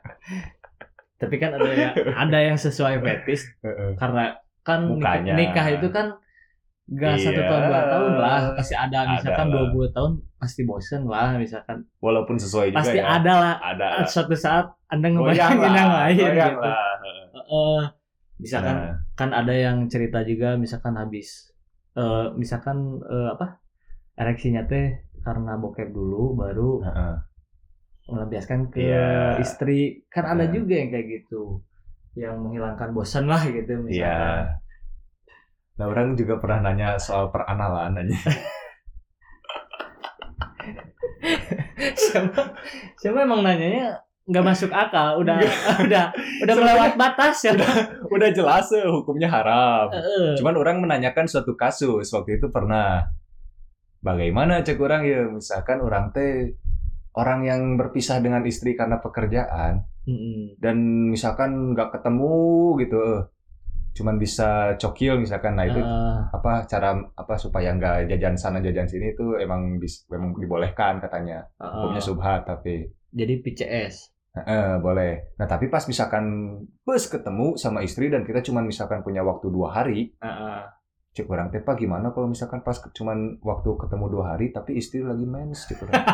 tapi 1.20 1.34
kan 1.38 1.50
ada 1.54 1.70
yang 1.70 1.94
ada 2.18 2.38
yang 2.42 2.58
sesuai 2.58 2.98
fetis 2.98 3.46
karena 4.00 4.36
kan 4.60 4.80
nik- 4.84 4.98
Mukanya. 4.98 5.34
nikah 5.38 5.66
itu 5.70 5.88
kan 5.88 6.06
gak 6.84 7.14
satu 7.16 7.30
Iya. 7.32 7.46
tahun 7.46 7.62
dua 7.64 7.82
tahun 7.86 8.12
lah 8.16 8.38
pasti 8.52 8.74
ada 8.74 8.98
misalkan 9.08 9.46
lah. 9.48 9.60
20 9.70 9.88
tahun 9.92 10.12
pasti 10.36 10.60
bosen 10.62 11.02
lah 11.04 11.28
misalkan 11.34 11.76
Walaupun 11.98 12.36
sesuai 12.36 12.66
juga 12.68 12.78
pasti 12.78 12.98
ya. 12.98 13.06
ada 13.12 13.32
lah 13.32 13.54
Ada. 13.64 13.88
suatu 14.04 14.34
saat 14.34 14.66
anda 14.86 15.06
ngebayangin 15.08 15.72
yang 15.72 15.90
lain 15.90 16.16
gitu 16.18 16.58
lah. 16.58 16.94
Heeh. 17.32 17.80
misalkan 18.36 18.74
Nah, 18.76 18.94
kan 19.14 19.30
ada 19.30 19.52
yang 19.52 19.86
cerita 19.86 20.20
juga 20.22 20.54
misalkan 20.54 20.94
habis 20.94 21.54
eh 21.92 22.26
misalkan 22.34 22.76
eh, 23.00 23.28
apa 23.30 23.62
ereksinya 24.14 24.64
teh 24.64 24.90
karena 25.20 25.54
bokep 25.54 25.88
dulu 25.88 26.34
baru 26.34 26.82
heeh. 26.82 27.14
melampiaskan 28.08 28.68
ke 28.68 28.82
Iya. 28.82 29.38
istri 29.38 29.80
kan 30.08 30.26
ada 30.26 30.42
Heeh. 30.42 30.52
juga 30.52 30.74
yang 30.74 30.90
kayak 30.90 31.06
gitu 31.14 31.62
yang 32.14 32.36
menghilangkan 32.36 32.90
bosan 32.90 33.24
lah 33.24 33.40
gitu 33.40 33.78
misalkan 33.78 34.58
Nah 35.80 35.86
orang 35.88 36.14
juga 36.18 36.36
pernah 36.38 36.68
nanya 36.68 37.00
soal 37.00 37.32
peranalan 37.32 37.96
aja. 37.96 38.18
siapa 41.92 42.52
siapa 42.98 43.18
emang 43.22 43.46
nanyanya 43.46 43.96
nggak 44.22 44.44
masuk 44.46 44.70
akal 44.70 45.18
udah 45.18 45.38
udah 45.86 46.14
udah 46.46 46.54
melewat 46.54 46.94
batas 46.94 47.42
ya 47.46 47.54
Udah 48.12 48.28
jelas 48.30 48.68
eh, 48.76 48.84
hukumnya 48.86 49.26
haram. 49.26 49.88
Heeh. 49.88 50.36
Cuman 50.36 50.54
orang 50.54 50.84
menanyakan 50.84 51.24
suatu 51.24 51.56
kasus 51.56 52.06
waktu 52.12 52.36
itu 52.36 52.52
pernah. 52.52 53.08
Bagaimana 54.02 54.66
cek 54.66 54.82
orang 54.82 55.02
ya 55.06 55.22
misalkan 55.30 55.78
orang 55.78 56.10
teh 56.10 56.58
orang 57.14 57.40
yang 57.46 57.62
berpisah 57.78 58.18
dengan 58.18 58.42
istri 58.42 58.74
karena 58.74 58.98
pekerjaan 58.98 59.84
Mm-mm. 60.08 60.58
dan 60.58 61.06
misalkan 61.12 61.76
nggak 61.76 61.94
ketemu 61.94 62.34
gitu 62.82 62.98
eh, 62.98 63.20
cuman 63.92 64.16
bisa 64.16 64.72
cokil 64.76 65.20
misalkan. 65.20 65.52
Nah 65.52 65.64
itu 65.64 65.78
Heeh. 65.78 66.16
apa 66.32 66.64
cara 66.64 66.96
apa 67.12 67.34
supaya 67.36 67.72
nggak 67.72 68.08
jajan 68.08 68.34
sana 68.34 68.58
jajan 68.58 68.88
sini 68.88 69.12
itu 69.12 69.36
emang 69.36 69.76
bis, 69.76 70.08
memang 70.08 70.32
dibolehkan 70.36 70.98
katanya. 70.98 71.44
Hukumnya 71.56 72.00
subhat 72.00 72.44
tapi 72.44 72.88
jadi 73.12 73.38
PCS 73.38 73.94
eh, 74.32 74.76
boleh. 74.80 75.36
Nah 75.36 75.44
tapi 75.44 75.68
pas 75.68 75.84
misalkan 75.84 76.56
bus 76.80 77.04
ketemu 77.04 77.52
sama 77.54 77.84
istri 77.84 78.08
dan 78.08 78.24
kita 78.24 78.40
cuman 78.40 78.64
misalkan 78.64 79.04
punya 79.04 79.20
waktu 79.20 79.52
dua 79.52 79.76
hari 79.76 80.16
Heeh. 80.16 80.60
cek 81.12 81.28
orang 81.28 81.52
teh 81.52 81.60
Pak, 81.60 81.76
gimana 81.76 82.08
kalau 82.08 82.24
misalkan 82.24 82.64
pas 82.64 82.72
ke- 82.72 82.88
cuman 82.96 83.36
waktu 83.44 83.68
ketemu 83.76 84.04
dua 84.08 84.32
hari 84.32 84.48
tapi 84.48 84.80
istri 84.80 85.04
lagi 85.04 85.28
mens? 85.28 85.68
Cek 85.68 85.84
orang 85.84 86.00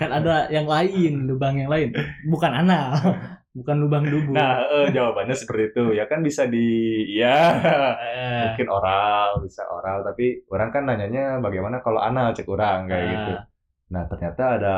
kan 0.00 0.08
ada 0.08 0.48
yang 0.48 0.64
lain 0.64 1.28
lubang 1.28 1.60
yang 1.60 1.68
lain. 1.68 1.92
Bukan 2.24 2.48
anal 2.48 2.96
bukan 3.54 3.76
lubang 3.86 4.04
dubu 4.04 4.34
nah 4.34 4.58
eh, 4.66 4.90
jawabannya 4.90 5.36
seperti 5.38 5.62
itu. 5.70 5.84
Ya 5.94 6.04
kan 6.10 6.20
bisa 6.26 6.44
di 6.50 6.66
ya 7.14 7.54
Eh, 8.02 8.42
mungkin 8.50 8.68
oral 8.68 9.38
bisa 9.40 9.62
oral. 9.70 10.02
Tapi 10.02 10.42
orang 10.50 10.70
kan 10.74 10.82
nanyanya 10.90 11.38
bagaimana 11.38 11.78
kalau 11.80 12.02
anal 12.02 12.34
cek 12.34 12.50
orang 12.50 12.90
kayak 12.90 13.06
Ah. 13.06 13.10
gitu. 13.14 13.32
Nah 13.94 14.02
ternyata 14.10 14.42
ada 14.58 14.76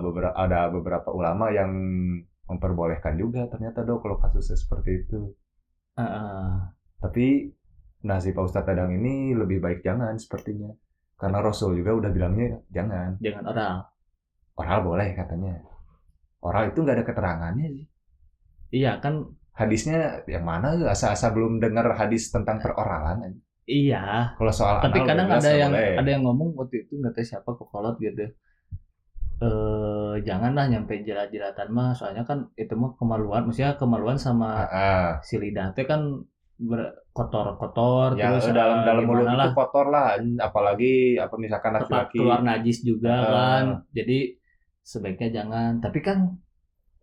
beberapa 0.00 0.32
ada 0.32 0.60
beberapa 0.72 1.08
ulama 1.12 1.52
yang 1.52 1.70
memperbolehkan 2.46 3.18
juga 3.18 3.44
ternyata 3.52 3.82
dok 3.82 4.00
kalau 4.00 4.16
kasusnya 4.16 4.56
seperti 4.56 4.90
itu. 5.04 5.20
Tapi 6.96 7.26
si 8.22 8.30
Pak 8.32 8.44
Ustadz 8.46 8.66
Dadang 8.70 8.94
ini 8.96 9.34
lebih 9.36 9.60
baik 9.60 9.84
jangan 9.84 10.16
sepertinya. 10.16 10.70
Karena 11.16 11.40
Rasul 11.40 11.80
juga 11.80 11.96
udah 11.96 12.10
bilangnya 12.12 12.60
jangan. 12.68 13.16
Jangan 13.20 13.44
oral. 13.48 13.76
Oral 14.56 14.78
boleh 14.84 15.08
katanya. 15.16 15.52
Oral 16.44 16.70
itu 16.70 16.78
nggak 16.80 16.96
ada 17.02 17.04
keterangannya 17.04 17.66
sih 17.72 17.86
iya 18.76 18.92
kan 19.00 19.14
hadisnya 19.56 20.20
yang 20.28 20.44
mana 20.44 20.68
asa-asa 20.84 21.32
belum 21.32 21.56
dengar 21.64 21.86
hadis 21.96 22.28
tentang 22.28 22.60
peroralan 22.60 23.40
iya. 23.64 24.36
Kalau 24.38 24.52
soal 24.52 24.78
tapi 24.84 25.00
anal 25.02 25.08
kadang 25.10 25.28
ada 25.32 25.50
yang 25.62 25.72
boleh. 25.72 25.94
ada 25.96 26.10
yang 26.14 26.22
ngomong 26.28 26.48
waktu 26.60 26.76
itu 26.84 26.92
nggak 27.00 27.12
tahu 27.16 27.24
siapa 27.26 27.50
kokolot 27.56 27.96
gitu. 27.98 28.30
Eh 29.36 30.14
janganlah 30.24 30.64
nyampe 30.72 31.04
jilat-jilatan 31.04 31.68
mah 31.68 31.92
soalnya 31.92 32.24
kan 32.24 32.48
itu 32.56 32.72
mah 32.72 32.96
kemaluan 32.96 33.44
maksudnya 33.44 33.76
kemaluan 33.76 34.16
sama 34.16 34.64
Ah, 34.64 34.68
ah. 34.70 35.08
si 35.20 35.36
lidah 35.36 35.76
teh 35.76 35.84
kan 35.84 36.00
kotor-kotor 37.12 38.16
ya 38.16 38.32
terus 38.32 38.48
dalam 38.52 38.80
eh, 38.80 38.84
dalam 38.88 39.02
mulut 39.04 39.28
gimana 39.28 39.44
itu 39.48 39.52
kotor 39.52 39.86
lah 39.92 40.16
apalagi 40.40 41.20
apa 41.20 41.34
misalkan 41.36 41.72
laki-laki. 41.76 42.16
keluar 42.16 42.40
najis 42.40 42.78
juga 42.80 43.12
Ah. 43.12 43.28
kan. 43.28 43.64
Jadi 43.92 44.18
sebaiknya 44.80 45.28
jangan. 45.42 45.72
Tapi 45.84 45.98
kan 46.00 46.18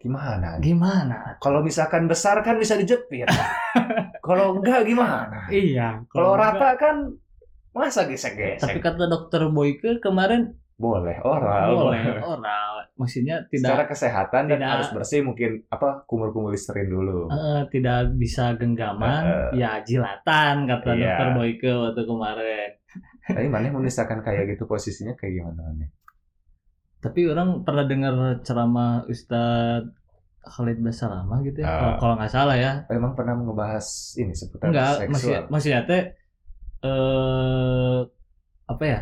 gimana 0.03 0.59
gimana? 0.59 1.39
Kalau 1.39 1.63
misalkan 1.63 2.05
besar 2.05 2.43
kan 2.43 2.59
bisa 2.59 2.75
dijepit. 2.75 3.23
Kalau 4.27 4.55
enggak 4.55 4.83
gimana? 4.83 5.47
Iya 5.47 6.03
kalau 6.05 6.35
enggak- 6.35 6.55
rata 6.55 6.69
kan 6.75 6.95
masa 7.71 8.03
gesek-gesek? 8.03 8.59
Tapi 8.61 8.79
kata 8.79 9.07
dokter 9.07 9.47
Boyke 9.47 9.99
kemarin 9.99 10.51
boleh 10.73 11.19
oral. 11.19 11.67
Boleh 11.89 12.19
oral. 12.19 12.87
Maksudnya 12.93 13.43
secara 13.45 13.83
tidak 13.83 13.89
kesehatan 13.89 14.43
dan 14.47 14.57
tidak- 14.59 14.71
harus 14.73 14.89
bersih 14.91 15.21
mungkin 15.21 15.63
apa 15.67 16.03
kumur-kumur 16.05 16.51
listerin 16.51 16.87
dulu. 16.87 17.27
Eh, 17.27 17.61
tidak 17.69 18.15
bisa 18.15 18.55
genggaman 18.55 19.23
Eh, 19.51 19.59
ya 19.59 19.79
jilatan 19.81 20.67
kata 20.67 20.89
Iya. 20.91 20.99
dokter 21.01 21.27
Boyke 21.33 21.71
waktu 21.73 22.01
kemarin. 22.03 22.69
Tapi 23.23 23.47
mana 23.47 23.67
misalkan 23.81 24.19
kayak 24.19 24.55
gitu 24.55 24.63
posisinya 24.63 25.15
kayak 25.15 25.33
gimana 25.35 25.67
Maneh? 25.67 25.89
Tapi 27.03 27.27
orang 27.27 27.61
pernah 27.61 27.83
dengar 27.83 28.15
ceramah 28.41 29.03
Ustadz 29.05 29.91
Khalid 30.43 30.79
Basalamah 30.79 31.39
gitu 31.43 31.63
ya? 31.63 31.67
Ah. 31.67 31.95
kalau- 31.95 32.15
nggak 32.15 32.31
salah 32.31 32.55
ya. 32.55 32.71
Emang 32.87 33.11
pernah 33.13 33.35
ngebahas 33.35 33.85
ini 34.15 34.31
seputar 34.31 34.71
enggak 34.71 35.07
masih 35.07 35.31
seksual. 35.35 35.43
masih 35.47 35.71
teh 35.83 36.03
eh 36.83 37.99
apa 38.65 38.83
ya? 38.83 38.99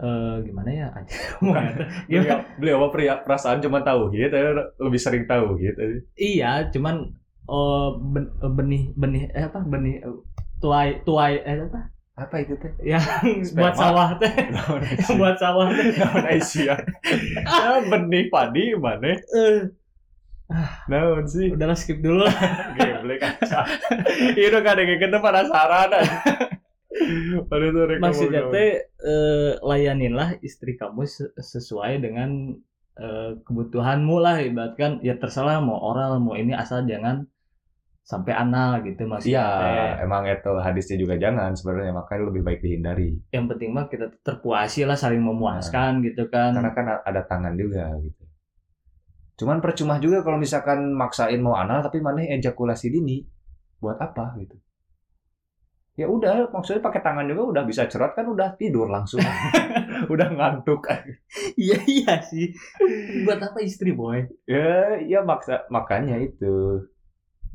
Eh 0.00 0.36
gimana 0.44 0.70
ya? 0.70 0.86
Ngomongnya 1.40 1.72
teh. 1.76 1.86
beliau, 2.08 2.22
Gimana? 2.24 2.44
beliau 2.56 2.76
apa 2.80 2.88
pria 2.88 3.14
perasaan 3.20 3.60
cuma 3.60 3.80
tahu 3.80 4.08
gitu 4.10 4.32
lebih 4.80 5.00
sering 5.00 5.24
tahu 5.24 5.56
gitu. 5.56 5.80
Iya 6.16 6.68
cuman 6.72 7.12
oh, 7.44 8.00
ben- 8.00 8.32
benih 8.56 8.92
benih 8.96 9.28
eh 9.32 9.44
apa? 9.44 9.60
Benih 9.60 10.00
eh, 10.00 10.16
tuai 10.60 11.04
tuai 11.04 11.40
eh 11.40 11.56
apa 11.56 11.88
apa 12.18 12.36
itu 12.42 12.54
teh? 12.58 12.72
Yang 12.84 13.04
Sperma. 13.48 13.56
buat 13.60 13.74
sawah 13.78 14.08
teh. 14.20 14.32
Yang 14.32 15.14
buat 15.16 15.36
sawah 15.40 15.66
teh. 15.72 15.86
Naon 15.96 16.24
Aisyah? 16.26 16.78
ya 17.46 17.70
benih 17.90 18.24
padi 18.28 18.64
mana? 18.76 19.16
Naon 20.90 21.24
sih. 21.30 21.48
Udahlah 21.54 21.78
skip 21.78 22.02
dulu 22.02 22.26
lah. 22.26 22.36
Geblek 22.76 23.20
aja. 23.22 23.64
Iya 24.36 24.46
udah 24.52 24.72
kita 24.98 25.16
penasaran 25.22 25.90
aja. 25.94 26.16
Aduh 27.48 27.70
tuh 27.72 27.84
Rek, 27.88 27.98
maksudnya 28.02 28.42
teh 28.52 28.70
eh, 28.84 29.52
layaninlah 29.62 30.36
istri 30.44 30.76
kamu 30.76 31.06
se- 31.08 31.32
sesuai 31.38 32.02
dengan 32.02 32.52
eh, 32.98 33.30
kebutuhanmu 33.46 34.16
lah 34.20 34.42
ibaratkan. 34.44 35.00
Ya 35.00 35.16
terserah 35.16 35.62
mau 35.64 35.78
oral 35.80 36.20
mau 36.20 36.36
ini 36.36 36.52
asal 36.52 36.84
jangan 36.84 37.24
sampai 38.10 38.34
anal 38.34 38.82
gitu 38.82 39.06
maksudnya 39.06 39.38
Iya, 39.38 40.02
emang 40.02 40.26
itu 40.26 40.50
hadisnya 40.58 40.96
juga 40.98 41.14
jangan 41.14 41.54
sebenarnya 41.54 41.94
makanya 41.94 42.22
lebih 42.26 42.42
baik 42.42 42.58
dihindari. 42.58 43.14
yang 43.30 43.46
penting 43.46 43.70
mah 43.70 43.86
kita 43.86 44.10
terpuasi 44.26 44.82
lah 44.82 44.98
saling 44.98 45.22
memuaskan 45.22 46.02
gitu 46.02 46.26
kan 46.26 46.50
Karena 46.50 46.74
kan 46.74 46.86
ada 47.06 47.22
tangan 47.22 47.54
juga 47.54 47.86
gitu. 48.02 48.22
Cuman 49.38 49.62
percuma 49.62 49.96
juga 50.02 50.20
kalau 50.20 50.36
misalkan 50.36 50.90
maksain 50.92 51.40
mau 51.40 51.54
anal 51.54 51.80
tapi 51.80 52.02
mana 52.02 52.20
ejakulasi 52.26 52.90
dini. 52.90 53.22
Buat 53.80 53.96
apa 53.96 54.36
gitu. 54.36 54.58
Ya 55.96 56.04
udah, 56.08 56.48
maksudnya 56.52 56.80
pakai 56.80 57.00
tangan 57.00 57.24
juga 57.24 57.42
udah 57.56 57.64
bisa 57.64 57.88
cerot 57.88 58.12
kan 58.12 58.28
udah 58.28 58.52
tidur 58.60 58.88
langsung. 58.88 59.20
udah 60.12 60.28
ngantuk. 60.32 60.84
Iya 61.56 61.78
iya 61.88 62.20
sih. 62.20 62.52
Buat 63.24 63.40
apa 63.52 63.64
istri 63.64 63.92
boy? 63.96 64.28
Ya, 64.44 65.00
ya 65.00 65.20
maksa 65.24 65.64
makanya 65.72 66.20
itu. 66.20 66.84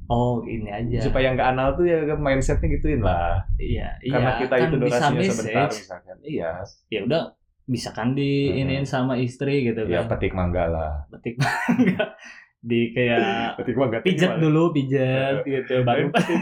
Oh 0.08 0.44
ini 0.44 0.68
aja. 0.68 1.02
Supaya 1.02 1.32
nggak 1.32 1.50
anal 1.52 1.74
tuh 1.74 1.84
ya 1.84 1.98
mindsetnya 2.12 2.68
gituin 2.72 3.00
lah. 3.00 3.42
iya 3.58 3.98
iya. 4.00 4.14
Karena 4.14 4.32
kita 4.38 4.54
kan 4.56 4.68
itu 4.68 4.78
bisa 4.78 4.86
durasinya 5.02 5.22
sebentar 5.24 5.66
message. 5.66 5.78
misalkan. 5.82 6.18
Iya. 6.22 6.52
Ya 6.88 7.00
udah 7.04 7.22
bisa 7.66 7.90
kan 7.90 8.14
di 8.14 8.32
Hmm. 8.46 8.60
iniin 8.62 8.86
sama 8.86 9.18
istri 9.18 9.66
gitu 9.66 9.82
Ya 9.84 10.02
kan. 10.02 10.14
petik 10.14 10.32
mangga 10.32 10.66
lah. 10.66 10.92
Petik 11.10 11.36
mangga 11.36 12.14
di 12.62 12.90
kayak 12.92 13.58
Petik 13.58 13.74
mangga 13.74 13.98
gimana? 14.02 14.38
dulu 14.38 14.64
pijet 14.72 15.42
gitu 15.44 15.82
baru 15.82 16.10
petik, 16.10 16.38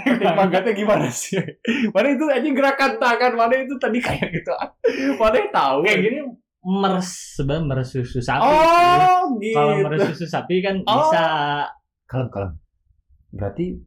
petik 0.51 0.75
gimana 0.79 1.07
sih? 1.07 1.39
Mana 1.89 2.07
itu 2.09 2.25
aja 2.25 2.49
gerakan 2.49 2.91
tangan 2.95 3.33
mana 3.33 3.55
itu 3.57 3.75
tadi 3.77 3.99
kayak 3.99 4.31
gitu. 4.33 4.51
Mana 5.15 5.39
tahu? 5.49 5.83
kayak 5.83 5.99
gini 6.01 6.19
meres 6.63 7.35
sebenarnya 7.35 7.63
meres 7.65 7.89
susu 7.89 8.19
sapi. 8.19 8.39
Oh, 8.41 9.35
gitu. 9.37 9.51
Kalau 9.51 9.75
meres 9.81 9.99
susu 10.09 10.23
sapi 10.25 10.59
kan 10.59 10.79
Oh. 10.83 11.07
bisa. 11.07 11.23
kalem 12.05 12.27
kalem. 12.29 12.51
Berarti 13.33 13.81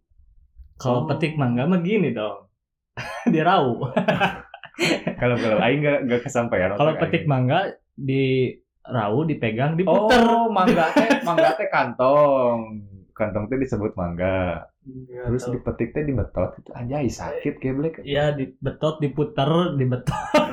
Kalau 0.76 1.06
Oh. 1.06 1.08
petik 1.08 1.40
mangga 1.40 1.64
mah 1.64 1.80
gini 1.80 2.12
dong. 2.12 2.52
Dirau. 3.32 3.80
kalau 5.20 5.36
kalau 5.40 5.56
aing 5.64 5.80
nggak 5.80 5.98
nggak 6.04 6.20
kesampaian. 6.20 6.76
Kalau 6.76 6.92
petik 7.00 7.24
aing. 7.24 7.30
mangga 7.30 7.58
di 7.96 8.52
rau 8.84 9.24
dipegang 9.24 9.80
diputer. 9.80 10.20
Oh, 10.20 10.52
mangga 10.52 10.92
teh 10.92 11.08
mangga 11.28 11.56
teh 11.56 11.72
kantong. 11.72 12.84
Kantong 13.16 13.48
teh 13.48 13.56
disebut 13.56 13.96
mangga. 13.96 14.68
Terus 15.08 15.48
dipetik 15.48 15.96
teh 15.96 16.04
dibetot 16.04 16.60
itu 16.60 16.70
anjay 16.76 17.08
sakit 17.08 17.56
geblek. 17.56 18.04
ya 18.04 18.36
dibetot 18.36 19.00
diputer 19.00 19.74
dibetot 19.74 20.52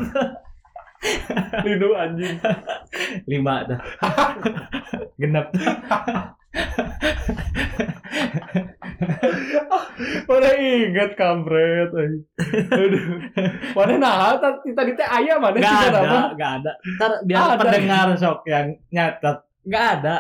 Lidu 1.68 1.92
anjing. 2.00 2.40
lima 3.28 3.68
tuh 3.68 3.80
genep 5.20 5.52
Mana 10.34 10.50
ingat 10.58 11.12
kampret. 11.14 11.90
Aduh. 11.94 13.06
Mana 13.72 13.94
nah 13.96 14.34
tadi 14.40 14.92
teh 14.94 15.06
ayam 15.06 15.38
mana 15.38 15.58
sih 15.58 15.70
ada 15.70 16.00
nggak 16.34 16.52
ada 16.60 16.72
ntar 16.98 17.12
biar 17.22 17.38
Ada. 17.46 17.58
pendengar 17.60 18.08
sok 18.16 18.42
yang 18.46 18.68
nyatet 18.90 19.38
nggak 19.64 19.86
ada 19.96 20.16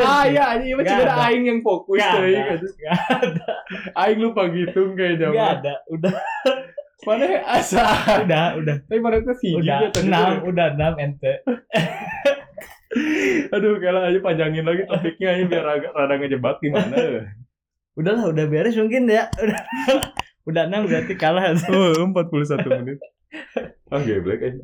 Ah 0.00 0.24
iya 0.24 0.56
anjing 0.56 0.74
Nggak 0.74 0.88
cuma 0.88 1.02
ada 1.04 1.12
ada. 1.12 1.24
aing 1.28 1.44
yang 1.44 1.60
fokus 1.60 1.94
nggak 1.94 2.10
teh. 2.10 2.24
ada 2.26 2.42
gitu. 2.48 2.66
nggak 2.66 3.58
Aing 3.94 4.18
lupa 4.18 4.42
gitu 4.48 4.80
kayak 4.92 5.14
nggak 5.14 5.30
zaman. 5.30 5.54
ada 5.54 5.74
udah 5.86 6.14
Mana 7.00 7.24
asa. 7.48 7.84
udah 8.20 8.46
udah 8.58 8.76
Tapi 8.84 8.98
mana 8.98 9.16
tuh 9.20 9.36
sih 9.38 9.52
udah 9.54 9.78
enam 9.96 10.32
udah 10.44 10.66
enam 10.74 10.92
ente 10.98 11.32
Aduh, 13.50 13.78
kalau 13.78 14.02
aja 14.02 14.18
panjangin 14.18 14.66
lagi 14.66 14.82
topiknya 14.82 15.28
aja 15.30 15.44
biar 15.46 15.66
agak 15.70 15.92
rada 15.94 16.14
ngejebak 16.18 16.58
gimana. 16.58 16.98
Udahlah 17.92 18.28
udah 18.28 18.44
beres 18.46 18.74
mungkin 18.74 19.06
ya 19.06 19.26
udah 19.34 19.60
udah 20.48 20.62
enam 20.66 20.86
berarti 20.86 21.14
kalah 21.14 21.52
Oh, 21.70 22.06
41 22.06 22.66
menit. 22.68 22.98
Ah, 23.86 23.98
geblek 23.98 24.38
aja. 24.40 24.62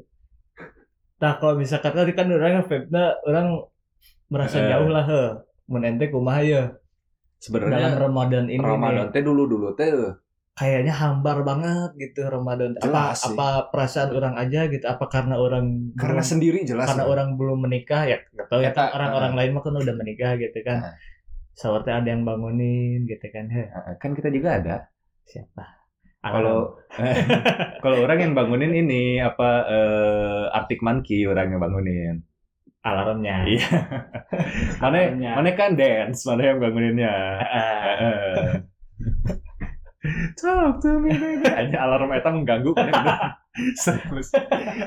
Nah 1.16 1.32
kalau 1.36 1.56
misalkan 1.56 1.90
tadi 1.90 2.12
kan 2.12 2.26
orang 2.28 2.62
vape 2.62 2.86
orang 3.24 3.58
merasa 4.26 4.58
Eh. 4.58 4.68
jauh 4.68 4.86
lah 4.86 5.02
he. 5.02 5.22
Mun 5.66 5.82
ente 5.82 6.06
kumaha 6.06 6.40
ya 6.40 6.62
dalam 6.62 6.78
Sebenarnya 7.36 7.90
Ramadan 7.96 8.46
ini 8.46 8.62
Ramadan 8.62 9.10
teh 9.10 9.20
dulu-dulu 9.20 9.74
teh 9.74 9.90
Kayaknya 10.52 10.94
hambar 10.94 11.42
banget 11.42 11.90
gitu 12.00 12.24
Ramadan. 12.24 12.72
Apa 12.76 12.86
Jelas 12.86 13.18
sih. 13.18 13.28
apa 13.28 13.48
perasaan 13.68 14.10
orang 14.10 14.34
aja 14.36 14.64
gitu? 14.66 14.84
Apa 14.84 15.04
karena 15.06 15.36
orang 15.36 15.92
karena 15.92 16.16
belum, 16.16 16.30
sendiri 16.32 16.58
jelas. 16.64 16.86
karena 16.86 17.02
lah. 17.02 17.12
orang 17.12 17.28
belum 17.34 17.58
menikah 17.60 18.02
ya? 18.04 18.18
Gak 18.30 18.46
tahu 18.46 18.60
ya 18.62 18.70
kan 18.70 18.88
orang-orang 18.90 19.32
lain 19.34 19.50
mah 19.52 19.62
kan 19.62 19.74
udah 19.74 19.94
menikah 19.94 20.32
gitu 20.34 20.58
kan. 20.62 20.96
Seperti 21.56 21.88
ada 21.88 22.04
yang 22.04 22.22
bangunin 22.22 23.08
gitu 23.08 23.26
kan. 23.32 23.48
Kan 23.96 24.12
kita 24.12 24.28
juga 24.28 24.60
ada. 24.60 24.76
siapa? 25.26 25.64
Kalau 26.20 26.74
kalau 27.82 27.98
orang 28.02 28.18
yang 28.18 28.32
bangunin 28.34 28.74
ini 28.74 29.18
apa 29.18 29.50
eh, 29.66 30.44
Arctic 30.52 30.84
Monkey 30.84 31.24
orang 31.26 31.50
yang 31.50 31.62
bangunin. 31.62 32.16
alarmnya. 32.86 33.42
Iya. 33.50 33.66
mana 34.82 34.98
Alarmnya. 35.10 35.30
mana 35.34 35.50
kan 35.58 35.74
dance, 35.74 36.22
mana 36.22 36.42
yang 36.46 36.58
banguninnya. 36.62 37.14
Talk 40.38 40.78
to 40.86 41.02
me 41.02 41.10
baby. 41.10 41.50
Alarm 41.82 42.14
eta 42.14 42.30
mengganggu 42.30 42.70
udah. 42.70 43.34
Serius. 43.74 44.30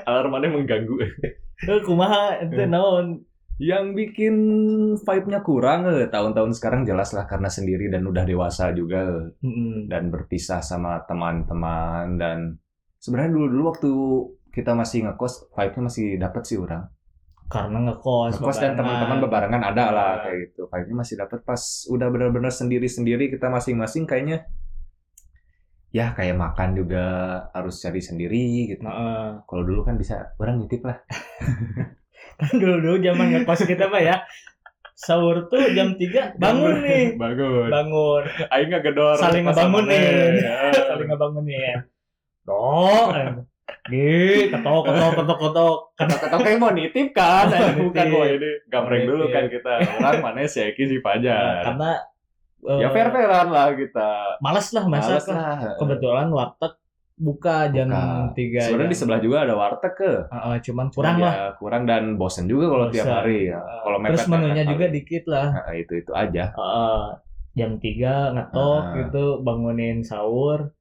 Alarm 0.08 0.32
mana 0.32 0.48
mengganggu. 0.48 0.96
eh, 1.68 1.80
kumaha 1.84 2.40
ente 2.40 2.64
naon? 2.64 3.20
Yang 3.60 3.86
bikin 3.92 4.36
vibe-nya 4.96 5.44
kurang 5.44 5.84
eh, 5.92 6.08
tahun-tahun 6.08 6.56
sekarang 6.56 6.88
jelas 6.88 7.12
lah 7.12 7.28
karena 7.28 7.52
sendiri 7.52 7.92
dan 7.92 8.08
udah 8.08 8.24
dewasa 8.24 8.72
juga 8.72 9.04
eh, 9.04 9.44
Mm-mm. 9.44 9.92
dan 9.92 10.08
berpisah 10.08 10.64
sama 10.64 11.04
teman-teman 11.04 12.16
dan 12.16 12.56
sebenarnya 13.04 13.36
dulu-dulu 13.36 13.64
waktu 13.68 13.92
kita 14.56 14.72
masih 14.74 15.12
ngekos 15.12 15.52
vibe-nya 15.52 15.82
masih 15.92 16.06
dapat 16.16 16.42
sih 16.48 16.56
orang. 16.56 16.88
Karena 17.50 17.84
ngekos. 17.92 18.40
Ngekos 18.40 18.58
dan 18.64 18.80
teman-teman 18.80 19.20
bebarengan 19.28 19.62
ada 19.66 19.86
lah 19.92 20.12
Iya. 20.16 20.24
kayak 20.24 20.38
gitu. 20.48 20.62
Vibe-nya 20.72 20.96
masih 20.96 21.16
dapat 21.20 21.40
pas 21.44 21.62
udah 21.92 22.08
benar-benar 22.08 22.54
sendiri-sendiri 22.56 23.28
kita 23.28 23.52
masing-masing 23.52 24.08
kayaknya 24.08 24.48
ya 25.90 26.14
kayak 26.14 26.38
makan 26.38 26.78
juga 26.78 27.04
harus 27.52 27.82
cari 27.82 28.00
sendiri 28.00 28.72
gitu. 28.72 28.88
Heeh. 28.88 29.44
Kalau 29.44 29.64
dulu 29.68 29.84
kan 29.84 30.00
bisa 30.00 30.32
orang 30.40 30.64
nitip 30.64 30.86
lah. 30.88 30.96
kan 32.40 32.54
dulu 32.56 32.76
dulu 32.80 32.96
zaman 33.00 33.28
ngekos 33.32 33.62
kita 33.64 33.86
mah 33.88 34.00
ya 34.00 34.18
sahur 34.96 35.48
tuh 35.48 35.64
jam 35.72 35.96
3 35.96 36.36
bangun 36.36 36.76
nih 36.82 37.04
Bangun. 37.16 37.68
bangun 37.68 38.24
Aing 38.50 38.68
nggak 38.68 38.84
gedor. 38.84 39.16
Saling 39.16 39.44
ngebangunin. 39.44 40.36
dia. 40.36 40.60
saling 40.92 41.08
ngebangunin 41.08 41.78
doh 42.44 43.12
Gih, 43.86 44.50
ketok, 44.50 44.82
ketok, 44.82 45.12
ketok, 45.16 45.38
ketok. 45.40 45.78
Kata-kata 45.94 46.36
kayak 46.42 46.58
mau 46.58 46.74
nitip 46.74 47.14
kan, 47.14 47.46
bukan 47.78 48.06
mau 48.10 48.26
ini 48.26 48.66
gambreng 48.66 49.06
dulu 49.06 49.30
kan 49.30 49.46
kita. 49.46 49.82
Orang 49.94 50.26
mana 50.26 50.46
si 50.46 50.58
Eki 50.60 50.84
si 50.86 50.98
Fajar. 51.02 51.62
Karena 51.64 52.02
eh, 52.66 52.80
Ya 52.82 52.90
fair-fairan 52.90 53.50
lah 53.50 53.70
kita. 53.74 54.42
males 54.42 54.68
lah 54.74 54.86
Males 54.90 55.26
lah. 55.26 55.78
Kebetulan 55.78 56.30
warteg 56.30 56.74
buka 57.20 57.68
jam. 57.70 57.92
3 58.32 58.32
Sebenarnya 58.64 58.90
di 58.90 58.98
sebelah 58.98 59.20
juga 59.20 59.44
ada 59.44 59.54
warteg 59.54 59.94
ke. 59.94 60.12
cuman 60.62 60.88
kurang 60.90 61.18
Ya, 61.18 61.26
lah. 61.26 61.36
kurang 61.56 61.84
dan 61.84 62.16
bosen 62.16 62.48
juga 62.48 62.66
kalau 62.68 62.88
tiap 62.88 63.06
hari 63.06 63.52
ya. 63.52 63.60
Eh, 63.60 63.80
Kalau 63.84 63.98
Terus 64.02 64.26
menunya 64.26 64.64
juga 64.64 64.86
dikit 64.88 65.24
lah. 65.28 65.48
Nah, 65.52 65.74
itu 65.74 65.94
itu 65.96 66.12
aja. 66.12 66.44
Heeh. 66.50 67.04
jam 67.52 67.76
3 67.76 68.32
ngetok 68.32 68.82
Ah. 68.82 68.96
gitu 68.98 69.26
bangunin 69.42 70.00
sahur. 70.00 70.72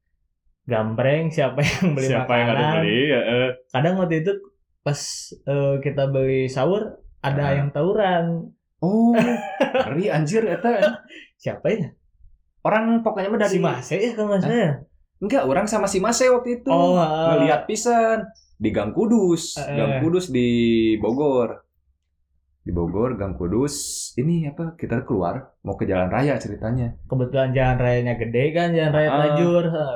Gambreng 0.62 1.26
siapa 1.28 1.58
yang 1.58 1.92
beli 1.92 2.06
Siapa 2.06 2.28
makanan. 2.28 2.38
yang 2.38 2.48
ada 2.52 2.64
beli? 2.76 2.98
Ya, 3.04 3.20
eh. 3.20 3.48
kadang 3.68 3.94
waktu 3.96 4.16
itu 4.20 4.32
pas 4.78 5.00
eh, 5.42 5.74
kita 5.80 6.06
beli 6.06 6.46
sahur 6.46 6.82
ada 7.18 7.42
Ah. 7.42 7.52
yang 7.52 7.68
tawuran 7.68 8.52
Oh, 8.78 9.10
ngeri 9.90 10.06
anjir 10.06 10.46
eta. 10.46 11.02
siapa 11.34 11.66
ya 11.66 11.90
Orang 12.60 13.00
pokoknya 13.00 13.26
mah 13.28 13.40
dari 13.40 13.50
si 13.50 13.58
Mase 13.58 13.96
ya 13.96 14.10
kalau 14.12 14.28
nggak 14.28 14.40
salah 14.40 14.54
ya? 14.56 14.72
Enggak, 15.18 15.42
orang 15.44 15.66
sama 15.66 15.84
si 15.84 15.98
Mase 15.98 16.26
waktu 16.26 16.58
itu. 16.58 16.68
oh 16.68 16.94
ah. 16.94 17.34
ngelihat 17.34 17.64
pisan 17.64 18.22
di 18.54 18.70
Gang 18.70 18.90
Kudus, 18.90 19.54
Eh. 19.56 19.74
Gang 19.74 19.98
Kudus 20.00 20.28
di 20.28 20.48
Bogor. 20.96 21.62
Di 22.60 22.70
Bogor, 22.70 23.14
Gang 23.14 23.32
Kudus. 23.32 23.74
Ini 24.14 24.48
apa? 24.48 24.74
Kita 24.74 25.02
keluar 25.02 25.58
mau 25.60 25.74
ke 25.74 25.84
jalan 25.84 26.06
raya 26.06 26.36
ceritanya. 26.36 26.94
kebetulan 27.04 27.50
jalan 27.50 27.76
rayanya 27.76 28.14
gede 28.14 28.44
kan 28.52 28.70
jalan 28.70 28.92
raya 28.92 29.08
Ah. 29.08 29.18
Tajur 29.24 29.64
ha. 29.68 29.86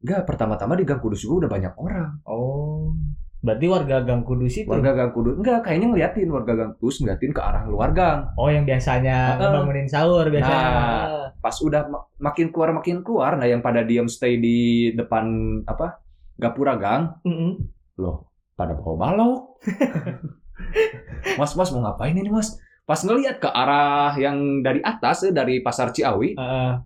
Enggak, 0.00 0.24
pertama-tama 0.24 0.74
di 0.74 0.84
Gang 0.84 0.98
Kudus 0.98 1.20
juga 1.20 1.44
udah 1.44 1.50
banyak 1.50 1.72
orang. 1.76 2.10
oh 2.24 2.96
berarti 3.40 3.66
warga 3.66 4.00
Gang 4.00 4.20
Kudus 4.20 4.52
itu 4.54 4.68
Warga 4.68 4.92
Gang 4.92 5.10
Kudus. 5.10 5.32
Enggak, 5.34 5.60
kayaknya 5.62 5.88
ngeliatin 5.88 6.28
warga 6.28 6.52
Gang 6.54 6.72
Kudus 6.76 7.00
ngeliatin 7.00 7.32
ke 7.32 7.40
arah 7.40 7.64
luar 7.64 7.90
gang. 7.90 8.28
oh 8.34 8.48
yang 8.48 8.64
biasanya 8.64 9.36
Ah. 9.36 9.48
bangunin 9.50 9.84
sahur 9.84 10.24
biasanya 10.26 10.60
Nah. 10.60 11.19
Pas 11.40 11.56
udah 11.60 11.82
ma- 11.88 12.06
makin 12.20 12.52
keluar 12.52 12.70
makin 12.72 13.00
keluar, 13.00 13.34
nah 13.34 13.48
yang 13.48 13.64
pada 13.64 13.80
diam 13.80 14.06
stay 14.06 14.36
di 14.36 14.56
depan 14.92 15.24
apa? 15.64 16.00
Gapura 16.36 16.76
gang, 16.76 17.20
Mm-mm. 17.24 17.60
loh 18.00 18.28
pada 18.56 18.76
bawa 18.76 18.94
balok. 18.96 19.40
mas, 21.40 21.52
mas 21.56 21.70
mau 21.72 21.80
ngapain 21.84 22.16
ini 22.16 22.28
mas? 22.28 22.56
Pas 22.84 23.00
ngelihat 23.00 23.38
ke 23.38 23.48
arah 23.48 24.12
yang 24.18 24.60
dari 24.60 24.80
atas, 24.82 25.22
eh, 25.24 25.32
dari 25.32 25.62
pasar 25.62 25.94
Ciawi, 25.94 26.34
Ah, 26.34 26.82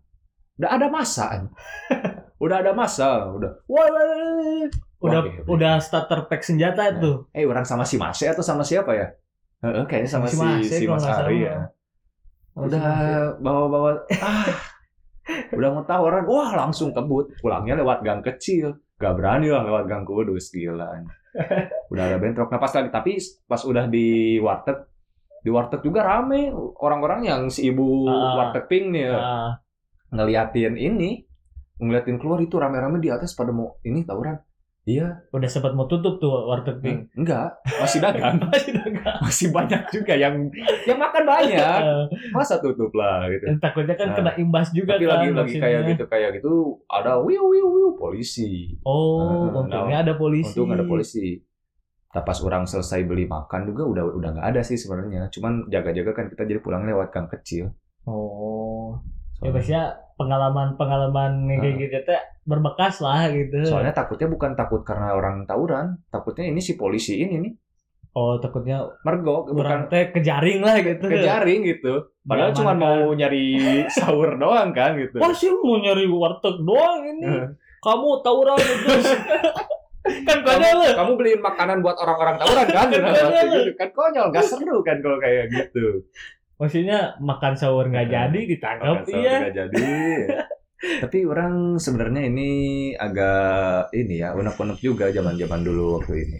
udah 0.61 0.71
ada 0.71 0.87
masa. 0.93 1.49
udah 2.45 2.57
ada 2.61 2.73
masa, 2.77 3.31
udah. 3.31 3.53
Wah, 3.67 3.87
wah, 3.89 4.05
wah. 4.05 4.67
udah 5.05 5.21
Wah, 5.21 5.33
gila. 5.33 5.45
udah 5.49 5.73
starter 5.81 6.21
pack 6.29 6.43
senjata 6.45 6.83
itu 6.93 7.29
Eh, 7.33 7.45
orang 7.45 7.65
sama 7.65 7.85
si 7.85 7.97
Mase 7.97 8.25
atau 8.29 8.45
sama 8.45 8.65
siapa 8.65 8.93
ya? 8.95 9.07
Heeh, 9.65 9.85
kayaknya 9.89 10.11
sama 10.13 10.27
si, 10.29 10.37
Si 10.37 10.83
si 10.83 10.85
Mas 10.85 11.05
Ari 11.09 11.45
ya. 11.45 11.73
Udah 12.55 12.87
bawa-bawa, 13.39 14.07
ah, 14.23 14.47
udah 15.51 15.69
mau 15.75 15.83
tawaran, 15.83 16.23
wah 16.25 16.51
langsung 16.55 16.95
kebut. 16.95 17.35
Pulangnya 17.43 17.75
lewat 17.77 18.03
gang 18.03 18.23
kecil. 18.23 18.79
gak 18.95 19.19
berani 19.19 19.51
lah 19.51 19.67
lewat 19.67 19.91
Gang 19.91 20.07
Kudus 20.07 20.55
gila. 20.55 21.03
udah 21.91 22.03
ada 22.07 22.17
bentrok. 22.17 22.47
Nah 22.47 22.63
pas 22.63 22.71
lagi 22.71 22.89
tapi 22.89 23.19
pas 23.45 23.59
udah 23.59 23.91
di 23.91 24.39
warteg 24.39 24.87
di 25.43 25.51
warteg 25.51 25.83
juga 25.83 26.07
rame 26.07 26.49
orang-orang 26.79 27.27
yang 27.27 27.41
si 27.51 27.69
ibu 27.69 28.07
Ah. 28.07 28.39
warteg 28.39 28.71
pink 28.71 28.95
nih 28.95 29.11
ya, 29.11 29.19
Ah, 29.19 29.51
ngeliatin 30.15 30.79
ini 30.79 31.27
ngeliatin 31.77 32.23
keluar 32.23 32.39
itu 32.39 32.55
rame-rame 32.55 33.03
di 33.03 33.11
atas 33.11 33.35
pada 33.35 33.51
mau 33.51 33.77
ini 33.83 34.07
tawuran. 34.07 34.39
Iya, 34.85 35.25
udah 35.31 35.49
sempat 35.49 35.73
mau 35.73 35.85
tutup 35.85 36.17
tuh 36.19 36.45
warteg 36.45 36.77
pink. 36.79 37.09
enggak, 37.15 37.57
masih 37.75 37.99
dagang. 37.99 38.37
Masih 38.45 38.73
dagang. 38.75 39.17
masih 39.19 39.49
banyak 39.49 39.83
juga 39.89 40.13
yang 40.15 40.35
yang 40.85 40.99
makan 40.99 41.25
banyak. 41.25 41.81
Eh, 41.85 42.05
Masa 42.31 42.61
tutup 42.61 42.93
lah 42.93 43.25
gitu. 43.27 43.45
dan 43.47 43.57
takutnya 43.59 43.95
kan 43.95 44.07
Nah, 44.07 44.17
kena 44.19 44.33
imbas 44.37 44.69
juga 44.71 44.95
Tapi 44.95 45.05
kan. 45.05 45.11
lagi 45.11 45.27
lagi 45.27 45.37
maksudnya. 45.57 45.63
kayak 45.63 45.81
gitu 45.89 46.05
kayak 46.05 46.31
gitu 46.37 46.53
ada 46.87 47.17
wiu 47.17 47.43
wiu 47.47 47.67
wiu 47.67 47.89
polisi. 47.95 48.77
Oh, 48.83 49.49
Nah, 49.49 49.57
untungnya 49.59 49.99
ada 50.01 50.15
polisi. 50.15 50.53
Untung 50.55 50.71
ada 50.71 50.85
polisi. 50.85 51.41
Nah, 52.11 52.23
pas 52.23 52.39
orang 52.39 52.63
selesai 52.63 53.03
beli 53.03 53.25
makan 53.25 53.65
juga 53.67 53.83
udah 53.85 54.05
udah 54.13 54.31
nggak 54.33 54.47
ada 54.47 54.61
sih 54.61 54.77
sebenarnya. 54.77 55.27
Cuman 55.29 55.67
jaga-jaga 55.67 56.13
kan 56.13 56.29
kita 56.29 56.45
jadi 56.45 56.61
pulang 56.61 56.85
lewat 56.85 57.09
gang 57.09 57.27
kecil. 57.29 57.73
Oh. 58.05 58.64
Ya 59.35 59.41
Soalnya, 59.41 59.53
biasanya 59.53 59.85
pengalaman-pengalaman 60.15 61.33
kayak 61.51 61.65
Ah. 61.67 61.79
gitu 61.81 61.97
teh 62.05 62.21
berbekas 62.45 62.95
lah 63.01 63.27
gitu. 63.29 63.65
soalnya 63.65 63.91
takutnya 63.91 64.29
bukan 64.29 64.53
takut 64.53 64.81
karena 64.81 65.11
orang 65.11 65.43
tawuran, 65.43 65.99
takutnya 66.09 66.47
ini 66.47 66.61
si 66.61 66.75
polisi 66.75 67.19
ini 67.19 67.37
nih 67.41 67.53
oh 68.13 68.39
takutnya 68.39 68.79
mergok 69.03 69.51
bukan 69.51 69.89
teh 69.89 70.13
kejaring 70.13 70.63
lah 70.63 70.79
gitu. 70.79 71.03
kejaring 71.05 71.67
gitu. 71.67 72.15
Padahal 72.23 72.55
cuma 72.55 72.73
mau 72.73 73.11
nyari 73.11 73.59
sahur 73.97 74.39
doang 74.39 74.71
kan 74.71 74.95
gitu. 74.95 75.19
Masih 75.19 75.51
mau 75.59 75.77
nyari 75.77 76.07
warteg 76.07 76.57
doang 76.63 77.03
ini. 77.03 77.27
Kamu 77.83 78.23
tawuran 78.23 78.55
itu. 78.57 78.87
kan 80.29 80.39
kamu, 80.41 80.47
konyol 80.47 80.77
lah. 80.79 80.95
kamu 80.95 81.13
beliin 81.17 81.41
makanan 81.41 81.79
buat 81.81 81.97
orang-orang 81.97 82.37
tawuran 82.39 82.67
kan? 82.69 82.87
Kan 82.87 83.03
Nah, 83.03 83.13
konyol. 83.19 83.45
gitu. 83.51 83.71
kan 83.75 83.89
konyol, 83.91 84.27
gak 84.31 84.45
seru 84.45 84.77
kan 84.81 84.97
kalau 85.01 85.19
kayak 85.19 85.45
gitu. 85.51 85.85
Maksudnya 86.65 87.21
makan 87.21 87.53
sahur 87.61 87.85
nggak 87.93 88.09
jadi 88.09 88.41
ditangkap 88.49 89.05
Makan 89.05 89.05
sahur 89.05 89.21
iya. 89.21 89.37
nggak 89.45 89.55
jadi. 89.55 89.85
Tapi 91.05 91.19
orang 91.29 91.77
sebenarnya 91.77 92.23
ini 92.25 92.51
agak 92.97 93.93
ini 93.93 94.21
ya 94.25 94.33
unek-unek 94.33 94.81
juga 94.81 95.13
zaman-zaman 95.13 95.61
dulu 95.61 96.01
waktu 96.01 96.25
ini. 96.25 96.39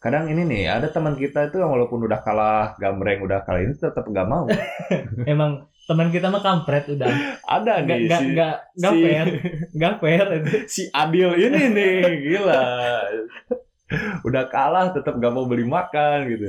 Kadang 0.00 0.30
ini 0.30 0.46
nih 0.46 0.64
ada 0.70 0.88
teman 0.88 1.18
kita 1.18 1.50
itu 1.50 1.60
yang 1.60 1.74
walaupun 1.74 2.06
udah 2.06 2.22
kalah 2.22 2.72
gambreng 2.78 3.20
udah 3.20 3.42
kalah 3.42 3.66
ini 3.66 3.74
tetap 3.74 4.06
gak 4.06 4.28
mau. 4.30 4.46
Emang 5.30 5.66
teman 5.90 6.08
kita 6.14 6.30
mah 6.30 6.40
kampret 6.40 6.86
udah. 6.86 7.10
Ada 7.42 7.82
Nggak 7.82 7.98
nih 7.98 8.06
nggak 8.06 8.20
si, 8.22 8.26
nggak 8.32 8.54
nggak 8.78 8.94
si- 8.94 9.02
fair. 9.02 9.26
Nggak 9.74 9.94
fair 9.98 10.26
itu. 10.38 10.50
si 10.78 10.82
Adil 10.94 11.30
ini 11.34 11.62
nih 11.74 11.98
gila. 12.30 12.64
Udah 14.22 14.44
kalah 14.46 14.94
tetap 14.94 15.18
gak 15.18 15.34
mau 15.34 15.50
beli 15.50 15.66
makan 15.66 16.30
gitu. 16.30 16.48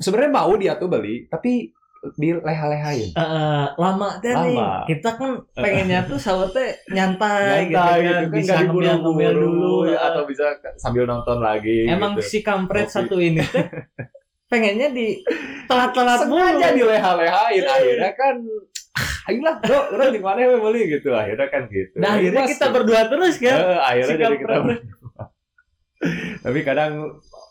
Sebenarnya 0.00 0.32
mau 0.32 0.52
dia 0.56 0.72
tuh 0.80 0.88
beli 0.90 1.28
tapi 1.30 1.70
dileha-lehain. 2.12 3.10
Eh, 3.10 3.66
lama 3.72 4.08
teh 4.18 4.30
nih. 4.30 4.58
Kita 4.86 5.14
kan 5.14 5.38
pengennya 5.52 6.02
tuh 6.02 6.16
sahur 6.16 6.46
teh 6.46 6.74
nyantai, 6.88 7.66
gitu, 7.66 7.72
Nyantai 7.72 7.96
kan. 7.96 8.02
gitu 8.02 8.24
kan 8.24 8.34
bisa 8.34 8.52
nggak 8.52 8.66
ngemil 8.68 8.94
ngemil 9.00 9.32
dulu. 9.32 9.74
eh. 9.84 9.94
atau 9.94 10.22
bisa 10.24 10.44
sambil 10.76 11.04
nonton 11.04 11.38
lagi. 11.38 11.86
Emang 11.86 12.14
gitu. 12.14 12.26
si 12.26 12.38
kampret 12.40 12.86
Kopi. 12.86 12.94
satu 12.96 13.16
ini 13.16 13.38
teh 13.40 13.62
pengennya 14.50 14.90
di 14.90 15.22
telat-telat 15.64 16.18
sengaja 16.20 16.66
mulu. 16.68 16.76
dileha-lehain 16.76 17.56
Iya. 17.56 17.70
akhirnya 17.72 18.12
kan 18.12 18.34
ayolah 19.24 19.56
bro 19.56 19.80
orang 19.92 20.10
di 20.10 20.20
mana 20.20 20.38
we 20.44 20.58
beli 20.58 20.82
gitu 20.90 21.08
akhirnya 21.10 21.48
kan 21.48 21.64
gitu 21.66 21.96
Nah 21.96 22.18
akhirnya 22.18 22.42
Mas, 22.42 22.50
kita 22.52 22.66
berdua 22.68 23.00
terus 23.06 23.34
kan. 23.38 23.56
eh, 23.56 23.78
akhirnya 23.80 24.10
Si 24.10 24.20
jadi 24.20 24.36
kita 24.36 24.52
kampret. 24.52 24.80
tapi 26.44 26.60
kadang 26.60 26.92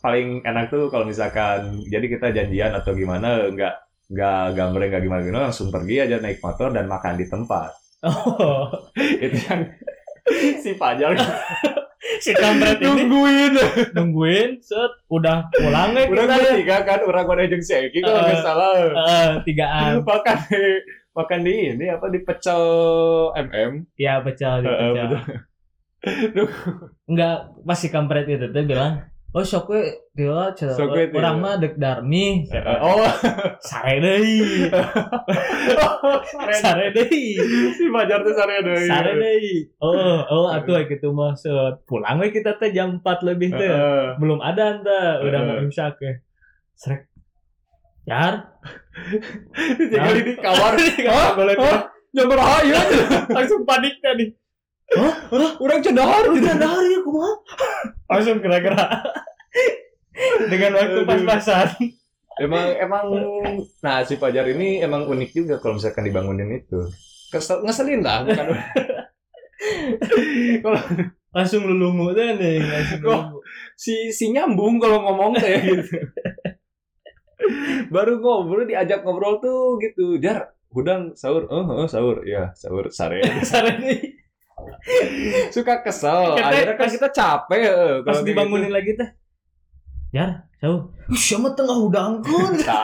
paling 0.02 0.44
enak 0.44 0.68
tuh 0.68 0.92
kalau 0.92 1.08
misalkan 1.08 1.80
jadi 1.88 2.06
kita 2.06 2.28
janjian 2.30 2.76
atau 2.76 2.92
gimana 2.92 3.48
nggak 3.48 3.76
nggak 4.12 4.44
gambreng 4.54 4.90
nggak 4.90 5.02
gimana 5.02 5.22
gimana 5.22 5.46
langsung 5.48 5.68
pergi 5.68 5.96
aja 6.02 6.18
naik 6.18 6.38
motor 6.38 6.70
dan 6.70 6.86
makan 6.86 7.16
di 7.16 7.26
tempat 7.26 7.72
Oh, 8.02 8.66
itu 8.98 9.38
yang 9.40 9.62
si 10.58 10.74
Fajar 10.74 11.14
si 12.24 12.34
kampret 12.34 12.78
ini 12.78 13.06
nungguin 13.06 13.54
nungguin 13.94 14.50
set 14.60 14.90
udah 15.08 15.48
pulang 15.48 15.94
ya 15.94 16.06
udah 16.06 16.26
kita 16.26 16.38
ya. 16.40 16.54
tiga 16.58 16.78
kan 16.82 17.00
orang 17.02 17.24
gue 17.24 17.46
jeung 17.48 17.62
si 17.62 17.74
Eki 17.74 18.02
kalau 18.02 18.20
nggak 18.20 18.34
Eh. 18.34 18.44
salah 18.44 18.74
Eh, 18.92 19.30
tigaan. 19.44 20.02
makan 20.10 20.38
di 20.44 20.62
makan 21.12 21.40
di 21.42 21.54
ini 21.70 21.86
apa 21.88 22.06
di 22.08 22.20
pecel 22.20 22.64
MM 23.36 23.72
Ya 23.96 24.18
pecel, 24.20 24.56
di 24.60 24.68
Eh, 24.68 24.74
pecel. 24.74 25.08
betul. 25.08 25.22
Enggak, 27.06 27.38
pas 27.62 27.78
si 27.78 27.88
kampret 27.88 28.26
itu 28.26 28.50
tuh 28.50 28.64
bilang, 28.64 29.06
oh 29.32 29.44
sok 29.48 29.72
we 29.72 29.82
dia 30.12 30.52
we, 30.92 31.08
orang 31.16 31.40
mah 31.40 31.56
dek 31.56 31.80
darmi. 31.80 32.44
oh 32.84 33.08
Sare 33.70 34.04
deui. 34.04 34.68
Sare 36.64 36.92
deui. 36.92 37.40
si 37.72 37.88
Fajar 37.88 38.20
tuh 38.28 38.34
sare 38.36 38.60
deui. 38.60 38.88
Sare 38.92 39.16
deui. 39.16 39.56
Oh, 39.80 40.20
oh 40.28 40.46
atuh 40.52 40.84
gitu 40.84 41.16
mah. 41.16 41.32
Pulang 41.88 42.20
we 42.20 42.36
kita 42.36 42.60
teh 42.60 42.76
jam 42.76 43.00
4 43.00 43.28
lebih 43.28 43.56
teh. 43.56 43.72
Belum 44.20 44.44
ada 44.44 44.76
ente, 44.76 45.02
udah 45.24 45.40
mau 45.48 45.58
imsak 45.64 45.96
ya. 46.04 46.14
Srek. 46.76 47.08
Yar, 48.02 48.34
Tinggal 49.78 50.14
di 50.18 50.34
kamar. 50.42 50.74
Hah? 51.06 51.30
boleh 51.38 51.56
berapa 52.12 52.58
ya? 52.66 52.82
langsung 53.30 53.62
panik 53.64 54.02
tadi. 54.02 54.41
Orang 55.62 55.80
cendahar 55.80 56.28
Lu 56.28 56.36
gitu. 56.36 56.48
candar 56.52 56.84
ya 56.84 57.00
kumaha? 57.00 57.32
Langsung 58.12 58.38
gerak-gerak. 58.44 58.90
Dengan 60.52 60.72
waktu 60.76 61.00
pas-pasan. 61.08 61.68
Emang 62.42 62.66
emang 62.76 63.06
nah 63.86 64.02
si 64.02 64.18
Fajar 64.18 64.48
ini 64.50 64.82
emang 64.82 65.06
unik 65.08 65.32
juga 65.36 65.56
kalau 65.64 65.80
misalkan 65.80 66.08
dibangunin 66.08 66.52
itu. 66.60 66.90
Kesel, 67.32 67.64
ngeselin 67.64 68.04
lah 68.04 68.28
bukan. 68.28 68.46
kalau 70.66 70.80
Langsung 71.32 71.64
lulungu 71.64 72.12
teh 72.12 72.36
nih, 72.36 72.60
langsung 72.60 73.00
Kok? 73.00 73.08
lulungu. 73.08 73.40
si 73.80 74.12
si 74.12 74.36
nyambung 74.36 74.84
kalau 74.84 75.00
ngomong 75.00 75.32
teh 75.40 75.64
gitu. 75.64 75.96
Baru 77.88 78.20
ngobrol 78.20 78.68
diajak 78.68 79.08
ngobrol 79.08 79.40
tuh 79.40 79.80
gitu. 79.80 80.20
Jar, 80.20 80.52
udang 80.76 81.16
sahur. 81.16 81.48
Oh, 81.48 81.64
oh 81.64 81.88
sahur. 81.88 82.28
Ya, 82.28 82.52
sahur 82.52 82.92
sare. 82.92 83.24
Sare 83.48 83.80
nih. 83.80 84.21
Suka 85.50 85.82
kesel. 85.82 86.36
Kita- 86.36 86.48
Akhirnya 86.48 86.76
kan 86.76 86.90
kita 86.90 87.08
capek 87.10 87.60
eh, 87.60 87.68
Pas 87.68 88.04
kalau 88.04 88.18
kayak 88.18 88.28
dibangunin 88.28 88.72
lagi 88.72 88.92
teh. 88.94 89.10
Jar, 90.12 90.30
jauh. 90.58 90.92
Siapa 91.10 91.54
tengah 91.54 91.78
udangkun? 91.80 92.52
gitu. 92.54 92.68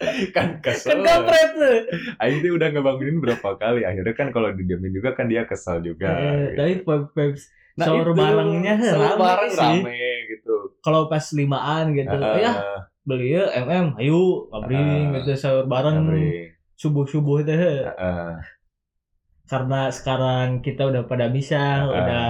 Nah, 0.00 0.16
kan 0.32 0.56
kesel. 0.64 0.96
kan 0.96 1.04
kampret 1.04 1.50
tuh. 1.52 1.76
Aing 2.16 2.40
tuh 2.40 2.56
udah 2.56 2.72
ngebangunin 2.72 3.20
berapa 3.20 3.52
kali. 3.54 3.84
Akhirnya 3.84 4.16
kan 4.16 4.32
kalau 4.32 4.48
didiamin 4.48 4.90
juga 4.90 5.12
kan 5.12 5.28
dia 5.28 5.44
kesel 5.44 5.84
juga. 5.84 6.08
Eh, 6.08 6.56
gitu. 6.56 6.88
Tapi 6.88 7.04
vibes 7.12 7.42
Nah, 7.70 7.84
sahur 7.84 8.08
barengnya 8.10 8.74
sahur 8.80 9.04
rame 9.06 9.20
bareng 9.20 9.52
sih. 9.52 9.60
rame 9.84 10.00
gitu. 10.26 10.54
kalau 10.80 11.04
pas 11.06 11.20
limaan 11.30 11.92
gitu. 11.92 12.08
Heeh, 12.10 12.36
ya, 12.40 12.52
beli 13.02 13.28
ya 13.30 13.44
MM, 13.60 13.86
ayo 13.96 14.20
ngabring 14.48 14.80
Heeh. 14.80 15.20
gitu 15.20 15.32
sahur 15.36 15.64
bareng 15.64 15.96
ngabring. 16.00 16.48
subuh-subuh 16.74 17.44
teh. 17.44 17.56
Heeh. 17.86 18.30
Karena 19.50 19.90
sekarang 19.90 20.62
kita 20.62 20.86
udah 20.86 21.02
pada 21.04 21.26
bisa, 21.26 21.58
Heeh. 21.82 21.90
udah 21.90 22.26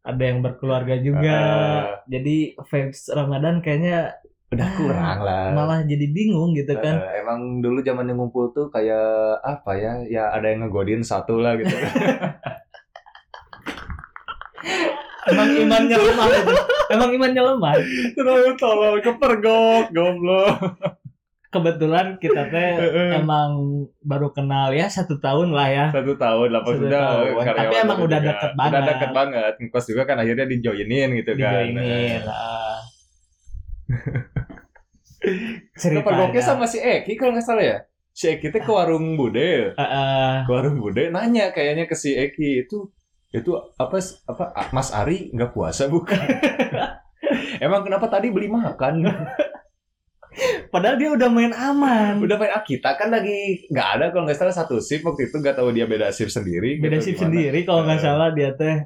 ada 0.00 0.22
yang 0.22 0.38
berkeluarga 0.38 0.94
juga. 0.96 1.40
Jadi 2.06 2.54
vibes 2.56 3.10
Ramadan 3.10 3.58
kayaknya 3.58 4.14
udah 4.50 4.66
Ah, 4.66 4.74
kurang 4.74 5.18
lah. 5.26 5.46
malah 5.50 5.80
jadi 5.82 6.06
bingung 6.08 6.54
gitu 6.54 6.74
kan. 6.74 6.94
Eh, 6.96 7.20
emang 7.20 7.58
dulu 7.58 7.82
zaman 7.82 8.06
yang 8.06 8.18
ngumpul 8.18 8.50
tuh 8.50 8.66
kayak 8.66 9.02
apa 9.42 9.72
ya? 9.74 9.92
Ya 10.06 10.24
ada 10.30 10.46
yang 10.46 10.62
ngegodin 10.64 11.02
satu 11.02 11.38
lah 11.38 11.54
gitu. 11.54 11.70
Emang 15.20 15.48
imannya 15.52 15.96
lemah 16.06 16.26
itu. 16.32 16.54
Emang 16.90 17.10
imannya 17.12 17.42
lemah. 17.44 17.74
Terlalu 18.16 18.50
tolol 18.56 18.96
kepergok, 18.98 19.92
goblok. 19.92 20.58
Kebetulan 21.50 22.22
kita 22.22 22.46
teh 22.46 22.70
emang 23.18 23.82
baru 24.06 24.30
kenal 24.30 24.70
ya 24.70 24.86
satu 24.86 25.18
tahun 25.18 25.50
lah 25.50 25.66
ya. 25.66 25.86
Satu 25.90 26.14
tahun 26.14 26.48
lah 26.54 26.62
karyawan 26.62 27.42
Tapi 27.58 27.74
emang 27.74 27.98
udah 27.98 28.18
juga. 28.22 28.30
deket 28.30 28.52
banget. 28.54 28.70
Udah 28.70 28.82
deket 28.86 29.10
banget. 29.10 29.52
Ngkos 29.58 29.86
juga 29.90 30.02
kan 30.06 30.16
akhirnya 30.22 30.46
dijoinin 30.46 31.10
gitu 31.18 31.32
kan. 31.34 31.66
Dijoinin. 31.66 32.22
ah. 32.30 32.78
Kepergoknya 35.74 36.42
sama 36.42 36.64
si 36.70 36.78
Eki 36.78 37.18
kalau 37.18 37.34
nggak 37.34 37.44
salah 37.44 37.64
ya. 37.66 37.78
Si 38.14 38.30
Eki 38.30 38.54
teh 38.54 38.62
ke 38.62 38.70
warung 38.70 39.18
Bude. 39.18 39.74
Ah, 39.74 39.82
ah. 39.82 40.32
Ke 40.46 40.50
warung 40.54 40.78
Bude 40.78 41.10
nanya 41.10 41.50
kayaknya 41.50 41.90
ke 41.90 41.98
si 41.98 42.14
Eki 42.14 42.66
itu 42.66 42.94
itu 43.30 43.54
apa 43.78 43.98
apa 44.26 44.44
Mas 44.70 44.90
Ari 44.90 45.34
nggak 45.34 45.50
puasa 45.50 45.90
bukan? 45.90 46.18
Emang 47.64 47.82
kenapa 47.86 48.06
tadi 48.06 48.30
beli 48.30 48.46
makan? 48.50 49.06
Padahal 50.68 50.96
dia 50.96 51.10
udah 51.10 51.28
main 51.28 51.50
aman. 51.50 52.22
Udah 52.22 52.36
main 52.36 52.50
ah, 52.50 52.62
kita 52.62 52.94
kan 52.94 53.10
lagi 53.10 53.66
nggak 53.66 53.88
ada 53.98 54.04
kalau 54.10 54.24
nggak 54.24 54.38
salah 54.38 54.54
satu 54.54 54.78
shift 54.78 55.02
waktu 55.02 55.26
itu 55.26 55.36
nggak 55.36 55.54
tahu 55.54 55.70
dia 55.70 55.84
beda 55.84 56.10
shift 56.10 56.30
sendiri. 56.30 56.78
Beda 56.78 56.96
gitu, 56.96 57.10
shift 57.10 57.18
gimana. 57.18 57.26
sendiri 57.34 57.58
kalau 57.62 57.80
nggak 57.82 57.98
Eh. 57.98 58.04
salah 58.04 58.28
dia 58.30 58.50
teh. 58.54 58.76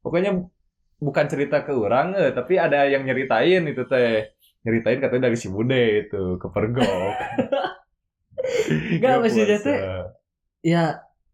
Pokoknya 0.00 0.30
bukan 0.96 1.24
cerita 1.26 1.64
ke 1.64 1.72
orang 1.72 2.12
eh, 2.12 2.30
tapi 2.30 2.56
ada 2.56 2.84
yang 2.84 3.02
nyeritain 3.02 3.64
itu 3.64 3.82
teh 3.84 4.28
nyeritain 4.60 5.00
katanya 5.00 5.26
dari 5.26 5.36
si 5.36 5.48
bude 5.48 6.04
itu 6.04 6.36
ke 6.36 6.46
pergok 6.46 6.84
Nggak, 9.00 9.00
Dia 9.00 9.20
maksudnya 9.20 9.58
teh, 9.58 9.78
ya 10.60 10.82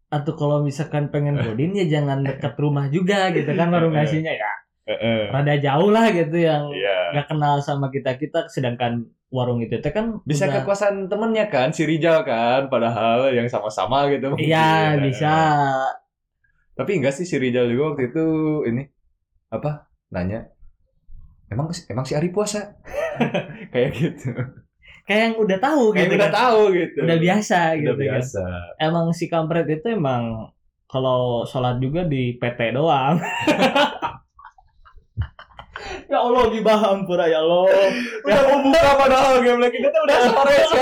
atau 0.07 0.33
kalau 0.33 0.63
misalkan 0.63 1.11
pengen 1.11 1.35
godin 1.35 1.75
ya 1.75 1.85
jangan 1.89 2.23
dekat 2.23 2.55
rumah 2.55 2.87
juga 2.87 3.27
gitu 3.31 3.51
kan 3.51 3.67
warung 3.67 3.91
nasinya 3.91 4.31
ya 4.31 4.51
rada 5.27 5.59
jauh 5.59 5.91
lah 5.91 6.07
gitu 6.09 6.39
yang 6.39 6.71
Iya. 6.71 7.11
nggak 7.11 7.27
kenal 7.27 7.59
sama 7.59 7.91
kita 7.91 8.15
kita 8.15 8.47
sedangkan 8.47 9.03
warung 9.29 9.59
itu. 9.59 9.75
Teh 9.77 9.89
kan 9.89 10.19
bisa 10.23 10.47
udah- 10.47 10.63
kosan 10.63 11.05
temennya 11.05 11.47
kan 11.47 11.69
si 11.69 11.83
Rijal 11.83 12.23
kan 12.23 12.67
padahal 12.67 13.31
yang 13.31 13.45
sama-sama 13.45 14.07
gitu 14.07 14.31
mungkin. 14.31 14.45
iya 14.45 14.95
bisa. 14.95 15.35
Tapi 16.73 16.91
enggak 16.95 17.13
sih 17.13 17.25
si 17.25 17.35
Rijal 17.35 17.67
juga 17.67 17.91
waktu 17.91 18.09
itu 18.09 18.25
ini 18.65 18.83
apa 19.47 19.87
nanya 20.07 20.47
emang 21.47 21.67
emang 21.87 22.03
si 22.03 22.13
Ari 22.13 22.29
puasa? 22.29 22.75
Kayak 23.73 23.89
gitu. 23.93 24.29
Kayak 25.03 25.21
yang 25.23 25.35
udah 25.39 25.57
tahu 25.57 25.83
kayak 25.89 26.03
gitu 26.03 26.15
udah 26.15 26.27
kan. 26.27 26.35
tahu 26.37 26.59
gitu. 26.75 26.99
Udah 27.01 27.17
biasa 27.17 27.57
udah 27.57 27.75
gitu 27.77 27.91
kan. 27.93 28.03
biasa. 28.19 28.43
Emang 28.77 29.05
si 29.11 29.25
kampret 29.25 29.67
itu 29.69 29.87
emang 29.87 30.51
kalau 30.85 31.43
sholat 31.43 31.79
juga 31.79 32.03
di 32.03 32.35
PT 32.35 32.71
doang 32.71 33.19
ya 36.11 36.17
Allah 36.23 36.43
gibah 36.47 36.79
ampura 36.95 37.25
ya 37.27 37.43
Allah. 37.43 37.67
Udah 38.23 38.41
mau 38.47 38.57
buka 38.63 38.91
padahal 38.95 39.33
game 39.43 39.59
lagi 39.59 39.77
kita 39.83 39.97
udah 40.07 40.17
sore 40.31 40.55
sih 40.55 40.79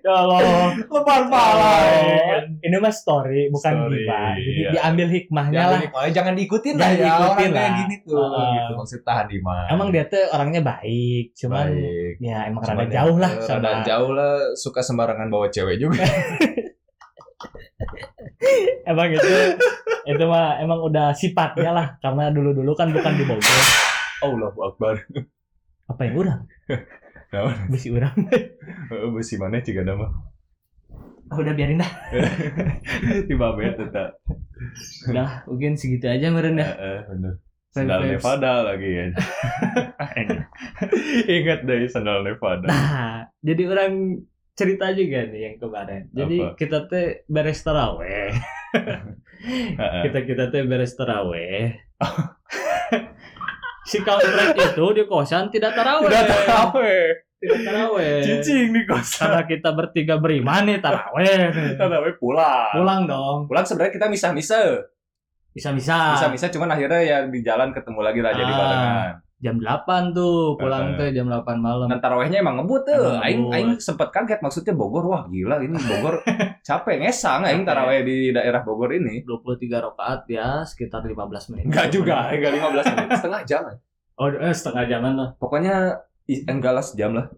ya 0.00 0.12
Allah. 0.14 0.40
Lebar 0.88 1.22
Oh, 1.28 2.40
ini 2.64 2.76
mah 2.80 2.92
story 2.92 3.52
bukan 3.52 3.72
Story, 3.74 4.02
gibah 4.02 4.32
jadi 4.40 4.50
iya. 4.56 4.70
diambil 4.72 5.06
hikmahnya 5.12 5.60
lah. 5.60 5.80
jangan, 5.84 6.08
jangan 6.14 6.32
diikutin 6.38 6.74
lah 6.80 6.88
ya 6.88 6.96
diikutin 7.04 7.28
orang 7.28 7.52
kayak 7.52 7.68
lah. 7.70 7.78
gini 7.82 7.94
tuh. 8.02 8.16
Heeh. 8.18 8.48
gitu 8.48 8.72
maksud 8.78 9.00
tahan 9.04 9.26
di 9.28 9.38
mana 9.44 9.66
emang 9.68 9.88
dia 9.92 10.04
tuh 10.08 10.24
orangnya 10.32 10.60
baik 10.64 11.24
cuman 11.36 11.68
baik. 11.68 12.14
ya 12.22 12.38
emang 12.48 12.62
Cuman 12.64 12.76
rada 12.78 12.88
ya, 12.88 12.94
jauh 13.02 13.16
lah 13.20 13.32
rada 13.36 13.44
sama 13.46 13.84
jauh 13.84 14.10
lah 14.16 14.32
suka 14.56 14.80
sembarangan 14.80 15.28
bawa 15.28 15.46
cewek 15.52 15.76
juga. 15.76 16.02
Emang 18.88 19.12
itu 19.12 19.28
itu 20.08 20.24
mah 20.24 20.56
emang 20.56 20.80
udah 20.80 21.12
sifatnya 21.12 21.70
lah 21.70 21.86
karena 22.00 22.32
dulu 22.32 22.56
dulu 22.56 22.72
kan 22.72 22.88
bukan 22.88 23.12
di 23.12 23.24
Bogor 23.28 23.87
Allahu 24.22 24.58
Akbar 24.66 24.94
apa 25.88 26.00
yang 26.04 26.16
urang 26.20 26.40
Naon? 27.32 27.56
besi 27.68 27.88
urang 27.88 28.14
Heeh, 28.90 29.08
besi 29.12 29.36
mana 29.36 29.60
juga 29.60 29.82
nama 29.84 30.08
Oh, 31.28 31.44
udah 31.44 31.52
biarin 31.52 31.76
dah 31.76 31.92
tiba 33.28 33.52
bet 33.52 33.76
tetap 33.76 34.16
udah 35.06 35.44
mungkin 35.44 35.76
segitu 35.76 36.08
aja 36.08 36.32
meren 36.32 36.56
dah 36.56 36.72
Heeh, 36.72 36.98
bener 37.04 37.34
sandal. 37.68 38.00
Nevada 38.08 38.64
lagi 38.64 38.88
kan 38.96 39.10
ingat 41.28 41.68
deh 41.68 41.84
sandal 41.86 42.24
Nevada 42.24 42.64
Nah, 42.64 43.28
jadi 43.44 43.62
orang 43.68 44.24
cerita 44.58 44.90
juga 44.90 45.22
nih 45.30 45.40
yang 45.52 45.56
kemarin. 45.62 46.10
Jadi 46.10 46.38
Apa? 46.42 46.58
kita 46.58 46.78
teh 46.90 47.22
beres 47.30 47.62
taraweh. 47.62 48.34
Kita 50.02 50.18
kita 50.26 50.44
teh 50.50 50.66
beres 50.66 50.98
taraweh. 50.98 51.78
Si 53.88 53.98
kampret 53.98 54.52
itu 54.54 54.84
di 54.92 55.02
kosan 55.04 55.48
tidak 55.48 55.72
taraweh. 55.72 56.04
udah 56.04 56.22
taraweh 56.44 57.02
Tidak 57.38 57.60
taraweh. 57.62 58.18
cicing 58.20 58.68
di 58.70 58.82
kosan 58.84 59.24
Karena 59.24 59.42
kita 59.42 59.70
bertiga 59.72 60.14
beriman 60.16 60.62
nih 60.64 60.78
taraweh. 60.78 61.48
taraweh 61.74 62.12
pulang 62.14 62.74
Pulang 62.74 63.02
dong. 63.04 63.38
pulang 63.46 63.64
sebenarnya 63.64 63.92
kita 63.94 64.06
misah-misah 64.06 64.84
Bisa-bisa. 65.50 66.14
misah-misah 66.14 66.48
cuman 66.50 66.68
akhirnya 66.70 67.00
ya 67.00 67.18
di 67.24 67.40
jalan 67.40 67.72
ketemu 67.72 68.00
lagi 68.00 68.20
lah 68.20 68.32
jadi 68.32 68.46
Ah. 68.46 68.58
barengan 68.58 69.12
Jam 69.38 69.54
8 69.56 69.86
tuh 70.10 70.54
pulang 70.54 70.92
Heeh. 70.92 70.98
teh 71.00 71.14
jam 71.14 71.26
8 71.26 71.46
malam. 71.56 71.86
dan 71.86 71.98
tarawehnya 71.98 72.38
emang 72.38 72.58
ngebut 72.58 72.82
tuh 72.82 72.98
Emang 72.98 73.22
aing 73.22 73.38
ngebut. 73.40 73.54
aing 73.54 73.70
sempet 73.78 74.08
kaget 74.08 74.40
maksudnya 74.40 74.74
Bogor 74.74 75.04
wah 75.04 75.22
gila 75.24 75.56
ini 75.58 75.78
Bogor 75.88 76.18
capek 76.60 76.98
ngesang 76.98 77.42
aing 77.42 77.62
taraweh 77.62 78.02
di 78.02 78.30
daerah 78.30 78.60
Bogor 78.60 78.90
ini 78.90 79.22
23 79.22 79.62
rakaat 79.80 80.26
ya 80.26 80.60
sekitar 80.60 81.00
15 81.00 81.14
menit. 81.48 81.64
enggak 81.66 81.86
juga 81.88 82.28
enggak 82.28 82.52
15 82.52 82.92
menit 82.92 83.10
setengah 83.18 83.42
jam 83.44 83.62
Oh, 84.16 84.26
eh, 84.26 84.50
setengah 84.50 84.84
jaman 84.84 85.14
lah. 85.14 85.28
pokoknya 85.32 85.94
enggak 86.26 86.72
lah 86.72 86.82
sejam 86.82 87.14
lah 87.14 87.30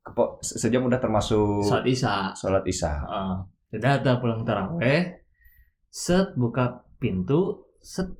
Kepo, 0.00 0.38
se- 0.40 0.56
sejam 0.56 0.80
udah 0.82 0.96
termasuk 0.96 1.60
Saat 1.60 1.82
Isya. 1.82 2.30
sholat 2.32 2.62
isya 2.62 2.88
Heeh. 2.88 3.34
Udah 3.72 3.92
ada 3.96 4.16
pulang 4.16 4.42
taraweh. 4.42 5.18
Set 5.86 6.34
buka 6.34 6.82
pintu, 6.96 7.62
set 7.78 8.10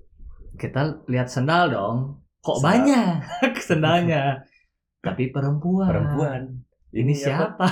kita 0.55 1.03
lihat 1.07 1.26
sendal 1.26 1.66
dong. 1.68 2.20
Kok 2.41 2.57
Sendal. 2.57 2.64
banyak 2.64 3.53
sendalnya? 3.68 4.22
Tapi 5.07 5.28
perempuan. 5.28 5.88
perempuan 5.88 6.43
Ini 6.91 7.12
apa? 7.12 7.20
siapa? 7.20 7.66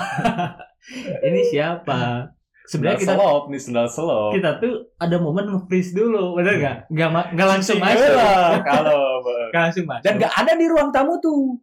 Ini 1.26 1.40
siapa? 1.44 2.00
Sebenarnya 2.64 2.98
kita 2.98 3.14
selop 3.14 3.42
nih 3.48 3.56
sendal 3.58 3.88
selop 3.88 4.30
kita 4.30 4.60
tuh 4.60 4.92
ada 4.94 5.16
momen 5.16 5.48
nge-freeze 5.48 5.90
dulu, 5.90 6.36
bener 6.36 6.54
nggak? 6.54 6.76
Nggak 6.86 7.10
ma- 7.10 7.28
nggak 7.30 7.48
langsung 7.48 7.80
Cicing 7.80 7.96
masuk. 7.96 8.60
kalau 8.62 9.00
Nggak 9.48 9.62
langsung 9.62 9.86
masuk. 9.86 10.04
dan 10.04 10.12
nggak 10.14 10.34
ada 10.34 10.52
di 10.52 10.66
ruang 10.66 10.90
tamu 10.90 11.14
tuh 11.18 11.56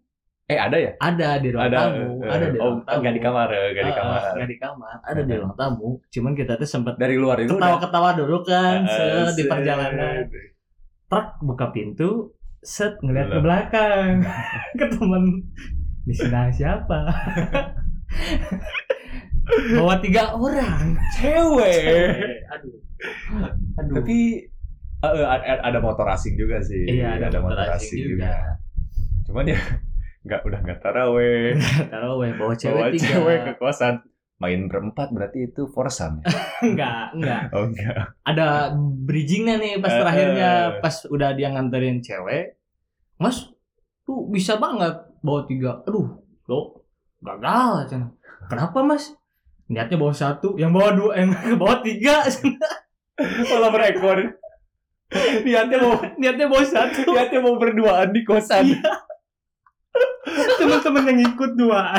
eh 0.46 0.58
ada 0.58 0.78
ya 0.78 0.94
ada 1.00 1.38
di 1.38 1.50
ruang 1.50 1.70
tamu, 1.72 2.06
eh, 2.20 2.30
ada 2.32 2.46
di 2.48 2.58
oh, 2.58 2.66
ruang 2.68 2.82
tamu. 2.84 2.98
nggak 3.02 3.14
di 3.14 3.22
kamar 3.22 3.48
eh, 3.48 3.68
nggak 3.68 3.86
di 3.86 3.92
Ah, 3.92 3.98
kamar 3.98 4.22
nggak 4.32 4.50
di 4.50 4.58
kamar, 4.60 4.96
ada 5.04 5.22
di 5.22 5.34
ruang 5.36 5.56
tamu. 5.56 5.90
Cuman 6.08 6.34
kita 6.34 6.54
tuh 6.56 6.68
sempat 6.68 6.96
dari 6.96 7.16
luar 7.16 7.38
itu 7.40 7.50
udah 7.50 7.62
ketawa-ketawa 7.78 8.10
dulu 8.16 8.38
kan 8.42 8.80
set, 8.84 9.34
di 9.34 9.44
perjalanan. 9.44 10.26
truk 11.04 11.28
buka 11.40 11.66
pintu 11.70 12.10
set 12.66 12.98
ngeliat 13.00 13.30
ke 13.30 13.40
belakang 13.40 14.26
ke 14.80 14.86
temen. 14.90 15.46
Di 16.06 16.14
sini 16.14 16.50
siapa? 16.54 17.00
Bawa 19.78 20.02
tiga 20.02 20.34
orang 20.34 20.98
cewek. 21.18 22.18
Aduh. 22.50 22.78
Aduh. 23.78 23.96
Tapi 24.02 24.18
eh, 25.06 25.26
ada, 25.26 25.62
ada 25.62 25.80
motor 25.82 26.10
asing 26.10 26.34
juga 26.34 26.58
sih. 26.66 26.90
Iya 26.90 27.22
ada, 27.22 27.38
motor 27.38 27.70
asing 27.78 28.18
juga. 28.18 28.58
cuman 29.26 29.50
ya 29.50 29.58
nggak 30.26 30.42
udah 30.46 30.60
nggak 30.62 30.80
taraweh. 30.82 31.58
Taruh 31.90 32.22
weh 32.22 32.34
bawa 32.34 32.54
bawa 32.54 32.54
cewek 32.58 32.98
tiga. 32.98 33.08
cewek 33.18 33.38
ke 33.46 33.54
kosan 33.62 34.02
main 34.36 34.68
berempat 34.68 35.10
berarti 35.10 35.48
itu 35.48 35.66
forsan 35.68 36.20
ya? 36.20 36.28
enggak 36.68 37.04
enggak. 37.14 37.42
Oh 37.52 37.66
enggak. 37.66 38.14
Ada 38.22 38.76
bridgingnya 38.78 39.56
nih 39.56 39.80
pas 39.80 39.90
Eh, 39.90 40.00
terakhirnya. 40.00 40.52
eh. 40.52 40.80
pas 40.80 40.96
udah 41.08 41.30
dia 41.32 41.48
nganterin 41.50 42.00
cewek 42.00 42.60
mas 43.16 43.48
tuh 44.04 44.28
bisa 44.28 44.56
banget 44.56 44.92
bawa 45.20 45.44
tiga. 45.44 45.80
Aduh 45.84 46.20
lo 46.46 46.84
gagal 47.20 47.88
cina 47.88 48.08
kenapa 48.46 48.82
mas? 48.82 49.16
Niatnya 49.66 49.98
bawa 49.98 50.12
satu 50.12 50.54
yang 50.56 50.70
bawa 50.70 50.92
dua 50.92 51.12
yang 51.16 51.32
bawa 51.62 51.80
tiga. 51.80 52.22
Malah 53.50 53.72
berekor 53.72 54.20
niatnya 55.42 55.80
mau 55.80 55.96
niatnya 56.18 56.46
bawa 56.46 56.66
satu. 56.66 57.08
Niatnya 57.08 57.40
mau 57.40 57.56
berduaan 57.56 58.12
di 58.12 58.22
kosan. 58.22 58.68
Iya. 58.68 58.94
teman-teman 60.60 61.08
yang 61.08 61.20
ikut 61.26 61.52
dua 61.56 61.96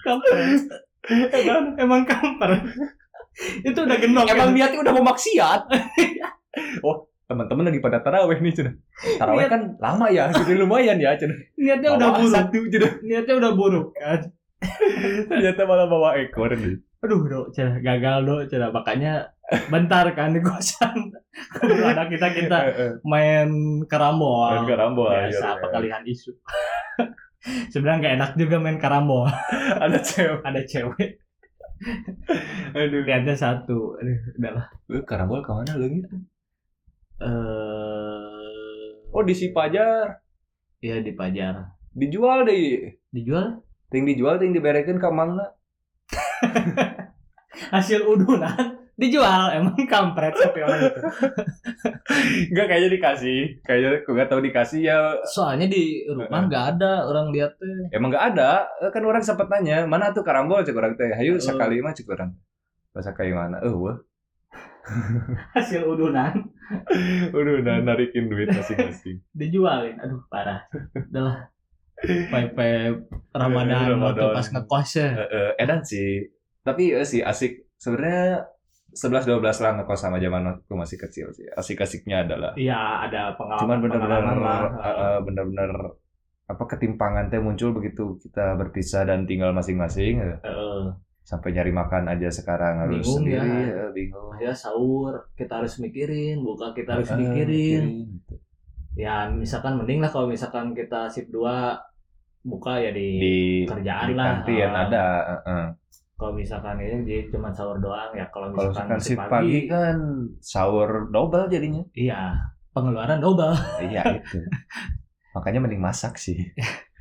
kampret 0.00 0.64
emang 1.08 1.64
emang 1.76 2.02
kampret 2.04 2.60
itu 3.62 3.78
udah 3.78 3.96
genok 3.96 4.26
emang 4.26 4.50
kan? 4.50 4.54
niatnya 4.54 4.78
udah 4.80 4.92
mau 4.92 5.04
maksiat. 5.06 5.60
Oh 6.82 7.06
teman-teman 7.24 7.70
lagi 7.70 7.78
pada 7.78 8.02
taraweh 8.02 8.36
nih 8.36 8.50
cina. 8.50 8.74
Taraweh 9.16 9.46
Niat- 9.46 9.52
kan 9.54 9.62
lama 9.78 10.10
ya 10.10 10.34
jadi 10.34 10.58
lumayan 10.58 10.98
ya 10.98 11.14
cina. 11.14 11.30
Niatnya 11.54 11.94
udah 11.94 12.08
Bawa 12.10 12.18
buruk. 12.18 12.34
satu 12.34 12.58
cina. 12.66 12.88
Niatnya 13.00 13.34
udah 13.38 13.52
buruk 13.54 13.86
kan? 13.94 14.20
Ternyata 15.30 15.62
malah 15.62 15.86
bawa 15.86 16.18
ekor 16.18 16.50
nih. 16.50 16.82
Aduh 17.00 17.22
dok 17.24 17.46
cerah 17.50 17.78
gagal 17.78 18.18
dok 18.24 18.40
cerah 18.46 18.68
makanya 18.68 19.30
bentar 19.66 20.10
kan 20.12 20.30
di 20.30 20.42
kosan 20.46 21.14
ada 21.62 22.06
kita 22.06 22.28
kita 22.30 22.58
Eh, 22.68 22.74
eh. 22.76 22.92
main 23.02 23.48
karambol 23.86 24.52
Main 24.52 24.66
karambol, 24.68 25.08
biasa 25.08 25.26
iya, 25.32 25.48
iya. 25.48 25.58
perkalian 25.58 26.02
isu 26.04 26.30
sebenarnya 27.72 27.98
nggak 28.00 28.14
enak 28.20 28.30
juga 28.36 28.56
main 28.60 28.78
karambol. 28.80 29.28
Ada 29.84 29.98
cewek. 30.00 30.40
Ada 30.44 30.62
cewek. 30.64 31.10
Aduh. 32.76 33.02
Lihatnya 33.04 33.34
satu. 33.36 33.96
Aduh 34.00 34.18
udahlah 34.36 34.66
Lu 34.88 35.00
karambol 35.08 35.40
ke 35.40 35.50
mana 35.52 35.72
lu 35.80 35.86
gitu 35.88 36.16
eh 37.20 38.88
oh 39.12 39.22
di 39.24 39.34
Sipajar. 39.36 40.24
Ya 40.80 40.96
di 41.04 41.12
pajar. 41.12 41.76
Dijual 41.92 42.48
deh. 42.48 42.96
Dijual? 43.12 43.60
Ting 43.92 44.08
dijual 44.08 44.40
ting 44.40 44.56
diberekin 44.56 44.96
ke 44.96 45.08
mangna. 45.12 45.52
Hasil 47.74 48.08
udunan 48.08 48.79
dijual 49.00 49.48
emang 49.50 49.72
kampret 49.88 50.36
tapi 50.36 50.60
orang 50.60 50.80
itu. 50.84 51.00
Enggak 52.52 52.66
kayaknya 52.68 52.90
dikasih. 52.92 53.38
Kayaknya 53.64 53.88
aku 53.98 54.10
nggak 54.12 54.28
tahu 54.28 54.40
dikasih 54.44 54.80
ya. 54.84 54.98
Soalnya 55.24 55.66
di 55.66 56.04
rumah 56.04 56.44
nggak 56.44 56.64
ada 56.76 57.08
orang 57.08 57.32
lihat 57.32 57.56
tuh 57.56 57.88
emang 57.90 58.12
nggak 58.12 58.36
ada. 58.36 58.68
Eh, 58.78 58.92
kan 58.92 59.00
orang 59.02 59.24
sempat 59.24 59.48
nanya 59.48 59.88
mana 59.88 60.12
tuh 60.12 60.20
karambol? 60.20 60.60
Cek 60.60 60.76
orang 60.76 60.94
teh. 60.94 61.08
Hayu 61.08 61.34
Oh. 61.34 61.42
sekali 61.42 61.80
mah 61.80 61.90
cek 61.90 62.06
orang. 62.06 62.30
Pas 62.92 63.00
sekali 63.02 63.32
mana? 63.32 63.56
Eh 63.64 63.72
wah. 63.72 63.96
Hasil 65.54 65.86
udunan. 65.86 66.34
Udah 67.34 67.80
narikin 67.80 68.28
duit 68.28 68.48
masing-masing. 68.48 69.24
dijualin. 69.32 69.96
Aduh 69.98 70.20
parah. 70.28 70.60
Udahlah 70.94 71.48
pai 72.32 72.48
Ramadan 73.28 73.92
Ramadan. 73.92 74.00
waktu 74.00 74.26
pas 74.32 74.46
ngekos 74.48 74.90
ya. 74.96 75.08
Eh, 75.14 75.28
eh, 75.28 75.50
edan 75.60 75.80
sih. 75.84 76.24
Tapi 76.60 76.96
eh, 76.96 77.04
sih 77.04 77.20
asik. 77.20 77.68
Sebenarnya 77.76 78.44
11 78.92 79.22
12 79.24 79.40
lah 79.60 79.70
ngekos 79.76 80.00
sama 80.00 80.16
zaman 80.16 80.42
aku 80.48 80.74
masih 80.74 80.98
kecil 80.98 81.30
sih. 81.30 81.46
Asik-asiknya 81.50 82.24
adalah 82.24 82.52
iya 82.54 83.04
ada 83.04 83.34
pengalaman 83.34 83.60
cuman 83.60 83.78
benar-benar 83.80 84.36
lah. 84.36 84.60
eh, 84.66 84.94
eh, 84.94 85.18
benar-benar 85.20 85.70
apa 86.44 86.64
ketimpangan 86.66 87.26
teh 87.26 87.38
muncul 87.38 87.70
begitu 87.72 88.18
kita 88.18 88.54
berpisah 88.54 89.04
dan 89.04 89.22
tinggal 89.22 89.50
masing-masing 89.50 90.18
eh. 90.18 90.36
Heeh. 90.40 90.82
sampai 91.22 91.52
nyari 91.52 91.70
makan 91.70 92.10
aja 92.10 92.26
sekarang 92.28 92.74
harus 92.80 93.06
Bingung 93.06 93.22
sendiri 93.22 93.50
ya. 93.62 93.70
eh, 93.78 93.90
bingung 93.92 94.34
ya 94.36 94.50
sahur 94.50 95.30
kita 95.32 95.62
harus 95.62 95.78
mikirin 95.78 96.42
buka 96.42 96.74
kita 96.74 96.98
harus 96.98 97.06
Eh, 97.08 97.16
mikirin 97.16 97.84
gitu. 98.10 98.34
ya 98.96 99.30
misalkan 99.30 99.78
mending 99.78 100.02
lah 100.02 100.10
kalau 100.10 100.26
misalkan 100.26 100.74
kita 100.74 101.06
sip 101.06 101.30
2 101.30 101.78
buka 102.42 102.82
ya 102.82 102.90
di, 102.90 103.08
di 103.14 103.34
kerjaan 103.62 104.06
di 104.06 104.14
lah 104.16 104.26
kantin 104.42 104.66
Ah. 104.66 104.82
ada 104.82 105.04
eh, 105.22 105.40
eh. 105.46 105.66
Kalau 106.20 106.36
misalkan 106.36 106.76
ini 106.76 107.00
jadi 107.08 107.32
cuma 107.32 107.48
sahur 107.48 107.80
doang 107.80 108.12
ya 108.12 108.28
kalau 108.28 108.52
kalau 108.52 108.68
misalkan 108.68 108.92
misalkan 108.92 109.00
sip 109.00 109.16
shift 109.16 109.32
pagi 109.32 109.58
kan 109.64 109.96
sahur 110.44 111.08
double 111.08 111.48
jadinya. 111.48 111.80
Iya 111.96 112.36
pengeluaran 112.76 113.16
double. 113.18 113.56
Iya 113.80 114.20
itu. 114.20 114.44
Makanya 115.32 115.64
mending 115.64 115.80
masak 115.80 116.20
sih. 116.20 116.36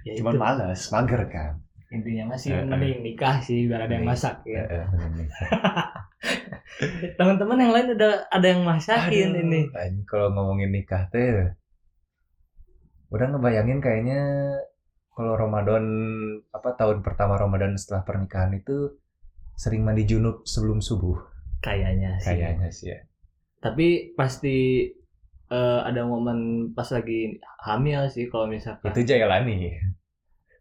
Ya 0.08 0.16
cuman 0.16 0.32
itu. 0.32 0.40
males 0.40 0.82
mager 0.96 1.22
kan. 1.28 1.60
Intinya 1.92 2.32
masih 2.32 2.56
Eh, 2.56 2.64
eh. 2.64 2.72
mending 2.72 3.04
nikah 3.04 3.36
sih 3.44 3.68
biar 3.68 3.84
ada 3.84 4.00
yang 4.00 4.08
masak 4.08 4.40
ya. 4.48 4.64
Eh, 4.64 4.86
teman-teman 7.20 7.60
yang 7.60 7.74
lain 7.76 7.88
udah 8.00 8.32
ada 8.32 8.48
yang 8.48 8.64
masakin 8.64 9.36
Aduh, 9.36 9.44
ini. 9.44 9.62
kalau 10.08 10.32
ngomongin 10.32 10.72
nikah 10.72 11.12
teh 11.12 11.52
udah 13.12 13.28
ngebayangin 13.28 13.84
kayaknya 13.84 14.22
kalau 15.12 15.36
Ramadan 15.36 15.84
apa 16.56 16.80
tahun 16.80 17.04
pertama 17.04 17.36
Ramadan 17.36 17.76
setelah 17.76 18.08
pernikahan 18.08 18.56
itu 18.56 18.96
sering 19.60 19.84
mandi 19.84 20.08
junub 20.08 20.48
sebelum 20.48 20.80
subuh. 20.80 21.20
Kayaknya 21.60 22.16
sih. 22.24 22.32
Kayaknya 22.32 22.70
sih 22.72 22.88
ya. 22.96 23.00
Tapi 23.60 24.16
pasti 24.16 24.88
eh, 25.52 25.80
ada 25.84 26.08
momen 26.08 26.72
pas 26.72 26.88
lagi 26.96 27.36
hamil 27.68 28.08
sih 28.08 28.32
kalau 28.32 28.48
misalkan. 28.48 28.96
Itu 28.96 29.04
Jayalani 29.04 29.76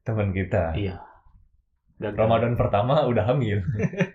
teman 0.03 0.35
kita. 0.35 0.75
Iya. 0.75 0.99
Gagal. 2.03 2.19
Ramadan 2.19 2.59
pertama 2.59 3.07
udah 3.07 3.23
hamil. 3.31 3.63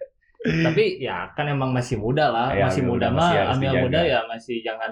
Tapi 0.68 1.00
ya 1.00 1.32
kan 1.40 1.48
emang 1.48 1.72
masih 1.72 1.96
muda 1.96 2.28
lah. 2.28 2.52
Ya, 2.52 2.68
masih 2.68 2.84
muda 2.84 3.08
muda 3.08 3.16
mah 3.16 3.30
masih 3.32 3.40
hamil 3.48 3.72
dijaga. 3.72 3.84
muda 3.88 4.00
ya 4.04 4.20
masih 4.28 4.56
jangan 4.60 4.92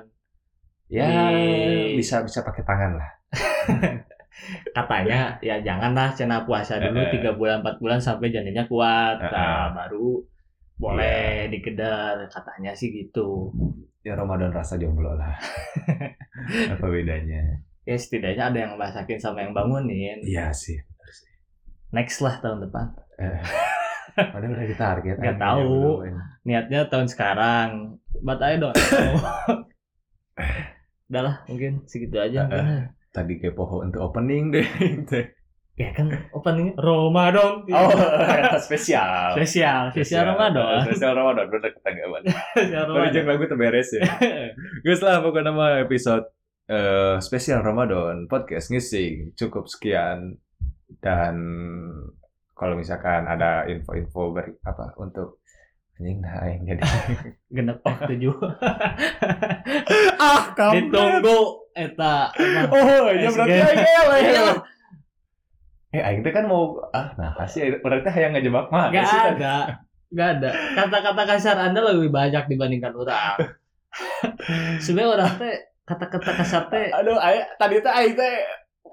ya 0.91 1.07
Di- 1.07 1.95
bisa 1.95 2.19
bisa 2.19 2.43
pakai 2.43 2.67
tangan 2.67 2.99
lah 2.99 3.09
katanya 4.71 5.35
ya 5.39 5.59
janganlah 5.59 6.11
cina 6.11 6.43
puasa 6.43 6.77
dulu 6.77 6.97
Eh, 6.97 7.07
eh. 7.07 7.11
tiga 7.11 7.31
bulan 7.33 7.59
empat 7.61 7.77
bulan 7.77 7.99
sampai 7.99 8.29
janinnya 8.29 8.65
kuat. 8.65 9.19
Eh, 9.19 9.27
nah, 9.27 9.37
eh. 9.37 9.67
baru 9.75 10.23
boleh 10.75 11.49
digedar 11.49 12.25
katanya 12.27 12.71
sih 12.71 12.89
gitu. 12.89 13.51
Ya 14.01 14.17
Ramadan 14.17 14.49
rasa 14.49 14.75
jomblo 14.75 15.13
lah. 15.13 15.37
Apa 16.73 16.85
bedanya? 16.87 17.61
Ya 17.83 17.93
setidaknya 17.93 18.49
ada 18.49 18.57
yang 18.59 18.73
masakin 18.75 19.17
sama 19.17 19.41
yang 19.41 19.53
bangunin. 19.53 20.21
Iya 20.21 20.49
sih 20.51 20.79
next 21.91 22.23
lah 22.23 22.39
tahun 22.39 22.63
depan. 22.65 22.87
Padahal 24.11 24.55
udah 24.55 24.63
ditarget 24.65 25.15
Nggak 25.19 25.35
anjing, 25.35 25.43
tahu. 25.43 26.07
niatnya 26.43 26.79
tahun 26.87 27.07
sekarang. 27.07 27.99
But 28.23 28.39
I 28.39 28.55
don't 28.55 28.71
know. 28.71 29.11
Udah 31.11 31.21
lah 31.21 31.35
mungkin 31.45 31.83
segitu 31.85 32.15
aja 32.15 32.47
Eh, 32.47 32.49
mungkin. 32.49 32.81
Tadi 33.11 33.37
kepo 33.37 33.83
untuk 33.83 34.01
opening 34.01 34.55
deh. 34.55 34.67
Ya 35.79 35.95
kan 35.95 36.11
openingnya 36.35 36.75
Ramadan. 36.77 37.63
Oh 37.71 37.89
spesial. 38.59 39.33
Spesial 39.33 39.89
spesial 39.95 40.35
Ramadan. 40.35 40.83
Spesial 40.83 41.15
Ramadan 41.15 41.47
bener 41.47 41.71
ketanggapan 41.73 42.21
spesial 42.53 42.83
Tapi 42.85 42.91
Ramadan. 42.91 43.13
jangan 43.15 43.29
lagu 43.33 43.45
terberes 43.47 43.89
ya. 43.95 44.03
Guys 44.85 45.01
lah 45.01 45.23
pokoknya 45.23 45.49
nama 45.49 45.79
episode 45.79 46.27
eh, 46.67 47.17
spesial 47.23 47.63
Ramadan. 47.63 48.27
Podcast 48.27 48.67
ngising 48.69 49.33
cukup 49.39 49.71
sekian. 49.71 50.37
Dan 51.01 51.35
kalau 52.53 52.75
misalkan 52.75 53.25
ada 53.25 53.63
info-info 53.65 54.35
ber 54.35 54.59
apa 54.67 54.91
untuk 54.99 55.39
anjing 55.97 56.19
nah 56.19 56.45
yang 56.45 56.67
jadi 56.67 56.83
genep 57.47 57.79
oh 57.81 57.97
tujuh. 58.11 58.35
Ah 60.19 60.51
ditunggu 60.75 61.60
eta 61.73 62.29
oh 62.73 63.09
ya 63.11 63.29
berarti 63.31 63.57
SG. 63.57 63.79
aing. 63.79 64.25
Iya. 64.27 64.45
eh 65.91 66.01
aing 66.01 66.21
teh 66.21 66.31
kan 66.31 66.45
mau 66.47 66.79
ah 66.91 67.11
nah 67.15 67.31
kasih 67.35 67.79
berarti 67.79 68.07
hayang 68.09 68.31
ngejebak 68.35 68.67
mah 68.69 68.91
Gak 68.91 69.07
ada 69.37 69.79
Gak 70.11 70.29
ada. 70.43 70.51
Kata-kata 70.75 71.23
kasar 71.23 71.55
anda 71.55 71.79
lebih 71.79 72.11
banyak 72.11 72.51
dibandingkan 72.51 72.91
orang. 72.91 73.39
Sebenarnya 74.83 75.11
orang 75.15 75.31
teh 75.39 75.55
Kata-kata 75.87 76.31
kasar 76.35 76.63
teh 76.67 76.91
aduh 76.91 77.15
aing 77.15 77.47
tadi 77.55 77.79
teh 77.79 77.87
aing 77.91 78.15
teh 78.19 78.35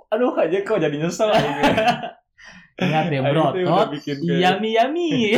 aduh 0.09 0.31
aja 0.39 0.59
kok 0.63 0.79
jadi 0.79 0.95
nyesel 0.95 1.31
aing. 1.31 1.55
Ingat 2.79 3.11
udah 3.11 3.23
brotot 3.27 3.89
Yummy 4.15 4.79
yummy 4.79 5.35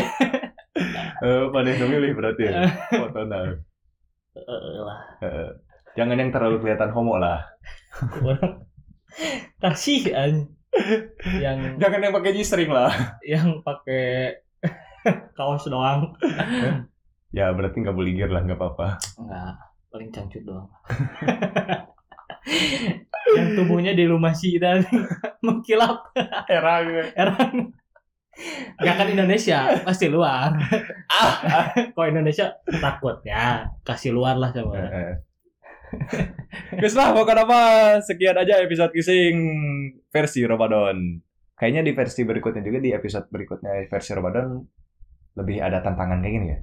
Eh, 1.20 1.44
pada 1.52 1.68
yang 1.68 1.88
milih 1.88 2.12
berarti 2.12 2.48
ya? 2.48 2.68
Foto 2.88 3.24
nah 3.24 3.48
Eh, 4.32 4.80
lah. 4.80 5.00
Eh, 5.24 5.48
jangan 5.98 6.16
yang 6.18 6.30
terlalu 6.30 6.56
kelihatan 6.62 6.90
homo 6.94 7.18
lah. 7.18 7.46
Orang 8.22 8.66
Kasihan 9.58 10.46
Yang 11.42 11.58
jangan 11.82 11.98
yang 11.98 12.14
pakai 12.14 12.32
G-string 12.38 12.70
lah. 12.70 12.94
Yang 13.26 13.58
pakai 13.66 14.38
Kaos 15.38 15.66
doang. 15.66 16.14
Ya 17.34 17.50
berarti 17.54 17.82
nggak 17.82 17.96
boleh 17.96 18.12
gear 18.14 18.30
lah 18.30 18.42
nggak 18.46 18.58
apa-apa. 18.58 18.98
Enggak 19.18 19.54
Paling 19.90 20.10
cangcut 20.14 20.42
doang. 20.46 20.70
Yang 23.36 23.48
tubuhnya 23.58 23.92
di 23.94 24.06
rumah 24.06 24.34
sih 24.34 24.58
dan 24.62 24.86
Mengkilap. 25.46 26.14
Herang 26.46 26.86
Heran. 27.18 27.54
Gak 28.80 28.96
kan 28.96 29.08
Indonesia, 29.10 29.68
pasti 29.84 30.08
luar. 30.08 30.54
ah. 31.12 31.68
Kok 31.92 32.06
Indonesia 32.08 32.54
takutnya 32.80 33.68
kasih 33.84 34.16
luar 34.16 34.38
lah 34.40 34.54
coba. 34.54 34.80
Guys 36.72 36.94
lah 36.94 37.12
pokoknya 37.12 37.44
apa 37.44 37.60
sekian 38.00 38.36
aja 38.36 38.62
episode 38.62 38.90
kissing 38.90 39.36
versi 40.08 40.42
Ramadan 40.42 41.20
kayaknya 41.54 41.82
di 41.84 41.92
versi 41.92 42.24
berikutnya 42.24 42.62
juga 42.64 42.78
di 42.80 42.90
episode 42.90 43.28
berikutnya 43.28 43.84
versi 43.86 44.10
Ramadan 44.16 44.58
lebih 45.36 45.60
ada 45.60 45.78
tantangan 45.80 46.18
kayak 46.18 46.34
gini 46.34 46.46
ya 46.48 46.58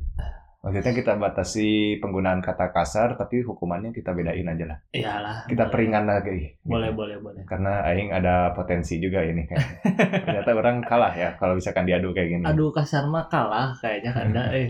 maksudnya 0.58 0.90
kita 0.92 1.14
batasi 1.16 1.70
penggunaan 2.02 2.42
kata 2.42 2.74
kasar 2.74 3.16
tapi 3.16 3.46
hukumannya 3.46 3.94
kita 3.94 4.12
bedain 4.12 4.44
aja 4.44 4.66
lah 4.68 4.78
Iyalah. 4.92 5.38
kita 5.48 5.64
boleh. 5.64 5.72
peringan 5.72 6.04
lagi 6.10 6.38
Boleh, 6.66 6.92
boleh, 6.92 7.18
boleh. 7.22 7.42
karena 7.48 7.86
aing 7.88 8.10
ada 8.12 8.52
potensi 8.52 8.98
juga 8.98 9.22
ini 9.24 9.48
kan 9.48 9.62
ternyata 10.28 10.52
orang 10.52 10.84
kalah 10.84 11.14
ya 11.14 11.38
kalau 11.38 11.56
misalkan 11.56 11.86
diadu 11.88 12.12
kayak 12.12 12.30
gini 12.36 12.44
Aduh 12.44 12.74
kasar 12.74 13.06
mah 13.08 13.30
kalah 13.32 13.72
kayaknya 13.80 14.12
karena 14.12 14.42
eh 14.60 14.68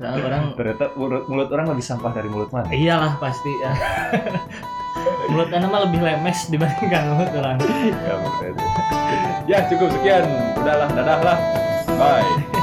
soalnya 0.00 0.24
orang 0.24 0.42
ternyata 0.58 0.84
mulut, 0.96 1.28
mulut 1.28 1.48
orang 1.52 1.66
lebih 1.76 1.84
sampah 1.84 2.10
dari 2.16 2.32
mulut 2.32 2.48
mana? 2.48 2.72
Iyalah 2.72 3.20
pasti 3.20 3.52
ya. 3.60 3.72
Mulut 5.30 5.48
Anda 5.54 5.70
mah 5.70 5.86
lebih 5.86 6.02
lemes 6.02 6.50
dibandingkan 6.50 7.14
mulut 7.14 7.30
orang. 7.38 7.56
ya 9.46 9.62
cukup 9.70 9.88
sekian. 9.94 10.26
Udahlah 10.58 10.88
dadah 10.92 11.18
lah. 11.22 11.38
Bye 11.94 12.59